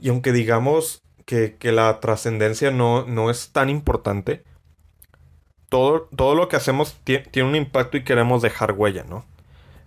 y 0.00 0.08
aunque 0.08 0.32
digamos 0.32 1.02
que, 1.26 1.56
la 1.62 2.00
trascendencia 2.00 2.70
no, 2.70 3.04
no, 3.06 3.30
es 3.30 3.52
tan 3.52 3.68
importante, 3.68 4.44
todo, 5.68 6.08
todo 6.16 6.34
lo 6.34 6.48
que 6.48 6.56
hacemos 6.56 6.96
tiene 7.04 7.48
un 7.48 7.54
impacto 7.54 7.96
y 7.96 8.04
queremos 8.04 8.42
dejar 8.42 8.72
huella, 8.72 9.04
¿no? 9.04 9.24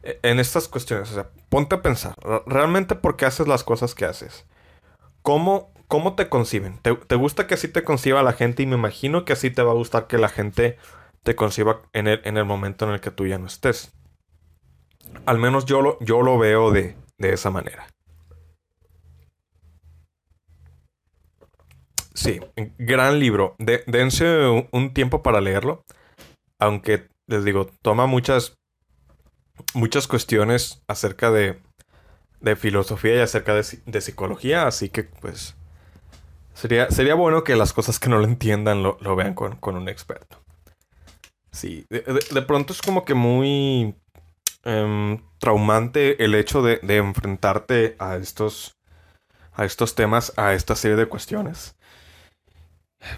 E, 0.04 0.20
en 0.24 0.40
estas 0.40 0.68
cuestiones, 0.68 1.12
o 1.12 1.14
sea, 1.14 1.30
ponte 1.50 1.76
a 1.76 1.82
pensar, 1.82 2.16
¿realmente 2.46 2.96
por 2.96 3.18
qué 3.18 3.26
haces 3.26 3.48
las 3.48 3.64
cosas 3.64 3.96
que 3.96 4.06
haces? 4.06 4.46
¿Cómo, 5.22 5.74
cómo 5.88 6.16
te 6.16 6.30
conciben? 6.30 6.78
¿Te, 6.80 6.96
¿Te, 6.96 7.16
gusta 7.16 7.48
que 7.48 7.56
así 7.56 7.68
te 7.68 7.84
conciba 7.84 8.24
la 8.24 8.34
gente? 8.34 8.64
Y 8.64 8.66
me 8.66 8.76
imagino 8.76 9.26
que 9.26 9.34
así 9.34 9.50
te 9.50 9.64
va 9.64 9.72
a 9.72 9.76
gustar 9.76 10.08
que 10.08 10.18
la 10.18 10.30
gente 10.30 10.78
te 11.24 11.36
conciba 11.36 11.82
en 11.94 12.08
el, 12.08 12.22
en 12.26 12.38
el 12.38 12.46
momento 12.46 12.86
en 12.86 12.92
el 12.92 13.02
que 13.02 13.12
tú 13.12 13.26
ya 13.26 13.38
no 13.38 13.48
estés. 13.48 13.94
Al 15.26 15.40
menos 15.40 15.65
yo 15.65 15.81
lo, 15.81 15.98
yo 15.99 16.22
lo 16.22 16.38
veo 16.38 16.72
de, 16.72 16.95
esa 17.19 17.49
manera. 17.49 17.88
Sí, 22.14 22.40
gran 22.77 23.19
libro. 23.19 23.56
dense 23.57 24.68
un, 24.72 24.94
tiempo 24.94 25.23
para 25.23 25.41
leerlo. 25.41 25.84
Aunque 26.60 27.07
les 27.27 27.44
digo, 27.44 27.68
toma 27.81 28.06
muchas, 28.06 28.57
muchas 29.73 30.07
cuestiones 30.07 30.84
acerca 30.88 31.31
de, 31.31 31.60
de 32.41 32.56
filosofía 32.56 33.15
y 33.15 33.19
acerca 33.19 33.56
de, 33.56 34.02
psicología. 34.02 34.68
Así 34.68 34.90
que, 34.90 35.03
pues, 35.03 35.56
sería, 36.53 36.91
sería 36.91 37.15
bueno 37.15 37.44
que 37.44 37.56
las 37.56 37.73
cosas 37.73 37.99
que 37.99 38.10
no 38.10 38.19
lo 38.19 38.26
entiendan 38.26 38.84
lo, 38.84 39.15
vean 39.15 39.34
con, 39.34 39.56
con 39.56 39.76
un 39.76 39.90
experto. 39.90 40.44
Sí, 41.52 41.85
de, 41.90 42.41
pronto 42.41 42.73
es 42.73 42.81
como 42.81 43.06
que 43.06 43.14
muy 43.14 43.95
em, 44.64 45.19
traumante 45.40 46.23
el 46.23 46.35
hecho 46.35 46.61
de, 46.61 46.80
enfrentarte 46.98 47.95
a 47.99 48.15
estos, 48.15 48.77
a 49.53 49.65
estos 49.65 49.95
temas, 49.95 50.34
a 50.38 50.53
esta 50.53 50.76
serie 50.76 50.98
de 50.98 51.07
cuestiones. 51.07 51.76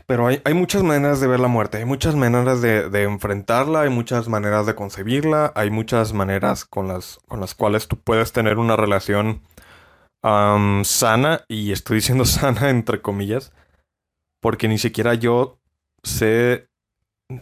Pero 0.07 0.27
hay, 0.27 0.53
muchas 0.53 0.81
maneras 0.81 1.19
de 1.19 1.27
ver 1.27 1.39
la 1.39 1.47
muerte, 1.47 1.77
hay 1.77 1.85
muchas 1.85 2.15
maneras 2.15 2.61
de, 2.61 3.03
enfrentarla, 3.03 3.81
hay 3.81 3.89
muchas 3.89 4.27
maneras 4.27 4.65
de 4.65 4.73
concebirla, 4.73 5.53
hay 5.55 5.69
muchas 5.69 6.11
maneras 6.13 6.65
con 6.65 6.88
las, 6.88 7.19
cuales 7.55 7.88
tú 7.88 7.97
puedes 7.97 8.31
tener 8.34 8.57
una 8.57 8.76
relación 8.76 9.43
sana, 10.23 11.45
y 11.47 11.72
estoy 11.72 11.97
diciendo 11.97 12.26
sana 12.26 12.69
entre 12.69 13.01
comillas, 13.01 13.53
porque 14.41 14.67
ni 14.67 14.80
siquiera 14.80 15.13
yo 15.13 15.59
sé 16.03 16.67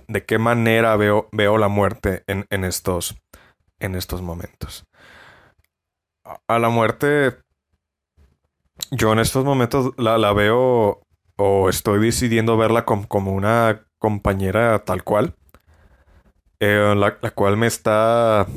de 0.07 0.25
qué 0.25 0.37
manera 0.37 0.95
veo, 0.95 1.29
la 1.57 1.67
muerte 1.67 2.23
en, 2.27 2.63
estos, 2.63 3.15
en 3.83 3.95
estos 3.95 4.21
momentos. 4.21 4.85
A 6.47 6.57
la 6.57 6.69
muerte, 6.69 7.37
yo 8.91 9.11
en 9.11 9.19
estos 9.19 9.43
momentos 9.43 9.91
la, 9.97 10.17
la 10.17 10.31
veo 10.33 11.01
o 11.35 11.69
estoy 11.69 11.99
decidiendo 11.99 12.57
verla 12.57 12.85
como 12.85 13.33
una 13.33 13.85
compañera 13.99 14.83
tal 14.85 15.03
cual, 15.03 15.35
eh, 16.59 16.93
la, 16.95 17.17
la, 17.21 17.31
cual 17.31 17.57
me 17.57 17.67
está 17.67 18.47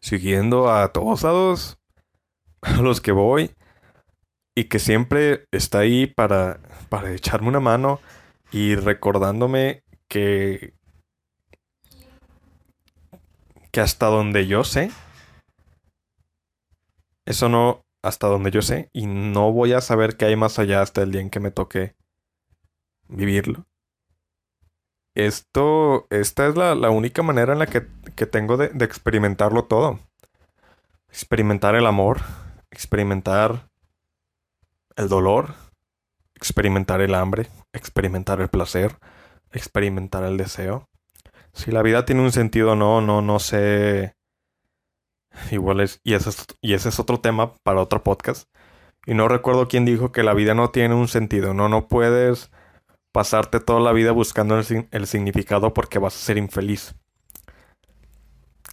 siguiendo 0.00 0.70
a 0.70 0.92
todos 0.92 1.22
lados, 1.22 1.78
a 2.62 2.82
los 2.82 3.00
que 3.00 3.12
voy, 3.12 3.54
y 4.56 4.64
que 4.64 4.80
siempre 4.80 5.46
está 5.52 5.80
ahí 5.80 6.06
para, 6.06 6.60
para 6.88 7.12
echarme 7.12 7.48
una 7.48 7.60
mano 7.60 8.00
y 8.50 8.74
recordándome 8.74 9.82
que 10.08 10.74
que 13.74 13.80
hasta 13.80 14.06
donde 14.06 14.46
yo 14.46 14.62
sé, 14.62 14.92
eso 17.26 17.48
no, 17.48 17.84
hasta 18.04 18.28
donde 18.28 18.52
yo 18.52 18.62
sé, 18.62 18.88
y 18.92 19.06
no 19.06 19.50
voy 19.50 19.72
a 19.72 19.80
saber 19.80 20.16
qué 20.16 20.26
hay 20.26 20.36
más 20.36 20.60
allá 20.60 20.80
hasta 20.80 21.02
el 21.02 21.10
día 21.10 21.20
en 21.20 21.28
que 21.28 21.40
me 21.40 21.50
toque 21.50 21.96
vivirlo. 23.08 23.66
Esto, 25.16 26.06
esta 26.10 26.46
es 26.46 26.54
la, 26.54 26.88
única 26.90 27.24
manera 27.24 27.54
en 27.54 27.58
la 27.58 27.66
que, 27.66 27.80
tengo 28.26 28.56
de, 28.56 28.68
de 28.68 28.84
experimentarlo 28.84 29.64
todo. 29.64 29.98
Experimentar 31.08 31.74
el 31.74 31.86
amor, 31.86 32.20
experimentar 32.70 33.70
el 34.94 35.08
dolor, 35.08 35.52
experimentar 36.36 37.00
el 37.00 37.16
hambre, 37.16 37.48
experimentar 37.72 38.40
el 38.40 38.50
placer, 38.50 38.98
experimentar 39.50 40.22
el 40.22 40.36
deseo. 40.36 40.88
Si 41.54 41.70
la 41.70 41.82
vida 41.82 42.04
tiene 42.04 42.22
un 42.22 42.32
sentido 42.32 42.72
o 42.72 42.76
no, 42.76 43.00
no, 43.00 43.22
no 43.22 43.38
sé. 43.38 44.14
Igual 45.50 45.80
es. 45.80 46.00
Y 46.04 46.14
ese 46.14 46.30
es, 46.30 46.46
y 46.60 46.74
ese 46.74 46.88
es 46.88 46.98
otro 46.98 47.20
tema 47.20 47.54
para 47.62 47.80
otro 47.80 48.02
podcast. 48.02 48.48
Y 49.06 49.14
no 49.14 49.28
recuerdo 49.28 49.68
quién 49.68 49.84
dijo 49.84 50.12
que 50.12 50.22
la 50.22 50.34
vida 50.34 50.54
no 50.54 50.70
tiene 50.70 50.94
un 50.94 51.08
sentido. 51.08 51.54
No, 51.54 51.68
no 51.68 51.88
puedes 51.88 52.50
pasarte 53.12 53.60
toda 53.60 53.80
la 53.80 53.92
vida 53.92 54.12
buscando 54.12 54.58
el, 54.58 54.88
el 54.90 55.06
significado 55.06 55.72
porque 55.74 55.98
vas 55.98 56.16
a 56.16 56.18
ser 56.18 56.38
infeliz. 56.38 56.96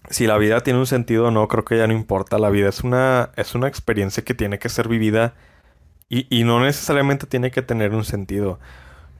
Si 0.09 0.25
la 0.25 0.37
vida 0.37 0.61
tiene 0.61 0.79
un 0.79 0.87
sentido 0.87 1.27
o 1.27 1.31
no, 1.31 1.47
creo 1.47 1.63
que 1.63 1.77
ya 1.77 1.87
no 1.87 1.93
importa. 1.93 2.39
La 2.39 2.49
vida 2.49 2.69
es 2.69 2.81
una, 2.81 3.31
es 3.35 3.53
una 3.55 3.67
experiencia 3.67 4.23
que 4.23 4.33
tiene 4.33 4.57
que 4.57 4.69
ser 4.69 4.87
vivida 4.87 5.35
y, 6.09 6.27
y 6.35 6.43
no 6.43 6.59
necesariamente 6.59 7.27
tiene 7.27 7.51
que 7.51 7.61
tener 7.61 7.93
un 7.93 8.03
sentido. 8.03 8.59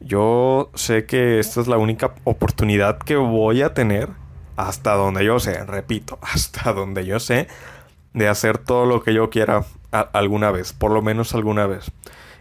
Yo 0.03 0.72
sé 0.73 1.06
que 1.06 1.40
esta 1.40 1.61
es 1.61 1.68
la 1.68 1.78
única 1.78 2.15
oportunidad 2.23 2.98
que 2.98 3.15
voy 3.15 3.61
a 3.61 3.73
tener, 3.73 4.10
hasta 4.56 4.94
donde 4.94 5.23
yo 5.23 5.40
sé, 5.40 5.64
repito, 5.64 6.18
hasta 6.22 6.73
donde 6.73 7.06
yo 7.06 7.19
sé, 7.19 7.48
de 8.14 8.28
hacer 8.28 8.57
todo 8.57 8.86
lo 8.86 9.03
que 9.03 9.14
yo 9.14 9.30
quiera 9.30 9.64
alguna 9.91 10.52
vez, 10.52 10.73
por 10.73 10.91
lo 10.91 11.02
menos 11.02 11.36
alguna 11.36 11.68
vez. 11.68 11.91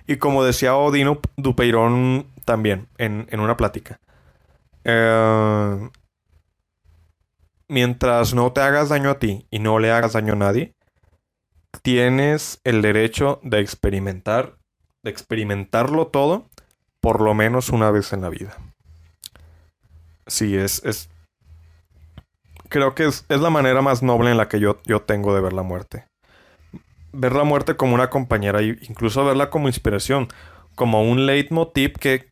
Y 0.06 0.16
como 0.16 0.42
decía 0.42 0.74
Odino 0.74 1.20
Dupeirón 1.36 2.26
también 2.44 2.88
en, 2.98 3.28
una 3.38 3.56
plática, 3.56 4.00
eh, 4.84 5.88
mientras 7.68 8.34
no 8.34 8.52
te 8.52 8.62
hagas 8.62 8.88
daño 8.88 9.10
a 9.10 9.18
ti 9.18 9.46
y 9.50 9.58
no 9.58 9.78
le 9.78 9.92
hagas 9.92 10.14
daño 10.14 10.32
a 10.32 10.36
nadie, 10.36 10.74
tienes 11.82 12.60
el 12.64 12.82
derecho 12.82 13.38
de 13.42 13.60
experimentar, 13.60 14.56
de 15.02 15.10
experimentarlo 15.10 16.08
todo 16.08 16.48
por 17.00 17.20
lo 17.20 17.34
menos 17.34 17.70
una 17.70 17.90
vez 17.90 18.12
en 18.12 18.22
la 18.22 18.28
vida. 18.28 18.56
Sí, 20.26 20.56
es, 20.56 20.84
es 20.84 21.10
creo 22.70 22.94
que 22.94 23.04
es, 23.06 23.26
la 23.28 23.50
manera 23.50 23.82
más 23.82 24.02
noble 24.02 24.30
en 24.30 24.38
la 24.38 24.48
que 24.48 24.60
yo, 24.60 24.80
yo 24.86 25.02
tengo 25.02 25.34
de 25.34 25.42
ver 25.42 25.52
la 25.52 25.62
muerte. 25.62 26.06
Ver 27.12 27.34
la 27.34 27.44
muerte 27.44 27.76
como 27.76 27.94
una 27.94 28.08
compañera 28.08 28.62
incluso 28.62 29.24
verla 29.24 29.50
como 29.50 29.68
inspiración, 29.68 30.28
como 30.76 31.02
un 31.02 31.26
leitmotiv 31.26 31.94
que 31.94 32.30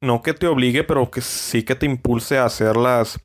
no 0.00 0.22
que 0.22 0.32
te 0.32 0.46
obligue, 0.46 0.84
pero 0.84 1.10
que 1.10 1.20
sí 1.20 1.64
que 1.64 1.74
te 1.74 1.86
impulse 1.86 2.38
a 2.38 2.46
hacer 2.46 2.76
las, 2.76 3.20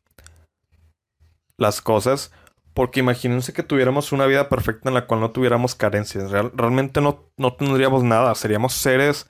las 1.58 1.82
cosas. 1.82 2.32
Porque 2.74 3.00
imagínense 3.00 3.54
que 3.54 3.64
tuviéramos 3.64 4.12
una 4.12 4.26
vida 4.26 4.50
perfecta 4.50 4.90
en 4.90 4.96
la 4.96 5.06
cual 5.06 5.22
no 5.22 5.32
tuviéramos 5.32 5.76
carencias. 5.76 6.30
realmente 6.32 7.00
no, 7.00 7.24
no 7.38 7.54
tendríamos 7.54 8.04
nada. 8.04 8.36
Seríamos 8.36 8.74
seres 8.74 9.28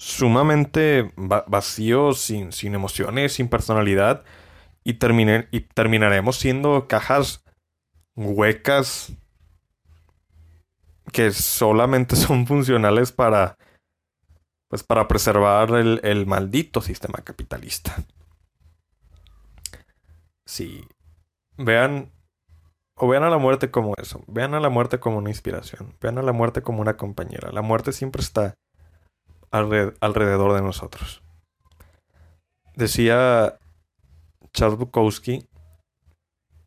sumamente 0.00 1.12
vacíos, 1.16 2.20
sin, 2.20 2.52
sin 2.52 2.74
emociones, 2.74 3.34
sin 3.34 3.48
personalidad. 3.48 4.24
Y, 4.82 4.92
y 4.92 5.60
terminaremos 5.60 6.36
siendo 6.38 6.88
cajas 6.88 7.44
huecas 8.16 9.12
que 11.12 11.30
solamente 11.32 12.16
son 12.16 12.46
funcionales 12.46 13.12
para 13.12 13.58
pues 14.68 14.84
para 14.84 15.06
preservar 15.06 15.70
el, 15.72 16.00
el 16.02 16.26
maldito 16.26 16.80
sistema 16.80 17.18
capitalista. 17.22 18.02
Sí. 20.46 20.88
Vean 21.58 22.10
o 22.94 23.06
vean 23.06 23.24
a 23.24 23.30
la 23.30 23.38
muerte 23.38 23.70
como 23.70 23.94
eso. 23.98 24.24
Vean 24.28 24.54
a 24.54 24.60
la 24.60 24.70
muerte 24.70 24.98
como 24.98 25.18
una 25.18 25.28
inspiración. 25.28 25.94
Vean 26.00 26.16
a 26.18 26.22
la 26.22 26.32
muerte 26.32 26.62
como 26.62 26.80
una 26.80 26.96
compañera. 26.96 27.50
La 27.52 27.62
muerte 27.62 27.92
siempre 27.92 28.22
está 28.22 28.54
alrededor 29.50 30.54
de 30.54 30.62
nosotros. 30.62 31.22
Decía 32.74 33.58
Charles 34.52 34.78
Bukowski, 34.78 35.46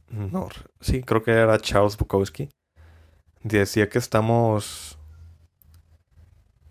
no, 0.10 0.50
sí, 0.80 1.02
creo 1.04 1.24
que 1.24 1.32
era 1.32 1.60
Charles 1.60 1.98
Bukowski, 1.98 2.50
decía 3.42 3.90
que 3.90 3.98
estamos 3.98 5.00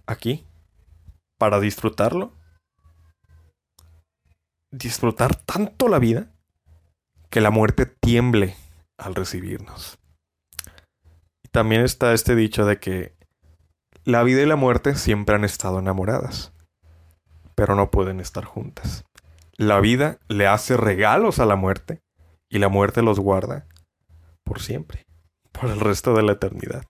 aquí 0.06 0.46
para 1.38 1.58
disfrutarlo, 1.60 2.32
disfrutar 4.70 5.34
tanto 5.34 5.88
la 5.88 5.98
vida 5.98 6.30
que 7.30 7.40
la 7.40 7.50
muerte 7.50 7.86
tiemble 7.86 8.54
al 8.96 9.14
recibirnos. 9.14 9.98
También 11.50 11.82
está 11.82 12.12
este 12.12 12.34
dicho 12.36 12.64
de 12.64 12.78
que 12.78 13.16
la 14.04 14.22
vida 14.22 14.42
y 14.42 14.46
la 14.46 14.56
muerte 14.56 14.94
siempre 14.94 15.34
han 15.34 15.44
estado 15.44 15.78
enamoradas, 15.78 16.52
pero 17.54 17.76
no 17.76 17.90
pueden 17.90 18.20
estar 18.20 18.44
juntas. 18.44 19.04
La 19.56 19.80
vida 19.80 20.18
le 20.28 20.46
hace 20.46 20.76
regalos 20.76 21.38
a 21.38 21.46
la 21.46 21.56
muerte 21.56 22.02
y 22.48 22.58
la 22.58 22.68
muerte 22.68 23.02
los 23.02 23.20
guarda 23.20 23.66
por 24.44 24.60
siempre, 24.60 25.06
por 25.52 25.70
el 25.70 25.80
resto 25.80 26.14
de 26.14 26.22
la 26.22 26.32
eternidad. 26.32 26.84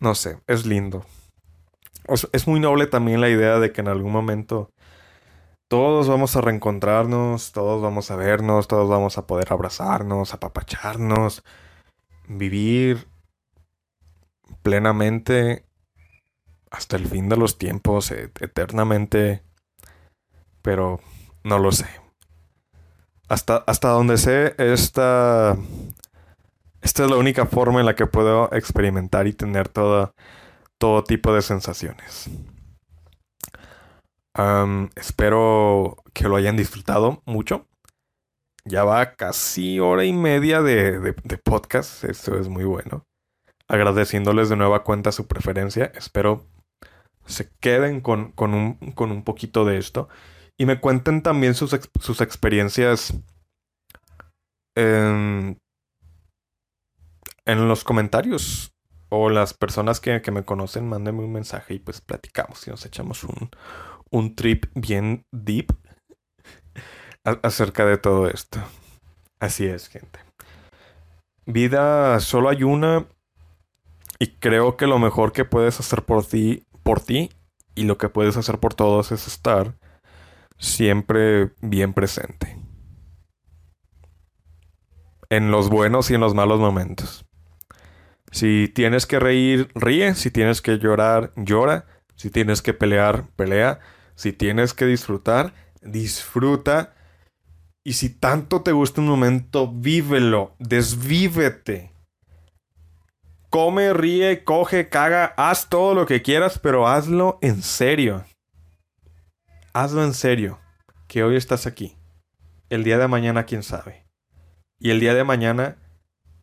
No 0.00 0.14
sé, 0.14 0.40
es 0.46 0.66
lindo. 0.66 1.04
Es 2.32 2.46
muy 2.46 2.60
noble 2.60 2.86
también 2.86 3.20
la 3.20 3.28
idea 3.28 3.58
de 3.58 3.72
que 3.72 3.80
en 3.80 3.88
algún 3.88 4.12
momento 4.12 4.70
todos 5.68 6.08
vamos 6.08 6.34
a 6.36 6.40
reencontrarnos, 6.40 7.52
todos 7.52 7.82
vamos 7.82 8.10
a 8.10 8.16
vernos, 8.16 8.68
todos 8.68 8.88
vamos 8.88 9.18
a 9.18 9.26
poder 9.26 9.52
abrazarnos, 9.52 10.32
apapacharnos, 10.32 11.44
vivir 12.26 13.08
plenamente 14.62 15.64
hasta 16.70 16.96
el 16.96 17.06
fin 17.06 17.28
de 17.28 17.36
los 17.36 17.58
tiempos, 17.58 18.10
e-, 18.10 18.30
eternamente, 18.40 19.42
pero 20.62 21.00
no 21.44 21.58
lo 21.58 21.72
sé. 21.72 21.86
Hasta, 23.28 23.58
hasta 23.66 23.88
donde 23.88 24.16
sé, 24.16 24.54
esta, 24.58 25.56
esta 26.80 27.04
es 27.04 27.10
la 27.10 27.16
única 27.16 27.46
forma 27.46 27.80
en 27.80 27.86
la 27.86 27.94
que 27.94 28.06
puedo 28.06 28.52
experimentar 28.52 29.26
y 29.26 29.34
tener 29.34 29.68
todo, 29.68 30.14
todo 30.78 31.04
tipo 31.04 31.34
de 31.34 31.42
sensaciones. 31.42 32.30
espero 34.96 35.96
que 36.14 36.28
lo 36.28 36.36
hayan 36.36 36.56
disfrutado 36.56 37.22
mucho. 37.26 37.66
Ya 38.64 38.84
va 38.84 39.14
casi 39.14 39.80
hora 39.80 40.04
y 40.04 40.12
media 40.12 40.62
de, 40.62 41.00
de 41.00 41.38
podcast. 41.38 42.04
Esto 42.04 42.38
es 42.38 42.48
muy 42.48 42.64
bueno 42.64 43.08
agradeciéndoles 43.68 44.48
de 44.48 44.56
nueva 44.56 44.82
cuenta 44.82 45.12
su 45.12 45.26
preferencia. 45.26 45.92
Espero 45.94 46.46
se 47.28 47.50
queden 47.60 48.00
con, 48.00 48.32
un, 48.38 49.22
poquito 49.24 49.64
de 49.64 49.78
esto 49.78 50.08
y 50.56 50.64
me 50.66 50.80
cuenten 50.80 51.22
también 51.22 51.54
sus, 51.54 51.72
experiencias 52.20 53.14
en, 54.74 55.58
en, 57.44 57.68
los 57.68 57.84
comentarios 57.84 58.72
o 59.10 59.28
las 59.28 59.52
personas 59.52 60.00
que, 60.00 60.22
me 60.32 60.44
conocen, 60.44 60.88
mándenme 60.88 61.22
un 61.22 61.32
mensaje 61.32 61.74
y 61.74 61.78
pues 61.78 62.00
platicamos 62.00 62.66
y 62.66 62.70
nos 62.70 62.84
echamos 62.86 63.24
un, 63.24 63.50
un 64.10 64.34
trip 64.34 64.66
bien 64.74 65.26
deep 65.30 65.74
acerca 67.24 67.84
de 67.84 67.98
todo 67.98 68.28
esto. 68.28 68.58
Así 69.38 69.66
es, 69.66 69.88
gente. 69.88 70.18
Vida 71.44 72.20
solo 72.20 72.48
hay 72.48 72.62
una 72.62 73.06
y 74.18 74.28
creo 74.38 74.76
que 74.76 74.86
lo 74.86 74.98
mejor 74.98 75.32
que 75.32 75.44
puedes 75.44 75.78
hacer 75.80 76.02
por 76.02 76.24
ti, 76.24 76.66
por 76.82 77.00
ti 77.00 77.30
y 77.74 77.84
lo 77.84 77.98
que 77.98 78.08
puedes 78.08 78.36
hacer 78.36 78.58
por 78.58 78.74
todos 78.74 79.12
es 79.12 79.26
estar 79.26 79.76
siempre 80.58 81.52
bien 81.60 81.92
presente. 81.94 82.56
En 85.30 85.50
los 85.50 85.68
buenos 85.68 86.10
y 86.10 86.14
en 86.14 86.20
los 86.20 86.34
malos 86.34 86.58
momentos. 86.58 87.24
Si 88.30 88.68
tienes 88.68 89.06
que 89.06 89.18
reír, 89.18 89.70
ríe. 89.74 90.14
Si 90.14 90.30
tienes 90.30 90.60
que 90.60 90.78
llorar, 90.78 91.32
llora. 91.36 91.86
Si 92.16 92.30
tienes 92.30 92.62
que 92.62 92.74
pelear, 92.74 93.28
pelea. 93.36 93.78
Si 94.14 94.32
tienes 94.32 94.74
que 94.74 94.86
disfrutar, 94.86 95.54
disfruta. 95.82 96.94
Y 97.84 97.92
si 97.94 98.10
tanto 98.10 98.62
te 98.62 98.72
gusta 98.72 99.00
un 99.00 99.08
momento, 99.08 99.72
vívelo, 99.72 100.56
desvívete. 100.58 101.92
Come, 103.50 103.94
ríe, 103.94 104.44
coge, 104.44 104.90
caga, 104.90 105.32
haz 105.38 105.70
todo 105.70 105.94
lo 105.94 106.04
que 106.04 106.20
quieras, 106.20 106.58
pero 106.58 106.86
hazlo 106.86 107.38
en 107.40 107.62
serio. 107.62 108.26
Hazlo 109.72 110.04
en 110.04 110.12
serio. 110.12 110.60
Que 111.06 111.24
hoy 111.24 111.36
estás 111.36 111.66
aquí. 111.66 111.96
El 112.68 112.84
día 112.84 112.98
de 112.98 113.08
mañana, 113.08 113.44
quién 113.44 113.62
sabe. 113.62 114.06
Y 114.78 114.90
el 114.90 115.00
día 115.00 115.14
de 115.14 115.24
mañana, 115.24 115.78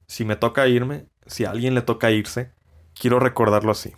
si 0.07 0.26
me 0.26 0.36
toca 0.36 0.68
irme, 0.68 1.07
si 1.27 1.45
a 1.45 1.52
alguien 1.52 1.76
le 1.76 1.84
toca 1.84 2.10
irse, 2.10 2.53
quiero 2.99 3.19
recordarlo 3.19 3.72
así. 3.72 3.94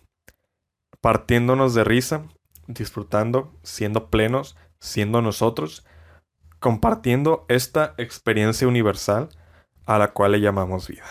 Partiéndonos 1.00 1.74
de 1.74 1.86
risa, 1.86 2.28
disfrutando, 2.68 3.58
siendo 3.64 4.10
plenos, 4.10 4.58
siendo 4.82 5.22
nosotros, 5.22 5.86
compartiendo 6.60 7.46
esta 7.48 7.96
experiencia 7.98 8.68
universal 8.68 9.30
a 9.86 9.98
la 9.98 10.12
cual 10.12 10.34
le 10.34 10.42
llamamos 10.42 10.90
vida. 10.90 11.06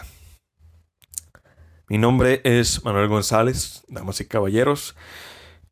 Mi 1.89 1.99
nombre 1.99 2.41
es 2.43 2.85
Manuel 2.85 3.07
González, 3.07 3.85
damas 3.87 4.21
y 4.21 4.27
caballeros, 4.27 4.97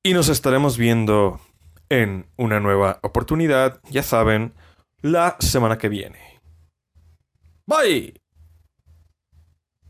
y 0.04 0.14
nos 0.14 0.28
estaremos 0.28 0.78
viendo 0.78 1.40
en 1.88 2.26
una 2.36 2.60
nueva 2.60 3.00
oportunidad, 3.02 3.80
ya 3.90 4.04
saben, 4.04 4.54
la 5.02 5.36
semana 5.40 5.76
que 5.76 5.88
viene. 5.88 6.40
Bye. 7.66 8.20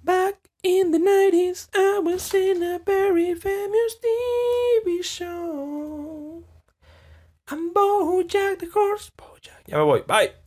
Back 0.02 0.36
in 0.62 0.92
the 0.92 0.98
90s, 0.98 1.68
I 1.74 1.98
was 1.98 2.32
in 2.32 2.62
a 2.62 2.78
very 2.78 3.34
famous 3.34 3.98
TV 4.00 5.02
show. 5.02 6.42
I'm 7.48 7.70
Bojack 7.74 8.60
the 8.60 8.70
Horse. 8.72 9.10
Bojack. 9.14 9.66
Ya 9.66 9.76
me 9.76 9.84
voy. 9.84 10.02
Bye. 10.06 10.43